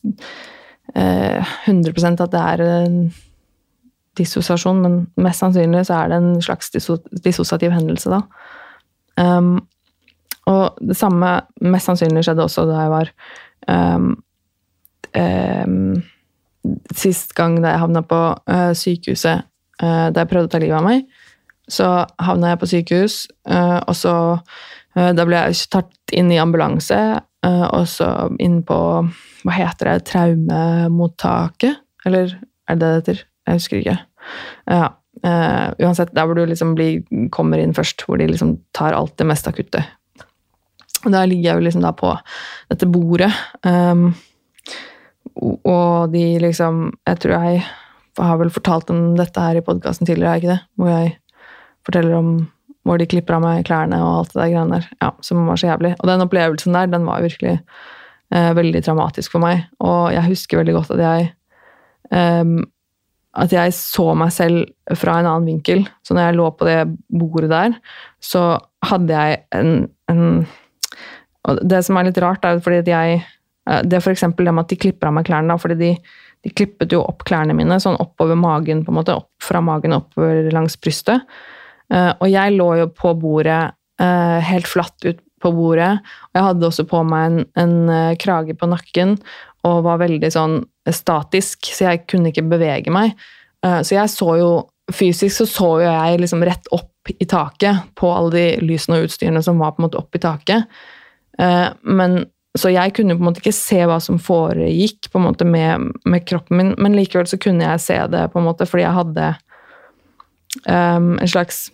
eh, 0.96 1.44
100% 1.68 2.22
at 2.24 2.32
det 2.32 2.40
er 2.54 2.64
en 2.64 2.96
dissosiasjon, 4.18 4.80
men 4.82 4.96
mest 5.22 5.44
sannsynlig 5.44 5.84
så 5.90 6.00
er 6.00 6.08
det 6.14 6.18
en 6.22 6.42
slags 6.42 6.72
dissosiativ 6.72 7.76
hendelse, 7.76 8.10
da. 8.10 8.22
Um, 9.20 9.60
og 10.48 10.80
det 10.80 10.96
samme 10.98 11.34
mest 11.62 11.92
sannsynlig 11.92 12.24
skjedde 12.26 12.48
også 12.48 12.66
da 12.72 12.80
jeg 12.86 12.94
var 12.96 13.12
um, 13.68 14.10
Sist 16.98 17.36
gang 17.38 17.60
da 17.62 17.74
jeg 17.74 17.84
havna 17.84 18.04
på 18.08 18.20
eh, 18.52 18.72
sykehuset 18.76 19.46
eh, 19.84 20.08
da 20.12 20.24
jeg 20.24 20.30
prøvde 20.32 20.50
å 20.50 20.52
ta 20.52 20.62
livet 20.62 20.80
av 20.80 20.88
meg, 20.88 21.06
så 21.68 21.88
havna 22.24 22.54
jeg 22.54 22.62
på 22.62 22.70
sykehus, 22.72 23.16
eh, 23.50 23.80
og 23.84 23.96
så 23.98 24.16
Da 24.98 25.28
ble 25.30 25.38
jeg 25.38 25.68
tatt 25.70 26.12
inn 26.18 26.32
i 26.34 26.40
ambulanse, 26.42 26.96
og 27.46 27.84
så 27.86 28.08
inn 28.42 28.64
på 28.66 28.78
Hva 29.46 29.54
heter 29.54 29.92
det? 29.92 30.08
Traumemottaket? 30.10 31.84
Eller 32.08 32.34
er 32.66 32.80
det 32.80 32.82
det 32.82 32.88
det 32.88 32.96
heter? 32.96 33.22
Jeg 33.46 33.60
husker 33.60 33.78
ikke. 33.84 33.98
Ja. 34.66 34.88
Uh, 35.22 35.70
uansett, 35.82 36.16
der 36.18 36.26
hvor 36.26 36.38
du 36.38 36.44
liksom 36.50 36.74
blir, 36.78 37.04
kommer 37.30 37.62
inn 37.62 37.76
først, 37.78 38.08
hvor 38.08 38.18
de 38.18 38.26
liksom 38.32 38.56
tar 38.74 38.98
alt 38.98 39.14
det 39.22 39.30
mest 39.30 39.48
akutte. 39.50 39.84
Og 41.06 41.14
der 41.14 41.30
ligger 41.30 41.52
jeg 41.52 41.62
jo 41.62 41.66
liksom 41.68 41.86
da 41.86 41.94
på 41.94 42.16
dette 42.72 42.90
bordet. 42.90 43.32
ehm, 43.70 44.10
og- 45.42 46.12
de 46.12 46.40
liksom 46.40 46.92
Jeg 47.08 47.20
tror 47.20 47.32
jeg 47.44 47.64
har 48.18 48.38
vel 48.38 48.50
fortalt 48.50 48.90
om 48.90 49.16
dette 49.16 49.40
her 49.40 49.58
i 49.58 49.62
podkasten 49.62 50.08
tidligere, 50.08 50.32
er 50.34 50.42
ikke 50.42 50.56
det? 50.56 50.62
Hvor 50.78 50.90
jeg 50.90 51.18
forteller 51.86 52.16
om 52.18 52.52
hvor 52.88 52.98
de 52.98 53.06
klipper 53.06 53.36
av 53.36 53.42
meg 53.44 53.66
klærne 53.68 54.00
og 54.00 54.14
alt 54.22 54.34
det 54.34 54.42
der 54.42 54.52
greiene 54.54 54.80
der. 54.80 54.88
Ja, 55.02 55.12
som 55.22 55.46
var 55.46 55.60
så 55.60 55.68
jævlig. 55.68 55.96
Og 56.00 56.08
den 56.08 56.24
opplevelsen 56.24 56.74
der, 56.74 56.88
den 56.88 57.06
var 57.06 57.22
virkelig 57.22 57.60
eh, 58.32 58.54
veldig 58.56 58.84
traumatisk 58.84 59.32
for 59.32 59.44
meg. 59.44 59.66
Og 59.84 60.14
jeg 60.14 60.24
husker 60.24 60.62
veldig 60.62 60.74
godt 60.74 60.92
at 60.96 61.04
jeg 61.04 61.32
eh, 62.12 62.64
at 63.38 63.54
jeg 63.54 63.74
så 63.76 64.16
meg 64.18 64.32
selv 64.34 64.66
fra 64.98 65.20
en 65.20 65.28
annen 65.30 65.46
vinkel. 65.46 65.84
Så 66.02 66.16
når 66.16 66.30
jeg 66.30 66.38
lå 66.40 66.48
på 66.58 66.66
det 66.66 66.78
bordet 67.20 67.52
der, 67.52 67.76
så 68.24 68.58
hadde 68.88 69.14
jeg 69.14 69.44
en, 69.54 69.90
en 70.10 70.48
Og 71.48 71.60
det 71.64 71.84
som 71.86 71.96
er 71.96 72.10
litt 72.10 72.18
rart, 72.20 72.44
er 72.44 72.58
jo 72.58 72.64
fordi 72.66 72.82
at 72.82 72.90
jeg 72.92 73.22
Det 73.68 74.00
er 74.00 74.10
eksempel 74.14 74.48
det 74.48 74.54
med 74.56 74.66
at 74.66 74.72
de 74.72 74.80
klipper 74.80 75.10
av 75.10 75.18
meg 75.18 75.28
klærne, 75.28 75.58
fordi 75.60 75.76
de, 75.82 75.92
de 76.46 76.54
klippet 76.56 76.94
jo 76.96 77.02
opp 77.04 77.26
klærne 77.28 77.56
mine 77.58 77.80
sånn 77.84 77.98
oppover 78.00 78.40
magen, 78.40 78.86
på 78.86 78.94
en 78.94 79.00
måte, 79.00 79.16
opp 79.18 79.44
fra 79.44 79.62
magen 79.62 79.98
oppover 79.98 80.48
langs 80.56 80.78
brystet. 80.80 81.26
Eh, 81.94 82.14
og 82.14 82.28
jeg 82.32 82.56
lå 82.56 82.70
jo 82.82 82.88
på 82.96 83.14
bordet, 83.20 83.74
eh, 84.00 84.40
helt 84.52 84.68
flatt 84.70 85.08
ut 85.08 85.20
på 85.44 85.52
bordet, 85.54 86.00
og 86.32 86.40
jeg 86.40 86.48
hadde 86.48 86.70
også 86.70 86.88
på 86.90 87.04
meg 87.06 87.28
en, 87.28 87.44
en 87.60 87.76
eh, 87.94 88.16
krage 88.20 88.56
på 88.58 88.70
nakken, 88.72 89.18
og 89.68 89.84
var 89.86 90.00
veldig 90.02 90.32
sånn 90.32 90.62
statisk, 90.94 91.68
så 91.76 91.90
jeg 91.92 92.06
kunne 92.08 92.32
ikke 92.32 92.48
bevege 92.48 92.94
meg. 92.94 93.18
Eh, 93.66 93.82
Så 93.84 93.98
jeg 93.98 94.14
så 94.14 94.40
jo 94.40 94.50
Fysisk 94.88 95.36
så 95.36 95.46
så 95.52 95.70
jo 95.82 95.88
jeg 95.90 96.20
liksom 96.22 96.46
rett 96.48 96.70
opp 96.72 97.10
i 97.12 97.26
taket 97.28 97.90
på 98.00 98.08
alle 98.08 98.32
de 98.32 98.44
lysene 98.64 99.02
og 99.02 99.10
utstyrene 99.10 99.42
som 99.44 99.60
var 99.60 99.74
på 99.76 99.82
en 99.82 99.86
måte 99.90 100.00
opp 100.00 100.16
i 100.16 100.22
taket. 100.24 100.64
Eh, 101.38 101.68
Men, 101.84 102.22
så 102.60 102.72
jeg 102.74 102.94
kunne 102.98 103.16
på 103.18 103.24
en 103.24 103.30
måte 103.30 103.42
ikke 103.42 103.56
se 103.56 103.80
hva 103.88 103.98
som 104.04 104.20
foregikk 104.22 105.10
på 105.12 105.20
en 105.20 105.26
måte 105.28 105.48
med, 105.48 105.90
med 106.08 106.26
kroppen 106.28 106.60
min, 106.60 106.76
men 106.82 106.96
likevel 106.98 107.28
så 107.30 107.40
kunne 107.42 107.66
jeg 107.66 107.84
se 107.84 107.98
det 108.12 108.28
på 108.34 108.42
en 108.42 108.48
måte 108.48 108.68
fordi 108.70 108.86
jeg 108.86 108.98
hadde 108.98 109.32
um, 110.66 111.12
en 111.18 111.32
slags 111.32 111.68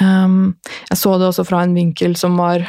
um, 0.00 0.56
Jeg 0.90 0.98
så 1.02 1.14
det 1.18 1.30
også 1.30 1.46
fra 1.48 1.62
en 1.64 1.76
vinkel 1.76 2.16
som 2.18 2.38
var 2.40 2.64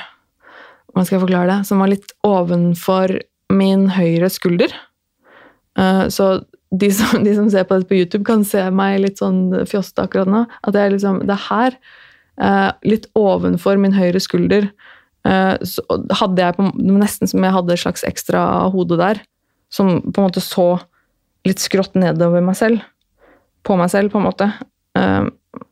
Hvordan 0.91 1.05
skal 1.05 1.17
jeg 1.17 1.25
forklare 1.27 1.49
det? 1.51 1.67
Som 1.69 1.81
var 1.83 1.91
litt 1.91 2.13
ovenfor 2.25 3.11
min 3.53 3.83
høyre 3.93 4.31
skulder. 4.33 4.71
Uh, 5.77 6.07
så 6.09 6.39
de 6.73 6.89
som, 6.91 7.23
de 7.25 7.35
som 7.37 7.49
ser 7.53 7.67
på 7.67 7.77
dette 7.77 7.89
på 7.91 7.99
YouTube, 7.99 8.25
kan 8.25 8.41
se 8.47 8.63
meg 8.73 9.03
litt 9.03 9.21
sånn 9.21 9.67
fjoste 9.69 10.03
akkurat 10.03 10.31
nå. 10.31 10.45
At 10.65 10.79
jeg 10.79 10.95
liksom, 10.95 11.21
det 11.27 11.35
er 11.35 11.43
her, 11.51 11.77
uh, 12.41 12.71
litt 12.87 13.05
ovenfor 13.19 13.77
min 13.81 13.93
høyre 13.93 14.21
skulder, 14.23 14.71
så 15.27 15.83
hadde 16.21 16.39
jeg 16.39 16.55
på, 16.55 16.67
nesten 16.77 17.27
som 17.27 17.43
jeg 17.43 17.55
hadde 17.55 17.73
et 17.73 17.81
slags 17.81 18.05
ekstra 18.07 18.41
hode 18.71 18.95
der, 18.99 19.19
som 19.73 19.97
på 20.05 20.21
en 20.21 20.27
måte 20.29 20.43
så 20.43 20.77
litt 21.47 21.63
skrått 21.63 21.97
nedover 21.99 22.43
meg 22.43 22.57
selv. 22.59 22.83
På 23.67 23.75
meg 23.79 23.91
selv, 23.91 24.13
på 24.13 24.21
en 24.21 24.27
måte. 24.27 24.47
Eh, 24.97 25.27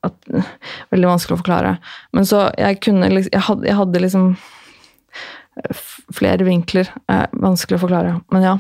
at, 0.06 0.30
veldig 0.94 1.12
vanskelig 1.12 1.38
å 1.38 1.42
forklare. 1.42 1.76
Men 2.16 2.28
så 2.28 2.48
jeg 2.60 2.82
kunne 2.84 3.10
Jeg 3.14 3.44
hadde, 3.48 3.68
jeg 3.68 3.80
hadde 3.80 4.04
liksom 4.04 4.30
flere 6.16 6.48
vinkler. 6.48 6.90
Eh, 7.12 7.28
vanskelig 7.32 7.80
å 7.80 7.86
forklare. 7.86 8.18
Men 8.34 8.48
ja. 8.50 8.56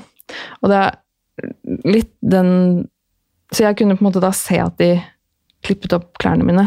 Og 0.61 0.71
det 0.71 0.81
er 0.83 0.93
litt 1.85 2.13
den 2.21 2.87
Så 3.53 3.61
jeg 3.61 3.77
kunne 3.77 3.93
på 3.93 4.01
en 4.01 4.07
måte 4.07 4.23
da 4.23 4.31
se 4.33 4.57
at 4.57 4.77
de 4.79 4.95
klippet 5.65 5.93
opp 5.93 6.17
klærne 6.21 6.45
mine, 6.45 6.63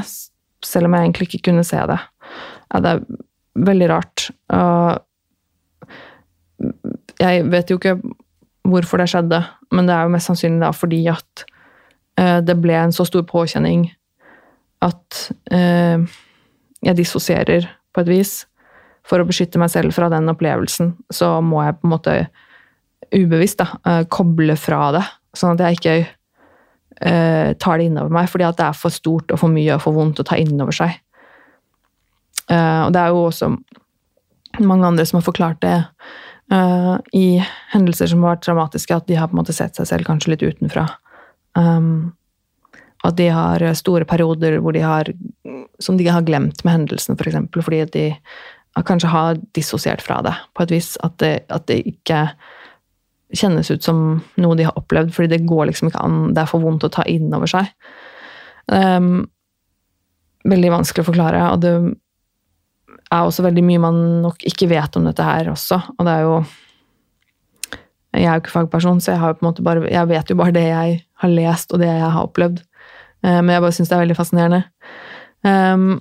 selv 0.65 0.87
om 0.87 0.95
jeg 0.95 1.05
egentlig 1.05 1.27
ikke 1.29 1.51
kunne 1.51 1.65
se 1.67 1.79
det. 1.91 1.99
Ja, 2.73 2.81
det 2.83 2.93
er 2.93 3.03
veldig 3.67 3.89
rart. 3.91 4.29
Jeg 7.19 7.45
vet 7.51 7.71
jo 7.71 7.79
ikke 7.79 7.97
hvorfor 8.69 9.01
det 9.01 9.09
skjedde, 9.13 9.41
men 9.75 9.89
det 9.89 9.95
er 9.95 10.07
jo 10.07 10.13
mest 10.15 10.31
sannsynlig 10.31 10.63
da 10.63 10.73
fordi 10.77 11.01
at 11.11 11.45
eh, 12.21 12.39
det 12.45 12.59
ble 12.61 12.77
en 12.79 12.95
så 12.95 13.07
stor 13.09 13.25
påkjenning 13.29 13.89
at 14.85 15.23
eh, 15.55 16.05
jeg 16.85 16.99
dissosierer 16.99 17.67
på 17.95 18.05
et 18.05 18.13
vis. 18.13 18.35
For 19.09 19.23
å 19.23 19.27
beskytte 19.29 19.61
meg 19.61 19.73
selv 19.73 19.95
fra 19.97 20.11
den 20.13 20.29
opplevelsen, 20.29 20.93
så 21.15 21.39
må 21.41 21.63
jeg 21.65 21.79
på 21.79 21.89
en 21.89 21.95
måte 21.95 22.17
ubevisst 23.15 23.63
da, 23.63 23.71
eh, 23.89 24.05
koble 24.13 24.57
fra 24.61 24.93
det. 24.99 25.05
Sånn 25.37 25.57
at 25.57 25.67
jeg 25.67 25.81
ikke 25.81 25.99
tar 26.99 27.79
det 27.79 27.85
innover 27.87 28.11
meg, 28.11 28.27
fordi 28.27 28.43
at 28.43 28.57
det 28.59 28.65
er 28.67 28.75
for 28.75 28.91
stort 28.91 29.31
og 29.31 29.39
for 29.39 29.53
mye 29.55 29.77
og 29.77 29.85
for 29.85 29.95
vondt 29.95 30.19
å 30.19 30.25
ta 30.27 30.35
innover 30.35 30.75
seg. 30.75 30.97
Eh, 32.51 32.83
og 32.87 32.93
det 32.95 33.03
er 33.03 33.13
jo 33.13 33.27
også 33.29 33.53
mange 34.65 34.89
andre 34.89 35.07
som 35.07 35.19
har 35.19 35.27
forklart 35.27 35.61
det 35.63 35.77
eh, 36.53 36.95
i 37.17 37.27
hendelser 37.75 38.11
som 38.11 38.25
har 38.25 38.37
vært 38.37 38.47
dramatiske, 38.47 38.97
at 38.97 39.09
de 39.09 39.19
har 39.19 39.31
på 39.31 39.37
en 39.37 39.43
måte 39.43 39.57
sett 39.57 39.79
seg 39.79 39.91
selv 39.91 40.09
kanskje 40.09 40.35
litt 40.35 40.47
utenfra. 40.47 40.87
Um, 41.59 42.13
at 43.07 43.17
de 43.19 43.29
har 43.31 43.63
store 43.79 44.07
perioder 44.09 44.59
hvor 44.63 44.75
de 44.75 44.83
har, 44.83 45.11
som 45.83 45.99
de 45.99 46.09
har 46.09 46.25
glemt 46.27 46.65
med 46.65 46.75
hendelsene, 46.75 47.15
f.eks. 47.15 47.23
For 47.23 47.31
eksempel, 47.31 47.65
fordi 47.65 47.85
de 47.95 48.07
kanskje 48.87 49.11
har 49.11 49.39
dissosiert 49.57 50.03
fra 50.03 50.21
det 50.23 50.35
på 50.55 50.65
et 50.65 50.75
vis. 50.75 50.93
At 51.07 51.19
det, 51.23 51.33
at 51.55 51.67
det 51.71 51.83
ikke 51.87 52.27
kjennes 53.37 53.71
ut 53.71 53.85
som 53.85 54.21
noe 54.41 54.59
de 54.59 54.67
har 54.67 54.77
opplevd, 54.79 55.13
fordi 55.15 55.35
det 55.35 55.47
går 55.49 55.69
liksom 55.71 55.91
ikke 55.91 56.03
an. 56.03 56.21
Det 56.35 56.43
er 56.43 56.51
for 56.51 56.65
vondt 56.65 56.87
å 56.87 56.93
ta 56.93 57.05
inn 57.11 57.31
over 57.35 57.51
seg. 57.51 57.71
Um, 58.67 59.29
veldig 60.49 60.75
vanskelig 60.79 61.05
å 61.05 61.11
forklare, 61.11 61.43
og 61.53 61.63
det 61.63 61.75
er 63.11 63.25
også 63.25 63.45
veldig 63.47 63.65
mye 63.65 63.83
man 63.83 64.01
nok 64.25 64.43
ikke 64.49 64.69
vet 64.71 64.97
om 64.99 65.07
dette 65.09 65.25
her 65.25 65.51
også. 65.53 65.81
Og 65.97 66.09
det 66.09 66.15
er 66.15 66.27
jo 66.27 66.39
Jeg 68.15 68.25
er 68.25 68.39
jo 68.39 68.41
ikke 68.41 68.55
fagperson, 68.55 69.01
så 69.01 69.13
jeg, 69.13 69.21
har 69.21 69.29
jo 69.29 69.37
på 69.39 69.45
en 69.45 69.49
måte 69.51 69.63
bare, 69.63 69.85
jeg 69.93 70.09
vet 70.09 70.31
jo 70.31 70.37
bare 70.37 70.53
det 70.57 70.65
jeg 70.65 70.95
har 71.23 71.29
lest, 71.29 71.73
og 71.73 71.79
det 71.79 71.91
jeg 71.91 72.11
har 72.11 72.25
opplevd. 72.25 72.63
Eh, 73.25 73.41
Men 73.43 73.53
jeg 73.53 73.63
bare 73.63 73.77
syns 73.77 73.91
det 73.91 73.97
er 73.97 74.05
veldig 74.05 74.17
fascinerende. 74.17 74.63
Um, 75.45 76.01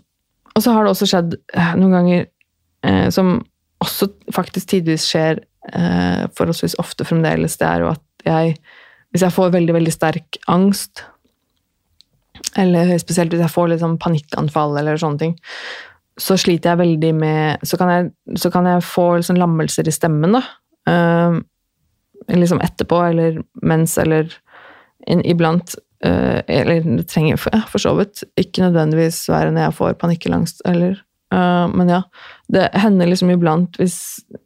og 0.56 0.64
så 0.64 0.74
har 0.74 0.84
det 0.84 0.94
også 0.94 1.08
skjedd 1.12 1.36
eh, 1.54 1.74
noen 1.78 1.94
ganger 1.94 2.24
eh, 2.88 3.10
som 3.14 3.36
også 3.84 4.08
faktisk 4.34 4.72
tidvis 4.74 5.06
skjer 5.06 5.44
forholdsvis 5.68 6.78
ofte 6.80 7.04
fremdeles, 7.04 7.58
det 7.60 7.66
er 7.68 7.82
jo 7.84 7.90
at 7.92 8.04
jeg 8.24 8.54
Hvis 9.12 9.22
jeg 9.26 9.34
får 9.36 9.50
veldig, 9.52 9.74
veldig 9.74 9.92
sterk 9.92 10.38
angst, 10.48 11.02
eller 12.56 12.98
spesielt 13.00 13.32
hvis 13.34 13.44
jeg 13.44 13.52
får 13.52 13.70
litt 13.72 13.82
sånn 13.82 13.98
panikkanfall 14.00 14.78
eller 14.80 15.00
sånne 15.00 15.22
ting, 15.22 15.36
så 16.18 16.38
sliter 16.40 16.74
jeg 16.74 16.82
veldig 16.82 17.10
med 17.14 17.66
Så 17.68 17.78
kan 17.78 17.92
jeg, 17.94 18.08
så 18.42 18.50
kan 18.54 18.66
jeg 18.66 18.86
få 18.86 19.10
liksom 19.18 19.38
lammelser 19.38 19.88
i 19.88 19.94
stemmen, 19.94 20.38
da. 20.38 20.44
Uh, 20.90 21.40
liksom 22.34 22.62
etterpå, 22.64 23.02
eller 23.12 23.42
mens, 23.62 23.98
eller 24.02 24.32
in, 25.08 25.22
iblant. 25.26 25.76
Uh, 26.06 26.42
eller 26.48 26.82
det 26.86 27.08
trenger 27.10 27.40
for, 27.42 27.54
ja, 27.54 27.66
for 27.70 27.82
så 27.82 27.94
vidt 27.98 28.24
ikke 28.38 28.66
nødvendigvis 28.66 29.24
være 29.30 29.54
når 29.54 29.68
jeg 29.68 29.78
får 29.82 30.00
panikkangst, 30.02 30.66
eller 30.66 30.98
Uh, 31.34 31.68
men 31.76 31.90
ja, 31.92 32.02
det 32.48 32.70
hender 32.80 33.10
liksom 33.10 33.34
iblant 33.34 33.76
hvis 33.82 33.98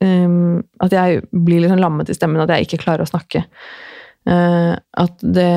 um, 0.02 0.64
at 0.82 0.96
jeg 0.96 1.20
blir 1.30 1.62
liksom 1.62 1.78
lammet 1.78 2.10
i 2.10 2.16
stemmen, 2.18 2.42
at 2.42 2.50
jeg 2.56 2.66
ikke 2.66 2.82
klarer 2.82 3.06
å 3.06 3.12
snakke. 3.12 3.44
Uh, 4.26 4.74
at 4.98 5.22
det 5.22 5.52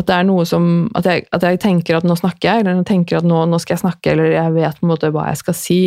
at 0.00 0.08
det 0.08 0.16
er 0.16 0.26
noe 0.28 0.46
som 0.48 0.64
at 0.98 1.06
jeg, 1.08 1.26
at 1.34 1.44
jeg, 1.46 1.60
tenker 1.62 1.98
at 1.98 2.06
nå 2.06 2.16
snakker 2.18 2.48
jeg, 2.48 2.62
eller 2.62 2.80
jeg 2.80 2.88
tenker 2.90 3.20
at 3.20 3.28
nå, 3.28 3.42
nå, 3.50 3.60
skal 3.62 3.76
jeg 3.76 3.84
snakke, 3.84 4.12
eller 4.12 4.34
jeg 4.34 4.56
vet 4.56 4.80
på 4.80 4.86
en 4.86 4.92
måte 4.92 5.12
hva 5.14 5.28
jeg 5.30 5.40
skal 5.42 5.56
si, 5.58 5.80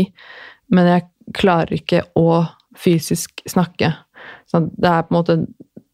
men 0.73 0.89
jeg 0.89 1.07
klarer 1.37 1.75
ikke 1.77 2.03
å 2.19 2.43
fysisk 2.79 3.43
snakke. 3.49 3.93
Så 4.49 4.65
det 4.71 4.89
er 4.89 5.05
på 5.05 5.13
en 5.13 5.19
måte 5.19 5.35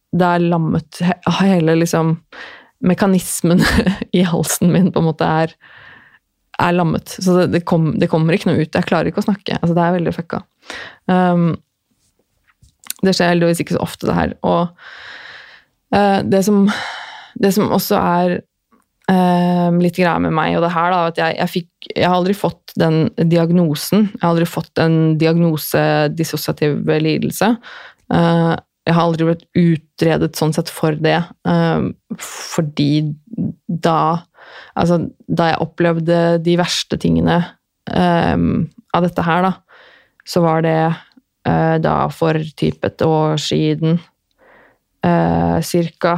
Det 0.10 0.26
er 0.26 0.42
lammet 0.42 1.00
Hele 1.40 1.76
liksom 1.78 2.16
Mekanismen 2.86 3.62
i 4.20 4.24
halsen 4.26 4.72
min 4.74 4.92
på 4.94 5.02
en 5.02 5.08
måte 5.10 5.28
er 5.28 5.56
er 6.60 6.76
lammet. 6.76 7.10
Så 7.10 7.38
det, 7.38 7.48
det, 7.54 7.64
kom, 7.68 7.94
det, 8.00 8.10
kommer 8.12 8.36
ikke 8.36 8.52
noe 8.52 8.64
ut. 8.64 8.76
Jeg 8.76 8.88
klarer 8.88 9.10
ikke 9.10 9.24
å 9.24 9.28
snakke. 9.30 9.58
Altså, 9.60 9.76
det 9.78 9.84
er 9.84 9.96
veldig 9.96 10.16
fucka. 10.16 10.42
Um, 11.08 11.46
det 13.00 13.16
skjer 13.16 13.32
heldigvis 13.32 13.64
ikke 13.64 13.78
så 13.78 13.84
ofte, 13.86 14.10
det 14.10 14.18
her. 14.18 14.34
Og 14.44 14.74
uh, 15.96 16.20
det, 16.28 16.44
som, 16.48 16.66
det 17.40 17.52
som 17.56 17.72
også 17.72 17.98
er 18.00 18.38
uh, 19.10 19.70
litt 19.80 19.98
greia 19.98 20.18
med 20.22 20.34
meg 20.36 20.58
og 20.58 20.66
det 20.66 20.74
her, 20.76 20.94
da, 20.94 21.02
at 21.12 21.22
jeg, 21.22 21.38
jeg, 21.40 21.54
fikk, 21.56 21.92
jeg, 21.94 22.06
har 22.06 22.18
aldri 22.20 22.36
fått 22.38 22.74
den 22.80 23.02
diagnosen. 23.18 24.10
Jeg 24.14 24.24
har 24.24 24.34
aldri 24.34 24.50
fått 24.50 24.82
en 24.84 24.98
diagnose 25.22 25.84
dissosiativ 26.16 26.82
lidelse. 26.90 27.54
Uh, 28.12 28.56
jeg 28.88 28.96
har 28.98 29.06
aldri 29.06 29.28
blitt 29.28 29.46
utredet 29.60 30.40
sånn 30.40 30.56
sett 30.56 30.72
for 30.74 30.98
det, 30.98 31.20
fordi 32.18 32.94
da 33.68 34.00
Altså, 34.80 34.96
da 35.30 35.50
jeg 35.52 35.62
opplevde 35.62 36.16
de 36.42 36.56
verste 36.58 36.98
tingene 36.98 37.36
um, 37.94 38.64
av 38.96 39.04
dette 39.06 39.22
her, 39.22 39.44
da, 39.46 39.84
så 40.26 40.42
var 40.42 40.64
det 40.66 40.74
uh, 40.90 41.76
da 41.84 41.94
for 42.14 42.40
typ 42.58 42.88
et 42.88 43.04
år 43.06 43.38
siden 43.44 44.00
cirka. 45.64 46.16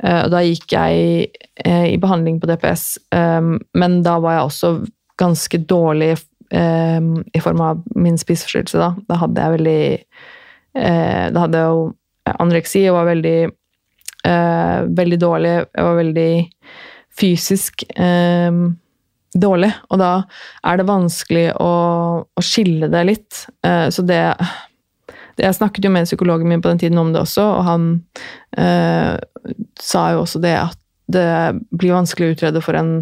Uh, 0.00 0.24
da 0.32 0.42
gikk 0.44 0.72
jeg 0.72 1.30
uh, 1.66 1.86
i 1.90 1.98
behandling 2.00 2.40
på 2.40 2.48
DPS, 2.50 2.98
um, 3.14 3.58
men 3.76 4.00
da 4.06 4.18
var 4.22 4.38
jeg 4.38 4.48
også 4.48 4.74
ganske 5.20 5.64
dårlig 5.68 6.16
i 6.50 7.38
form 7.38 7.60
av 7.62 7.82
min 7.94 8.16
spiseforstyrrelse. 8.18 8.78
Da. 8.80 8.88
da 9.06 9.16
hadde 9.20 9.42
jeg 9.44 9.52
veldig 9.54 9.82
Da 11.30 11.44
hadde 11.44 11.60
jeg 11.60 11.68
jo 11.76 11.84
anoreksi 12.42 12.80
og 12.90 12.96
var 12.96 13.06
veldig 13.06 13.36
veldig 14.98 15.18
dårlig. 15.22 15.52
Jeg 15.70 15.86
var 15.86 15.94
veldig 16.00 16.32
fysisk 17.20 17.84
eh, 17.94 18.50
dårlig. 19.34 19.70
Og 19.90 20.00
da 20.00 20.12
er 20.66 20.80
det 20.80 20.88
vanskelig 20.88 21.46
å, 21.60 21.70
skille 22.42 22.90
det 22.92 23.04
litt. 23.08 23.44
Eh, 23.66 23.88
så 23.92 24.04
det, 24.06 24.22
Jeg 25.40 25.56
snakket 25.56 25.86
jo 25.86 25.92
med 25.94 26.08
psykologen 26.08 26.50
min 26.50 26.62
på 26.62 26.70
den 26.70 26.80
tiden 26.82 27.00
om 27.00 27.12
det 27.14 27.22
også, 27.22 27.44
og 27.58 27.66
han 27.66 27.90
eh, 28.58 29.16
sa 29.80 30.06
jo 30.14 30.22
også 30.24 30.42
det 30.42 30.56
at 30.58 30.78
det 31.10 31.26
blir 31.74 31.96
vanskelig 31.96 32.28
å 32.28 32.34
utrede 32.36 32.62
for 32.62 32.78
en 32.78 33.00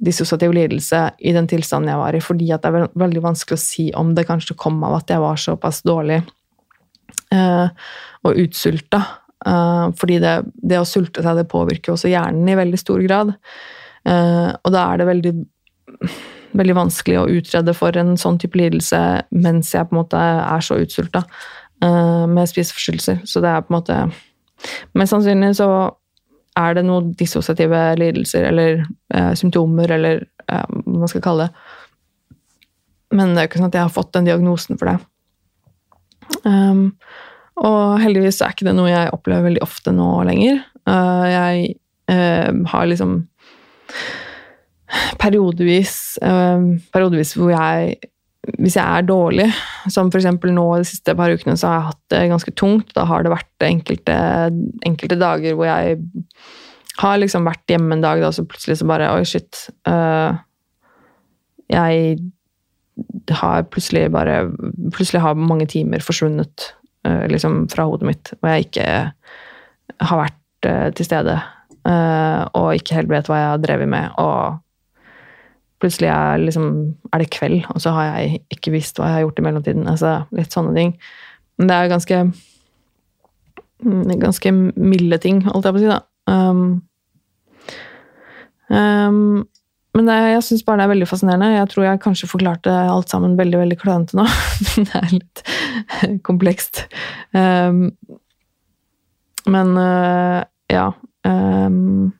dissosiativ 0.00 0.54
lidelse 0.56 1.00
i 1.18 1.34
den 1.36 1.48
tilstanden 1.50 1.90
jeg 1.92 2.00
var 2.00 2.16
i, 2.16 2.22
fordi 2.24 2.52
at 2.54 2.64
det 2.64 2.70
er 2.70 2.92
veldig 3.02 3.24
vanskelig 3.24 3.58
å 3.58 3.62
si 3.62 3.90
om 3.98 4.14
det 4.16 4.24
kanskje 4.30 4.56
kom 4.56 4.78
av 4.86 5.02
at 5.02 5.12
jeg 5.12 5.20
var 5.20 5.40
såpass 5.40 5.82
dårlig 5.84 6.22
eh, 7.34 7.66
og 8.24 8.40
utsulta 8.46 9.02
Eh, 9.46 9.86
fordi 9.96 10.18
det, 10.20 10.34
det, 10.54 10.80
å 10.80 10.88
sulte 10.88 11.24
seg 11.24 11.38
det 11.40 11.48
påvirker 11.50 11.94
også 11.94 12.10
hjernen 12.12 12.48
i 12.50 12.58
veldig 12.58 12.80
stor 12.80 13.00
grad. 13.06 13.32
Uh, 14.00 14.56
og 14.64 14.72
da 14.72 14.86
er 14.88 14.96
det 14.96 15.06
veldig, 15.10 15.30
veldig 16.56 16.74
vanskelig 16.78 17.18
å 17.20 17.26
utrede 17.28 17.74
for 17.76 17.92
en 18.00 18.14
sånn 18.16 18.38
type 18.40 18.56
lidelse 18.56 18.96
mens 19.44 19.74
jeg 19.74 19.90
på 19.90 19.92
en 19.92 19.98
måte 19.98 20.16
er 20.16 20.64
så 20.64 20.78
utsulta 20.80 21.20
med 21.80 22.48
spiseforstyrrelser. 22.50 23.22
Så 23.24 23.40
det 23.40 23.48
er 23.48 23.62
på 23.64 23.72
en 23.72 23.76
måte 23.78 23.96
Mest 24.92 25.14
sannsynlig 25.14 25.54
så 25.56 25.66
er 26.60 26.74
det 26.76 26.82
noen 26.84 27.14
dissosiative 27.16 27.78
lidelser 27.96 28.44
eller 28.50 28.82
symptomer, 29.38 29.88
eller 29.96 30.26
hva 30.44 30.98
man 31.00 31.08
skal 31.08 31.24
kalle 31.24 31.46
det. 31.46 31.62
Men 33.16 33.32
det 33.32 33.40
er 33.40 33.46
jo 33.46 33.50
ikke 33.50 33.60
sånn 33.62 33.70
at 33.70 33.78
jeg 33.78 33.86
har 33.86 33.94
fått 33.94 34.12
den 34.14 34.28
diagnosen 34.28 34.78
for 34.78 34.90
det. 34.90 34.98
Um, 36.44 36.84
og 37.60 37.98
heldigvis 38.00 38.40
er 38.40 38.54
ikke 38.54 38.68
det 38.68 38.76
noe 38.78 38.90
jeg 38.90 39.12
opplever 39.14 39.48
veldig 39.48 39.64
ofte 39.64 39.92
nå 39.94 40.08
lenger. 40.28 40.62
Uh, 40.88 41.26
jeg 41.28 41.74
uh, 42.12 42.50
har 42.72 42.86
liksom 42.88 43.18
periodevis 45.20 45.94
uh, 46.24 46.62
Periodevis 46.94 47.34
hvor 47.36 47.52
jeg 47.52 47.98
Hvis 48.58 48.76
jeg 48.78 48.84
er 48.84 49.06
dårlig, 49.06 49.46
som 49.92 50.10
f.eks. 50.10 50.26
nå 50.50 50.66
de 50.80 50.88
siste 50.88 51.14
par 51.18 51.32
ukene, 51.32 51.56
så 51.58 51.68
har 51.68 51.76
jeg 51.76 51.88
hatt 51.90 52.02
det 52.14 52.22
ganske 52.32 52.54
tungt. 52.58 52.90
Da 52.96 53.04
har 53.08 53.24
det 53.24 53.32
vært 53.34 53.66
enkelte, 53.66 54.16
enkelte 54.88 55.18
dager 55.20 55.56
hvor 55.58 55.68
jeg 55.68 56.00
har 57.00 57.20
liksom 57.20 57.46
vært 57.48 57.70
hjemme 57.70 57.96
en 57.96 58.04
dag, 58.04 58.20
da, 58.22 58.32
så 58.34 58.44
plutselig 58.48 58.80
så 58.80 58.88
bare 58.88 59.12
Oi, 59.14 59.24
shit. 59.28 59.62
jeg 61.70 62.18
har 63.40 63.62
plutselig 63.72 64.10
bare 64.12 64.42
Plutselig 64.92 65.22
har 65.24 65.38
mange 65.38 65.66
timer 65.70 66.02
forsvunnet 66.04 66.74
uh, 67.06 67.24
liksom 67.30 67.62
fra 67.72 67.86
hodet 67.88 68.08
mitt, 68.10 68.32
og 68.40 68.50
jeg 68.50 68.66
ikke 68.66 68.88
har 70.00 70.20
vært 70.20 70.68
uh, 70.68 70.88
til 70.96 71.06
stede. 71.06 71.36
Uh, 71.86 72.44
og 72.58 72.74
ikke 72.76 72.98
helt 72.98 73.12
vet 73.12 73.30
hva 73.30 73.38
jeg 73.38 73.52
har 73.54 73.62
drevet 73.62 73.88
med. 73.88 74.12
Og 74.20 74.60
plutselig 75.80 76.10
er, 76.12 76.40
liksom, 76.42 76.68
er, 77.10 77.22
det 77.22 77.30
kveld, 77.34 77.64
og 77.74 77.80
så 77.82 77.94
har 77.96 78.10
jeg 78.10 78.42
ikke 78.52 78.74
visst 78.74 79.00
hva 79.00 79.08
jeg 79.08 79.18
har 79.18 79.26
gjort 79.26 79.40
i 79.40 79.44
mellomtiden. 79.46 79.88
Altså, 79.90 80.20
litt 80.36 80.54
sånne 80.54 80.74
ting. 80.76 80.94
Men 81.58 81.70
det 81.70 81.76
er 81.76 81.92
ganske 81.92 82.20
mm, 83.84 84.18
ganske 84.20 84.52
milde 84.54 85.20
ting, 85.22 85.42
holdt 85.48 85.68
jeg 85.68 85.76
på 85.76 85.80
å 85.80 85.84
si, 85.84 85.90
da. 85.90 86.00
Um, 86.30 86.82
um, 88.68 89.40
men 89.96 90.06
det, 90.06 90.16
jeg 90.36 90.46
syns 90.46 90.62
bare 90.66 90.78
det 90.78 90.86
er 90.86 90.92
veldig 90.92 91.08
fascinerende. 91.10 91.50
Jeg 91.56 91.70
tror 91.72 91.86
jeg 91.88 92.02
kanskje 92.04 92.30
forklarte 92.30 92.70
alt 92.70 93.10
sammen 93.10 93.38
veldig 93.40 93.64
veldig 93.64 93.78
klønete 93.80 94.18
nå. 94.20 94.26
Men 94.70 94.86
det 94.86 95.00
er 95.00 95.14
litt 95.16 95.42
komplekst. 96.28 96.84
Um, 97.34 97.88
men 99.48 99.72
uh, 99.78 100.42
ja 100.70 100.90
um, 101.24 102.10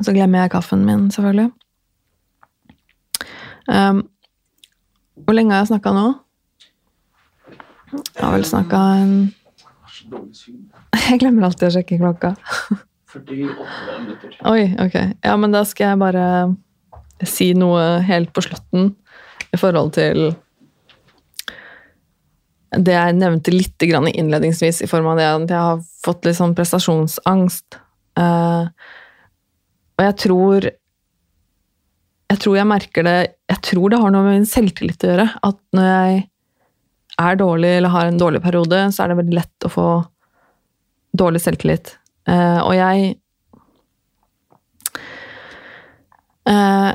Så 0.00 0.14
glemmer 0.16 0.44
jeg 0.44 0.52
kaffen 0.54 0.84
min, 0.86 1.08
selvfølgelig. 1.12 1.50
Um, 3.70 4.02
hvor 5.20 5.36
lenge 5.36 5.54
har 5.54 5.62
jeg 5.62 5.72
snakka 5.74 5.92
nå? 5.94 6.06
Jeg 7.92 8.22
har 8.22 8.32
vel 8.34 8.46
snakka 8.46 8.80
en 9.02 9.12
Jeg 11.10 11.20
glemmer 11.22 11.46
alltid 11.46 11.68
å 11.68 11.74
sjekke 11.74 11.98
klokka. 12.00 12.34
48 13.10 13.98
minutter. 14.00 14.36
Oi, 14.46 14.62
ok. 14.80 14.96
Ja, 15.26 15.34
men 15.38 15.54
da 15.54 15.64
skal 15.66 15.92
jeg 15.92 16.00
bare 16.00 16.26
si 17.26 17.50
noe 17.58 18.00
helt 18.06 18.32
på 18.34 18.44
slutten 18.46 18.94
i 19.50 19.58
forhold 19.60 19.92
til 19.96 20.30
det 22.78 22.94
jeg 22.94 23.16
nevnte 23.18 23.52
litt 23.52 23.82
innledningsvis, 23.82 24.82
i 24.84 24.90
form 24.90 25.08
av 25.10 25.18
det 25.18 25.26
at 25.26 25.50
jeg 25.50 25.64
har 25.66 25.80
fått 26.04 26.26
litt 26.28 26.38
sånn 26.38 26.54
prestasjonsangst. 26.54 27.80
Uh, 28.18 28.70
og 30.00 30.06
jeg 30.06 30.16
tror 30.24 30.66
Jeg 32.30 32.40
tror 32.40 32.56
jeg 32.56 32.68
merker 32.70 33.04
det 33.04 33.18
Jeg 33.50 33.60
tror 33.68 33.92
det 33.92 34.00
har 34.00 34.12
noe 34.14 34.24
med 34.24 34.38
min 34.38 34.48
selvtillit 34.48 35.04
å 35.04 35.10
gjøre. 35.12 35.26
At 35.44 35.58
når 35.76 35.88
jeg 35.90 36.20
er 37.20 37.36
dårlig 37.36 37.72
eller 37.76 37.92
har 37.92 38.08
en 38.08 38.20
dårlig 38.20 38.40
periode, 38.40 38.78
så 38.94 39.04
er 39.04 39.10
det 39.10 39.18
veldig 39.18 39.36
lett 39.36 39.66
å 39.66 39.72
få 39.72 39.88
dårlig 41.20 41.42
selvtillit. 41.44 41.92
Uh, 42.30 42.60
og 42.62 42.74
jeg 42.78 43.10
uh, 46.48 46.92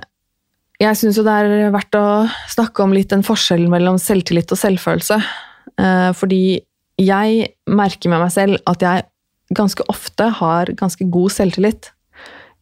Jeg 0.81 0.97
syns 0.99 1.19
jo 1.19 1.25
det 1.27 1.35
er 1.35 1.73
verdt 1.73 1.97
å 1.99 2.05
snakke 2.55 2.85
om 2.85 2.95
litt 2.95 3.11
den 3.13 3.25
forskjellen 3.27 3.69
mellom 3.69 3.99
selvtillit 4.01 4.55
og 4.55 4.61
selvfølelse. 4.63 5.19
Uh, 5.75 6.09
fordi 6.15 6.63
jeg 7.01 7.51
merker 7.67 8.09
med 8.09 8.23
meg 8.23 8.33
selv 8.33 8.71
at 8.71 8.81
jeg 8.81 9.05
ganske 9.55 9.83
ofte 9.91 10.31
har 10.39 10.71
ganske 10.79 11.05
god 11.11 11.35
selvtillit. 11.35 11.91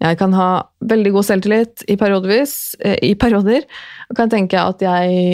Jeg 0.03 0.19
kan 0.19 0.35
ha 0.35 0.49
veldig 0.83 1.13
god 1.15 1.27
selvtillit 1.29 1.85
i, 1.87 1.95
i 1.95 3.15
perioder, 3.15 3.65
og 4.09 4.17
kan 4.19 4.31
tenke 4.31 4.59
at 4.59 4.83
jeg 4.83 5.33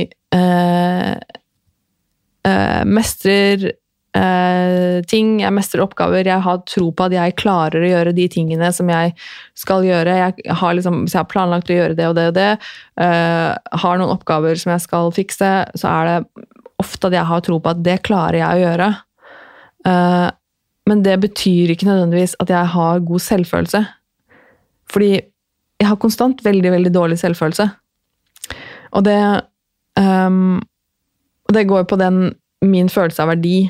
mestrer 2.85 3.71
eh, 4.17 4.99
ting, 5.09 5.39
jeg 5.43 5.55
mestrer 5.55 5.83
oppgaver, 5.83 6.27
jeg 6.27 6.45
har 6.45 6.61
tro 6.69 6.89
på 6.91 7.07
at 7.07 7.15
jeg 7.15 7.35
klarer 7.39 7.83
å 7.83 7.91
gjøre 7.91 8.15
de 8.17 8.27
tingene 8.31 8.71
som 8.75 8.89
jeg 8.91 9.13
skal 9.57 9.85
gjøre. 9.87 10.17
Jeg 10.23 10.57
har 10.61 10.77
liksom, 10.77 11.03
hvis 11.05 11.15
jeg 11.15 11.23
har 11.23 11.31
planlagt 11.31 11.71
å 11.71 11.77
gjøre 11.77 11.97
det 11.97 12.07
og 12.09 12.17
det 12.17 12.27
og 12.31 12.37
det, 12.37 12.49
uh, 13.01 13.51
har 13.83 13.99
noen 13.99 14.15
oppgaver 14.15 14.59
som 14.59 14.73
jeg 14.75 14.85
skal 14.85 15.13
fikse, 15.15 15.53
så 15.79 15.93
er 15.93 16.09
det 16.09 16.49
ofte 16.79 17.09
at 17.09 17.17
jeg 17.17 17.27
har 17.29 17.45
tro 17.45 17.59
på 17.59 17.73
at 17.73 17.85
det 17.85 18.01
klarer 18.07 18.41
jeg 18.41 18.49
å 18.49 18.65
gjøre. 18.65 18.89
Uh, 19.87 20.27
men 20.89 21.03
det 21.05 21.19
betyr 21.21 21.73
ikke 21.73 21.87
nødvendigvis 21.89 22.37
at 22.41 22.51
jeg 22.51 22.73
har 22.73 23.05
god 23.05 23.21
selvfølelse. 23.21 23.83
Fordi 24.89 25.11
jeg 25.79 25.87
har 25.87 25.99
konstant 26.01 26.41
veldig, 26.45 26.71
veldig 26.75 26.91
dårlig 26.93 27.19
selvfølelse. 27.21 27.69
Og 28.97 29.05
det 29.05 29.19
um, 29.99 30.59
det 31.53 31.67
går 31.69 31.83
på 31.89 31.97
den 31.99 32.35
min 32.65 32.89
følelse 32.91 33.23
av 33.23 33.33
verdi. 33.33 33.69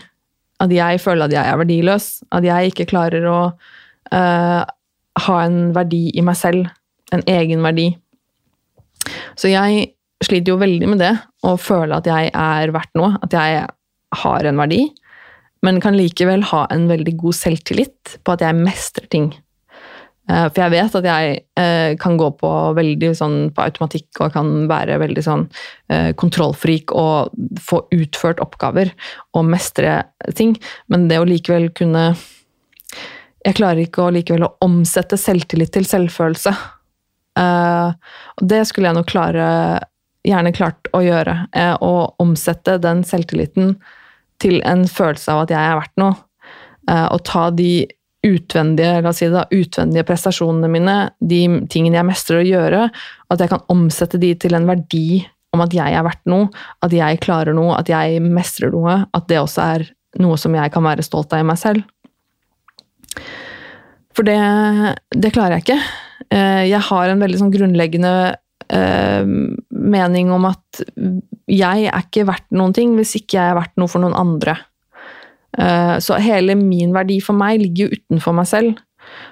At 0.60 0.72
jeg 0.74 1.00
føler 1.00 1.30
at 1.30 1.36
jeg 1.36 1.48
er 1.48 1.62
verdiløs. 1.62 2.10
At 2.36 2.48
jeg 2.48 2.72
ikke 2.72 2.90
klarer 2.92 3.28
å 3.30 3.40
uh, 3.54 4.62
ha 5.26 5.38
en 5.46 5.60
verdi 5.76 6.10
i 6.18 6.26
meg 6.26 6.38
selv. 6.40 6.68
En 7.16 7.24
egen 7.30 7.64
verdi. 7.66 7.92
Så 9.40 9.52
jeg 9.52 9.94
sliter 10.26 10.54
jo 10.54 10.60
veldig 10.60 10.90
med 10.92 11.00
det, 11.00 11.14
å 11.48 11.54
føle 11.56 11.96
at 11.96 12.08
jeg 12.10 12.32
er 12.36 12.74
verdt 12.76 12.92
noe. 13.00 13.14
At 13.24 13.34
jeg 13.34 13.64
har 14.24 14.50
en 14.50 14.60
verdi. 14.60 14.84
Men 15.66 15.80
kan 15.84 15.98
likevel 15.98 16.44
ha 16.52 16.66
en 16.72 16.88
veldig 16.92 17.16
god 17.20 17.36
selvtillit 17.36 18.20
på 18.24 18.36
at 18.36 18.44
jeg 18.44 18.60
mestrer 18.60 19.08
ting. 19.12 19.32
Eh, 20.30 20.48
For 20.54 20.62
jeg 20.64 20.74
vet 20.76 20.98
at 21.00 21.08
jeg 21.10 21.38
eh, 21.60 21.92
kan 22.02 22.18
gå 22.20 22.30
på 22.40 22.52
veldig 22.78 23.12
sånn 23.18 23.38
på 23.56 23.66
automatikk 23.66 24.22
og 24.24 24.34
kan 24.36 24.52
være 24.70 25.00
veldig 25.02 25.26
sånn 25.26 25.46
eh, 25.92 26.12
kontrollfrik 26.20 26.94
og 26.94 27.34
få 27.64 27.82
utført 27.96 28.42
oppgaver 28.44 28.94
og 29.38 29.48
mestre 29.50 30.02
ting, 30.38 30.56
men 30.88 31.08
det 31.10 31.22
å 31.22 31.28
likevel 31.28 31.72
kunne 31.76 32.12
Jeg 33.40 33.56
klarer 33.56 33.86
ikke 33.86 34.04
å 34.04 34.12
likevel 34.12 34.44
å 34.44 34.56
omsette 34.66 35.18
selvtillit 35.18 35.72
til 35.72 35.86
selvfølelse. 35.88 36.52
Og 37.40 38.44
det 38.52 38.58
skulle 38.68 38.90
jeg 38.90 38.98
nok 38.98 39.08
klare 39.08 39.46
gjerne 40.28 40.52
klart 40.52 40.90
å 40.92 41.00
gjøre. 41.00 41.48
Å 41.80 41.92
omsette 42.20 42.76
den 42.84 43.06
selvtilliten 43.08 43.78
til 44.44 44.60
en 44.68 44.84
følelse 44.92 45.32
av 45.32 45.46
at 45.46 45.54
jeg 45.56 45.70
er 45.70 45.80
verdt 45.80 46.04
noe. 46.04 46.20
Og 47.16 47.24
ta 47.32 47.46
de 47.56 47.72
utvendige, 48.26 49.00
la 49.02 49.12
oss 49.12 49.22
si 49.22 49.28
det 49.30 49.36
da, 49.36 49.46
utvendige 49.56 50.06
prestasjonene 50.08 50.70
mine, 50.72 50.96
de 51.20 51.42
tingene 51.72 52.00
jeg 52.02 52.08
mestrer 52.10 52.42
å 52.42 52.48
gjøre, 52.48 52.82
at 53.32 53.44
jeg 53.44 53.52
kan 53.52 53.64
omsette 53.72 54.20
de 54.22 54.34
til 54.40 54.58
en 54.58 54.68
verdi 54.68 55.22
om 55.56 55.64
at 55.64 55.74
jeg 55.74 55.96
er 55.96 56.06
verdt 56.06 56.28
noe, 56.30 56.50
at 56.86 56.94
jeg 56.94 57.22
klarer 57.24 57.56
noe, 57.58 57.78
at 57.80 57.90
jeg 57.90 58.20
mestrer 58.22 58.74
noe, 58.74 59.00
at 59.16 59.30
det 59.32 59.40
også 59.42 59.64
er 59.66 59.88
noe 60.22 60.38
som 60.42 60.54
jeg 60.58 60.74
kan 60.74 60.86
være 60.86 61.06
stolt 61.06 61.34
av 61.34 61.42
i 61.42 61.48
meg 61.48 61.58
selv. 61.62 61.86
For 64.16 64.28
det, 64.28 64.38
det 65.16 65.32
klarer 65.34 65.58
jeg 65.58 65.66
ikke. 65.68 65.80
Eh, 66.30 66.68
Jeg 66.70 66.82
har 66.90 67.10
en 67.10 67.22
veldig 67.24 67.40
sånn 67.40 67.54
grunnleggende 67.54 68.14
eh, 68.68 69.30
mening 69.70 70.34
om 70.36 70.50
at 70.50 70.82
jeg 71.50 71.88
er 71.90 72.04
ikke 72.04 72.28
verdt 72.30 72.50
noen 72.54 72.76
ting 72.76 72.94
hvis 72.98 73.16
ikke 73.22 73.40
jeg 73.40 73.54
er 73.54 73.58
verdt 73.58 73.80
noe 73.80 73.90
for 73.90 74.04
noen 74.04 74.18
andre. 74.18 74.58
Eh, 75.58 75.98
Så 76.00 76.20
hele 76.22 76.56
min 76.56 76.94
verdi 76.94 77.20
for 77.22 77.34
meg 77.34 77.62
ligger 77.62 77.88
jo 77.88 77.98
utenfor 77.98 78.36
meg 78.36 78.48
selv. 78.48 78.78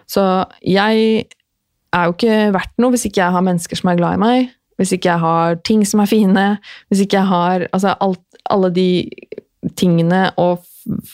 Så 0.09 0.45
jeg 0.65 1.25
er 1.93 2.05
jo 2.05 2.15
ikke 2.15 2.37
verdt 2.55 2.73
noe 2.81 2.93
hvis 2.93 3.05
ikke 3.05 3.21
jeg 3.21 3.35
har 3.35 3.45
mennesker 3.45 3.77
som 3.79 3.91
er 3.91 3.99
glad 3.99 4.17
i 4.17 4.21
meg, 4.21 4.49
hvis 4.77 4.93
ikke 4.93 5.09
jeg 5.09 5.19
har 5.19 5.55
ting 5.65 5.83
som 5.85 6.01
er 6.03 6.09
fine, 6.09 6.47
hvis 6.89 7.03
ikke 7.05 7.17
jeg 7.17 7.29
har 7.29 7.67
altså 7.73 7.95
alt, 8.01 8.21
alle 8.49 8.69
de 8.73 9.09
tingene 9.77 10.31
og 10.37 10.63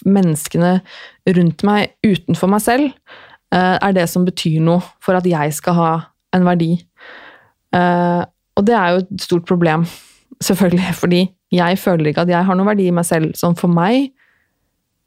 menneskene 0.05 0.81
rundt 1.35 1.63
meg 1.63 1.93
utenfor 2.05 2.51
meg 2.51 2.61
selv, 2.61 2.89
eh, 3.53 3.77
er 3.81 3.91
det 3.95 4.07
som 4.09 4.25
betyr 4.25 4.59
noe 4.61 4.83
for 5.01 5.15
at 5.17 5.25
jeg 5.27 5.53
skal 5.53 5.73
ha 5.79 5.91
en 6.35 6.45
verdi. 6.45 6.73
Eh, 7.73 8.23
og 8.57 8.65
det 8.67 8.75
er 8.77 8.89
jo 8.93 8.97
et 9.03 9.21
stort 9.21 9.45
problem, 9.49 9.85
selvfølgelig, 10.43 10.93
fordi 10.95 11.23
jeg 11.53 11.79
føler 11.79 12.11
ikke 12.11 12.21
at 12.21 12.29
jeg 12.33 12.45
har 12.45 12.55
noen 12.55 12.69
verdi 12.69 12.87
i 12.89 12.93
meg 12.95 13.05
selv. 13.05 13.33
Sånn 13.37 13.57
for 13.57 13.71
meg, 13.71 14.11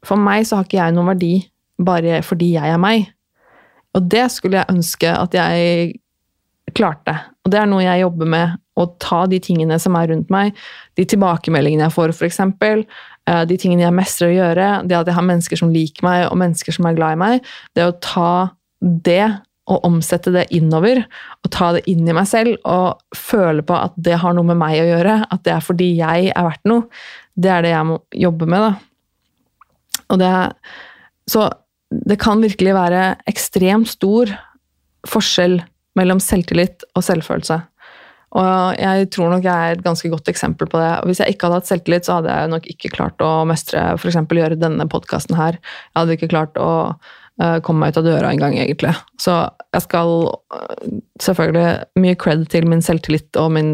for 0.07 0.19
meg 0.19 0.47
så 0.47 0.59
har 0.59 0.67
ikke 0.67 0.79
jeg 0.79 0.95
noen 0.95 1.11
verdi 1.11 1.33
bare 1.77 2.21
fordi 2.25 2.53
jeg 2.55 2.73
er 2.73 2.81
meg. 2.81 3.09
Og 3.97 4.05
det 4.09 4.27
skulle 4.33 4.61
jeg 4.61 4.73
ønske 4.73 5.11
at 5.11 5.35
jeg 5.35 5.97
klarte. 6.77 7.15
Og 7.45 7.51
det 7.51 7.59
er 7.61 7.69
noe 7.69 7.85
jeg 7.85 8.03
jobber 8.03 8.29
med, 8.29 8.57
å 8.77 8.85
ta 9.01 9.23
de 9.25 9.39
tingene 9.41 9.79
som 9.81 9.95
er 9.97 10.11
rundt 10.11 10.29
meg, 10.29 10.57
de 10.99 11.05
tilbakemeldingene 11.09 11.87
jeg 11.87 11.95
får, 11.95 12.13
f.eks., 12.13 12.41
de 13.49 13.57
tingene 13.59 13.83
jeg 13.83 13.95
mestrer 13.97 14.29
å 14.29 14.35
gjøre, 14.35 14.67
det 14.87 14.95
at 14.99 15.09
jeg 15.09 15.17
har 15.17 15.25
mennesker 15.25 15.59
som 15.59 15.71
liker 15.73 16.05
meg, 16.05 16.27
og 16.29 16.37
mennesker 16.39 16.75
som 16.75 16.85
er 16.87 16.95
glad 16.95 17.17
i 17.17 17.21
meg, 17.23 17.49
det 17.75 17.87
å 17.87 17.95
ta 18.03 18.31
det 18.79 19.25
og 19.67 19.83
omsette 19.83 20.31
det 20.31 20.45
innover, 20.55 21.01
og 21.43 21.51
ta 21.51 21.73
det 21.75 21.81
inn 21.91 22.05
i 22.07 22.15
meg 22.15 22.29
selv, 22.29 22.55
og 22.69 23.17
føle 23.17 23.65
på 23.67 23.75
at 23.75 23.97
det 23.99 24.21
har 24.21 24.37
noe 24.37 24.47
med 24.47 24.61
meg 24.61 24.77
å 24.79 24.87
gjøre, 24.91 25.17
at 25.25 25.43
det 25.43 25.55
er 25.57 25.65
fordi 25.65 25.89
jeg 25.97 26.29
er 26.31 26.47
verdt 26.47 26.69
noe, 26.69 26.85
det 27.35 27.51
er 27.51 27.65
det 27.65 27.73
jeg 27.73 27.89
må 27.89 27.97
jobbe 28.15 28.47
med, 28.53 28.69
da. 28.69 28.96
Og 30.09 30.21
det 30.21 30.33
så 31.27 31.49
det 31.91 32.19
kan 32.19 32.43
virkelig 32.43 32.73
være 32.75 33.01
ekstremt 33.31 33.87
stor 33.87 34.31
forskjell 35.07 35.61
mellom 35.97 36.19
selvtillit 36.23 36.83
og 36.97 37.05
selvfølelse. 37.05 37.61
Og 38.37 38.75
jeg 38.75 39.07
tror 39.15 39.31
nok 39.31 39.45
jeg 39.47 39.55
er 39.55 39.77
et 39.77 39.85
ganske 39.85 40.09
godt 40.11 40.27
eksempel 40.29 40.67
på 40.67 40.81
det. 40.81 40.89
Og 40.99 41.09
hvis 41.09 41.21
jeg 41.23 41.33
ikke 41.33 41.47
hadde 41.47 41.61
hatt 41.61 41.69
selvtillit, 41.69 42.07
så 42.07 42.17
hadde 42.17 42.33
jeg 42.33 42.51
nok 42.51 42.67
ikke 42.73 42.91
klart 42.93 43.23
å 43.23 43.31
mestre 43.47 43.85
f.eks. 43.95 44.19
gjøre 44.19 44.59
denne 44.59 44.87
podkasten 44.91 45.37
her. 45.39 45.59
Jeg 45.61 45.95
hadde 46.01 46.17
ikke 46.17 46.31
klart 46.33 46.59
å 46.59 46.71
eh, 47.39 47.57
komme 47.63 47.85
meg 47.85 47.95
ut 47.95 48.01
av 48.01 48.09
døra 48.09 48.33
engang, 48.35 48.57
egentlig. 48.59 48.91
Så 49.23 49.39
jeg 49.71 49.85
skal 49.87 50.13
eh, 50.57 50.97
selvfølgelig 51.23 52.03
mye 52.03 52.19
cred 52.19 52.43
til 52.51 52.67
min 52.67 52.83
selvtillit 52.83 53.39
og 53.39 53.55
min 53.55 53.71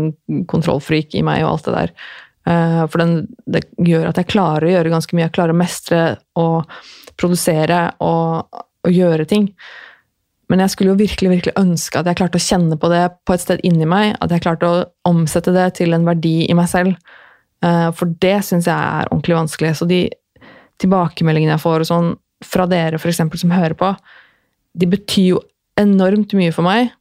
kontrollfrik 0.52 1.18
i 1.18 1.26
meg 1.26 1.48
og 1.48 1.56
alt 1.56 1.72
det 1.72 1.76
der. 1.80 1.98
Eh, 2.50 2.84
for 2.92 3.00
den, 3.00 3.16
det 3.48 3.64
gjør 3.80 4.10
at 4.10 4.20
jeg 4.20 4.32
klarer 4.34 4.68
å 4.68 4.74
gjøre 4.74 4.94
ganske 4.94 5.16
mye. 5.16 5.28
Jeg 5.28 5.36
klarer 5.38 5.56
å 5.56 5.62
mestre 5.62 6.04
og 6.40 6.70
produsere 7.20 7.86
og, 8.04 8.62
og 8.84 8.92
gjøre 8.94 9.28
ting. 9.30 9.50
Men 10.52 10.64
jeg 10.66 10.74
skulle 10.74 10.94
jo 10.94 11.00
virkelig 11.00 11.32
virkelig 11.32 11.56
ønske 11.58 12.00
at 12.00 12.10
jeg 12.10 12.20
klarte 12.20 12.40
å 12.40 12.44
kjenne 12.44 12.78
på 12.80 12.90
det 12.92 13.04
på 13.26 13.36
et 13.36 13.44
sted 13.44 13.64
inni 13.66 13.88
meg. 13.90 14.18
At 14.22 14.34
jeg 14.34 14.44
klarte 14.44 14.70
å 14.70 14.84
omsette 15.10 15.54
det 15.56 15.70
til 15.80 15.96
en 15.96 16.06
verdi 16.08 16.44
i 16.46 16.58
meg 16.58 16.68
selv. 16.72 16.98
Eh, 17.64 17.90
For 17.96 18.12
det 18.22 18.36
syns 18.46 18.68
jeg 18.70 18.76
er 18.76 19.10
ordentlig 19.10 19.40
vanskelig. 19.40 19.74
Så 19.80 19.88
de 19.90 20.04
tilbakemeldingene 20.84 21.56
jeg 21.56 21.64
får 21.64 21.88
sånn, 21.90 22.14
fra 22.44 22.68
dere 22.68 23.00
for 23.00 23.08
eksempel, 23.08 23.40
som 23.40 23.54
hører 23.56 23.76
på, 23.80 23.94
de 24.76 24.88
betyr 24.90 25.28
jo 25.30 25.44
enormt 25.80 26.34
mye 26.36 26.52
for 26.52 26.68
meg. 26.68 26.92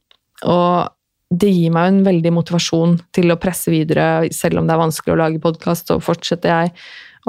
Og 0.47 0.87
det 1.33 1.49
gir 1.49 1.73
meg 1.73 1.89
en 1.89 2.01
veldig 2.05 2.31
motivasjon 2.35 2.97
til 3.15 3.33
å 3.33 3.39
presse 3.41 3.71
videre, 3.73 4.27
selv 4.35 4.61
om 4.61 4.67
det 4.67 4.75
er 4.75 4.81
vanskelig 4.83 5.15
å 5.15 5.19
lage 5.23 5.41
podkast, 5.41 5.89
så 5.89 5.97
fortsetter 6.03 6.51
jeg. 6.51 6.73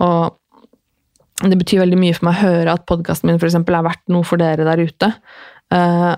Og 0.05 1.49
det 1.49 1.59
betyr 1.61 1.83
veldig 1.83 1.99
mye 1.99 2.17
for 2.17 2.29
meg 2.29 2.37
å 2.37 2.51
høre 2.51 2.75
at 2.77 2.85
podkasten 2.89 3.31
min 3.31 3.41
for 3.41 3.49
eksempel, 3.49 3.79
er 3.79 3.87
verdt 3.87 4.05
noe 4.13 4.27
for 4.29 4.41
dere 4.41 4.67
der 4.67 4.83
ute. 4.85 5.11
Eh, 5.75 6.13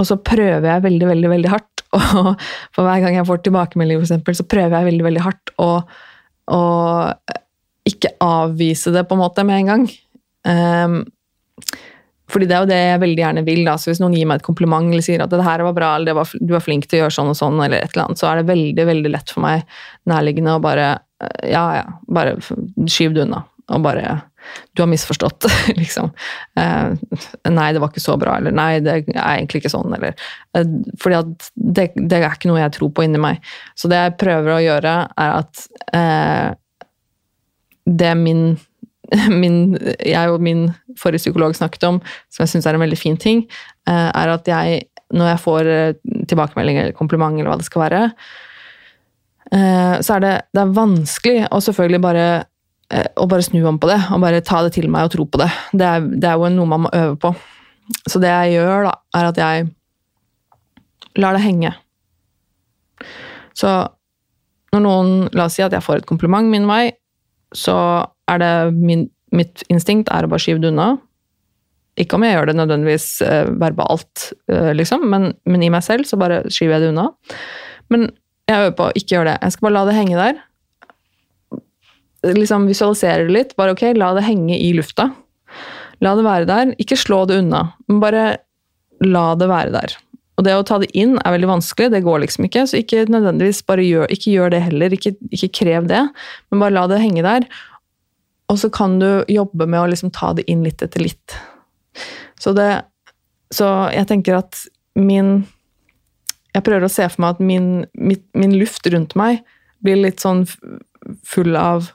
og 0.00 0.08
så 0.08 0.18
prøver 0.24 0.68
jeg 0.68 0.84
veldig, 0.86 1.08
veldig 1.14 1.32
veldig 1.34 1.52
hardt, 1.52 1.84
og 1.98 2.34
for 2.76 2.86
hver 2.86 3.04
gang 3.04 3.16
jeg 3.16 3.28
får 3.30 3.42
tilbakemelding, 3.46 4.02
for 4.02 4.08
eksempel, 4.08 4.36
så 4.36 4.48
prøver 4.48 4.76
jeg 4.76 4.90
veldig 4.90 5.06
veldig 5.08 5.24
hardt 5.24 5.54
å, 5.60 5.70
å 6.56 6.60
ikke 7.88 8.14
avvise 8.24 8.92
det 8.94 9.06
på 9.08 9.16
en 9.16 9.24
måte 9.24 9.46
med 9.48 9.62
en 9.62 9.72
gang. 9.72 9.88
Fordi 12.30 12.48
det 12.48 12.56
er 12.56 12.64
jo 12.64 12.70
det 12.70 12.78
jeg 12.78 13.02
veldig 13.02 13.22
gjerne 13.24 13.44
vil. 13.46 13.62
Da. 13.66 13.76
Så 13.80 13.90
hvis 13.90 14.00
noen 14.02 14.16
gir 14.16 14.28
meg 14.30 14.40
et 14.40 14.46
kompliment 14.46 14.90
eller 14.90 15.04
sier 15.04 15.24
at 15.24 15.32
det 15.34 15.44
her 15.46 15.64
var 15.66 15.76
bra, 15.76 15.92
eller 15.98 16.18
var, 16.20 16.32
du 16.38 16.54
var 16.54 16.64
flink 16.64 16.88
til 16.88 17.00
å 17.00 17.04
gjøre 17.04 17.16
sånn 17.18 17.32
og 17.32 17.38
sånn, 17.38 17.60
eller 17.60 17.82
et 17.82 17.94
eller 17.94 18.08
annet, 18.08 18.20
så 18.20 18.30
er 18.30 18.40
det 18.40 18.50
veldig 18.50 18.88
veldig 18.90 19.14
lett 19.14 19.32
for 19.34 19.44
meg 19.44 19.78
nærliggende 20.10 20.56
å 20.56 20.64
bare 20.64 20.90
eh, 20.94 21.48
Ja, 21.52 21.64
ja, 21.80 21.86
bare 22.08 22.36
skyv 22.40 23.16
det 23.16 23.26
unna. 23.26 23.44
Og 23.70 23.82
bare 23.84 24.20
Du 24.74 24.82
har 24.82 24.88
misforstått, 24.90 25.46
liksom. 25.80 26.08
Eh, 26.58 26.94
nei, 27.50 27.68
det 27.74 27.82
var 27.82 27.92
ikke 27.92 28.02
så 28.02 28.16
bra. 28.18 28.38
Eller 28.40 28.54
nei, 28.56 28.80
det 28.82 28.94
er 29.12 29.36
egentlig 29.36 29.60
ikke 29.60 29.72
sånn. 29.72 29.92
Eller 29.94 30.16
eh, 30.56 30.72
Fordi 31.02 31.18
at 31.20 31.50
det, 31.54 31.90
det 31.94 32.22
er 32.22 32.32
ikke 32.32 32.50
noe 32.50 32.62
jeg 32.62 32.74
tror 32.78 32.90
på 32.96 33.04
inni 33.06 33.20
meg. 33.20 33.44
Så 33.78 33.90
det 33.92 34.00
jeg 34.00 34.16
prøver 34.22 34.56
å 34.56 34.64
gjøre, 34.64 34.96
er 35.12 35.36
at 35.36 35.62
eh, 35.94 36.48
det 37.90 38.14
min 38.18 38.44
min, 39.42 39.78
jeg 40.06 40.30
og 40.30 40.42
min 40.44 40.68
forrige 40.98 41.24
psykolog 41.24 41.56
snakket 41.56 41.88
om, 41.88 42.00
som 42.30 42.44
jeg 42.44 42.54
syns 42.54 42.68
er 42.68 42.78
en 42.78 42.84
veldig 42.84 42.98
fin 42.98 43.18
ting, 43.20 43.44
eh, 43.88 44.08
er 44.08 44.34
at 44.34 44.48
jeg, 44.48 44.84
når 45.14 45.32
jeg 45.32 45.42
får 45.46 45.72
eh, 45.72 45.96
tilbakemelding 46.30 46.80
eller 46.82 46.96
kompliment, 46.96 47.38
eller 47.38 47.52
hva 47.52 47.58
det 47.60 47.68
skal 47.68 47.84
være, 47.86 48.02
eh, 49.52 49.96
så 50.04 50.16
er 50.16 50.24
det, 50.26 50.34
det 50.54 50.64
er 50.64 50.78
vanskelig 50.78 51.36
å 51.50 51.62
selvfølgelig 51.66 52.06
bare 52.06 52.30
å 52.90 53.22
bare 53.30 53.44
snu 53.46 53.60
om 53.70 53.76
på 53.78 53.86
det, 53.86 54.00
og 54.10 54.18
bare 54.18 54.40
ta 54.42 54.64
det 54.66 54.72
til 54.74 54.88
meg 54.90 55.06
og 55.06 55.12
tro 55.12 55.22
på 55.22 55.38
det. 55.38 55.46
Det 55.78 55.86
er, 55.86 56.06
det 56.10 56.26
er 56.26 56.40
jo 56.40 56.48
noe 56.50 56.70
man 56.72 56.82
må 56.88 56.90
øve 56.90 57.14
på. 57.22 57.30
Så 58.02 58.18
det 58.18 58.32
jeg 58.32 58.56
gjør, 58.56 58.88
da, 58.88 58.94
er 59.14 59.28
at 59.28 59.38
jeg 59.38 59.68
lar 61.22 61.38
det 61.38 61.44
henge. 61.44 61.70
Så 63.54 63.70
når 64.74 64.82
noen 64.82 65.12
La 65.34 65.46
oss 65.46 65.56
si 65.58 65.64
at 65.64 65.74
jeg 65.74 65.84
får 65.84 66.02
et 66.02 66.08
kompliment 66.08 66.50
min 66.50 66.68
vei, 66.70 66.90
så 67.54 67.76
er 68.30 68.42
det 68.42 68.52
min, 68.76 69.06
mitt 69.34 69.64
instinkt 69.72 70.10
er 70.14 70.26
å 70.26 70.30
bare 70.30 70.42
skyve 70.42 70.62
det 70.62 70.72
unna. 70.72 70.92
Ikke 72.00 72.16
om 72.16 72.24
jeg 72.24 72.36
gjør 72.36 72.50
det 72.50 72.56
nødvendigvis 72.58 73.08
eh, 73.26 73.50
verbalt, 73.60 74.30
eh, 74.50 74.70
liksom, 74.76 75.04
men, 75.10 75.32
men 75.50 75.64
i 75.66 75.70
meg 75.72 75.84
selv 75.84 76.08
så 76.08 76.18
bare 76.20 76.44
skyver 76.48 76.76
jeg 76.76 76.84
det 76.84 76.92
unna. 76.94 77.08
Men 77.92 78.08
jeg 78.50 78.60
øver 78.62 78.76
på 78.78 78.86
å 78.88 78.94
ikke 78.98 79.16
gjøre 79.16 79.32
det. 79.32 79.40
Jeg 79.42 79.56
skal 79.56 79.66
bare 79.66 79.76
la 79.76 79.86
det 79.88 79.96
henge 79.98 80.20
der. 80.20 80.44
Liksom 82.36 82.68
Visualisere 82.68 83.26
det 83.26 83.34
litt. 83.34 83.56
Bare 83.58 83.74
ok, 83.74 83.90
la 83.98 84.12
det 84.16 84.26
henge 84.26 84.56
i 84.58 84.70
lufta. 84.76 85.10
La 86.04 86.14
det 86.16 86.24
være 86.26 86.48
der. 86.48 86.72
Ikke 86.82 86.98
slå 86.98 87.24
det 87.28 87.40
unna, 87.42 87.66
men 87.90 88.00
bare 88.02 88.24
la 89.04 89.26
det 89.38 89.50
være 89.50 89.74
der. 89.74 89.96
Og 90.40 90.46
det 90.46 90.54
å 90.56 90.64
ta 90.64 90.78
det 90.80 90.88
inn 90.96 91.18
er 91.20 91.34
veldig 91.34 91.50
vanskelig, 91.50 91.90
det 91.92 92.04
går 92.06 92.22
liksom 92.22 92.46
ikke. 92.48 92.64
Så 92.68 92.80
ikke 92.80 93.04
nødvendigvis 93.12 93.60
bare 93.68 93.84
gjør, 93.84 94.08
ikke 94.14 94.32
gjør 94.32 94.54
det 94.54 94.62
heller, 94.70 94.94
ikke, 94.96 95.12
ikke 95.36 95.50
krev 95.60 95.90
det, 95.90 96.00
men 96.48 96.62
bare 96.64 96.76
la 96.78 96.86
det 96.88 97.02
henge 97.02 97.24
der. 97.26 97.44
Og 98.50 98.58
så 98.58 98.70
kan 98.74 98.98
du 98.98 99.08
jobbe 99.30 99.66
med 99.70 99.80
å 99.80 99.88
liksom 99.90 100.10
ta 100.14 100.32
det 100.34 100.46
inn 100.50 100.64
litt 100.66 100.82
etter 100.82 101.04
litt. 101.04 101.36
Så, 102.40 102.52
det, 102.56 102.82
så 103.54 103.68
jeg 103.94 104.08
tenker 104.10 104.40
at 104.40 104.64
min 104.98 105.44
Jeg 106.50 106.64
prøver 106.66 106.82
å 106.82 106.90
se 106.90 107.04
for 107.06 107.22
meg 107.22 107.36
at 107.36 107.42
min, 107.46 107.66
mitt, 107.94 108.24
min 108.34 108.56
luft 108.58 108.86
rundt 108.90 109.12
meg 109.14 109.44
blir 109.86 110.00
litt 110.00 110.18
sånn 110.18 110.42
full 111.22 111.54
av 111.54 111.92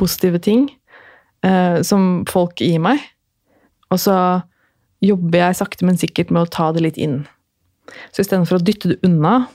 positive 0.00 0.40
ting 0.42 0.64
eh, 1.46 1.78
som 1.86 2.24
folk 2.26 2.58
gir 2.58 2.82
meg. 2.82 2.98
Og 3.94 4.00
så 4.02 4.16
jobber 5.06 5.38
jeg 5.38 5.60
sakte, 5.60 5.86
men 5.86 6.00
sikkert 6.00 6.32
med 6.34 6.48
å 6.48 6.50
ta 6.50 6.72
det 6.74 6.82
litt 6.82 6.98
inn. 6.98 7.22
Så 8.10 8.24
istedenfor 8.24 8.58
å 8.58 8.64
dytte 8.64 8.90
det 8.90 8.98
unna, 9.06 9.46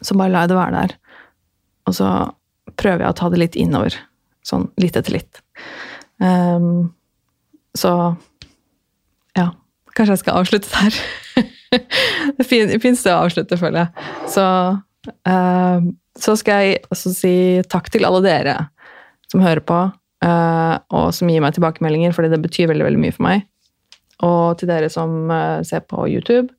så 0.00 0.16
bare 0.16 0.32
lar 0.32 0.46
jeg 0.46 0.54
det 0.54 0.58
være 0.62 0.78
der. 0.80 0.96
Og 1.88 1.98
så 2.00 2.08
prøver 2.80 3.04
jeg 3.04 3.12
å 3.12 3.18
ta 3.20 3.30
det 3.32 3.42
litt 3.44 3.60
innover. 3.60 3.98
Sånn 4.46 4.68
litt 4.80 4.96
etter 4.98 5.14
litt. 5.14 5.42
Um, 6.22 6.92
så 7.78 7.92
ja. 9.38 9.52
Kanskje 9.92 10.16
jeg 10.16 10.22
skal 10.22 10.40
avslutte 10.40 10.70
der. 10.72 10.98
det 12.38 12.46
fins 12.48 13.02
det 13.04 13.12
å 13.12 13.22
avslutte, 13.26 13.58
føler 13.60 13.84
jeg. 13.84 14.06
Så, 14.32 14.44
uh, 15.28 15.88
så 16.18 16.36
skal 16.40 16.66
jeg 16.66 16.82
også 16.92 17.12
si 17.16 17.34
takk 17.72 17.90
til 17.92 18.08
alle 18.08 18.22
dere 18.24 18.56
som 19.32 19.44
hører 19.44 19.64
på, 19.64 19.78
uh, 20.24 20.74
og 20.92 21.12
som 21.16 21.30
gir 21.32 21.44
meg 21.44 21.56
tilbakemeldinger, 21.56 22.16
fordi 22.16 22.32
det 22.32 22.42
betyr 22.44 22.72
veldig, 22.72 22.88
veldig 22.88 23.04
mye 23.04 23.16
for 23.16 23.28
meg. 23.28 23.46
Og 24.22 24.58
til 24.60 24.70
dere 24.70 24.90
som 24.92 25.30
uh, 25.32 25.60
ser 25.66 25.84
på 25.88 26.06
YouTube. 26.08 26.52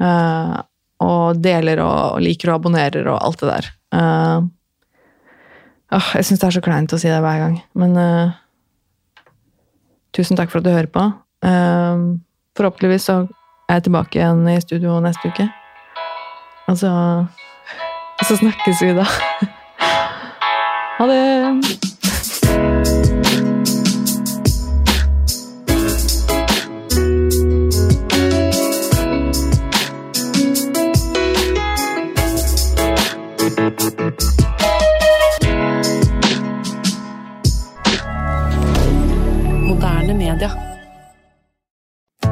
Uh, 0.00 0.60
og 1.02 1.40
deler 1.42 1.80
og, 1.82 2.20
liker 2.22 2.52
og 2.52 2.60
abonnerer 2.60 3.08
og 3.10 3.18
alt 3.18 3.42
det 3.42 3.52
der. 3.52 3.70
Uh, 5.92 5.98
oh, 5.98 6.08
jeg 6.16 6.24
syns 6.24 6.40
det 6.40 6.48
er 6.48 6.54
så 6.56 6.64
kleint 6.64 6.92
å 6.96 6.98
si 7.00 7.10
det 7.10 7.20
hver 7.20 7.42
gang, 7.42 7.58
men 7.76 7.98
uh, 8.00 8.32
tusen 10.16 10.40
takk 10.40 10.48
for 10.48 10.62
at 10.62 10.64
du 10.64 10.72
hører 10.72 10.88
på. 10.88 11.04
forhåpentligvis 12.56 13.08
så 13.10 13.16
er 13.68 13.80
jeg 13.80 13.88
tilbake 13.88 14.20
igjen 14.20 14.42
i 14.48 14.60
studio 14.64 15.00
neste 15.04 15.28
uke. 15.28 15.48
Og 16.72 16.78
så, 16.80 16.92
og 18.16 18.28
så 18.28 18.40
snakkes 18.40 18.84
vi 18.84 18.92
da. 18.96 19.08
ha 20.98 21.10
det! 21.12 21.91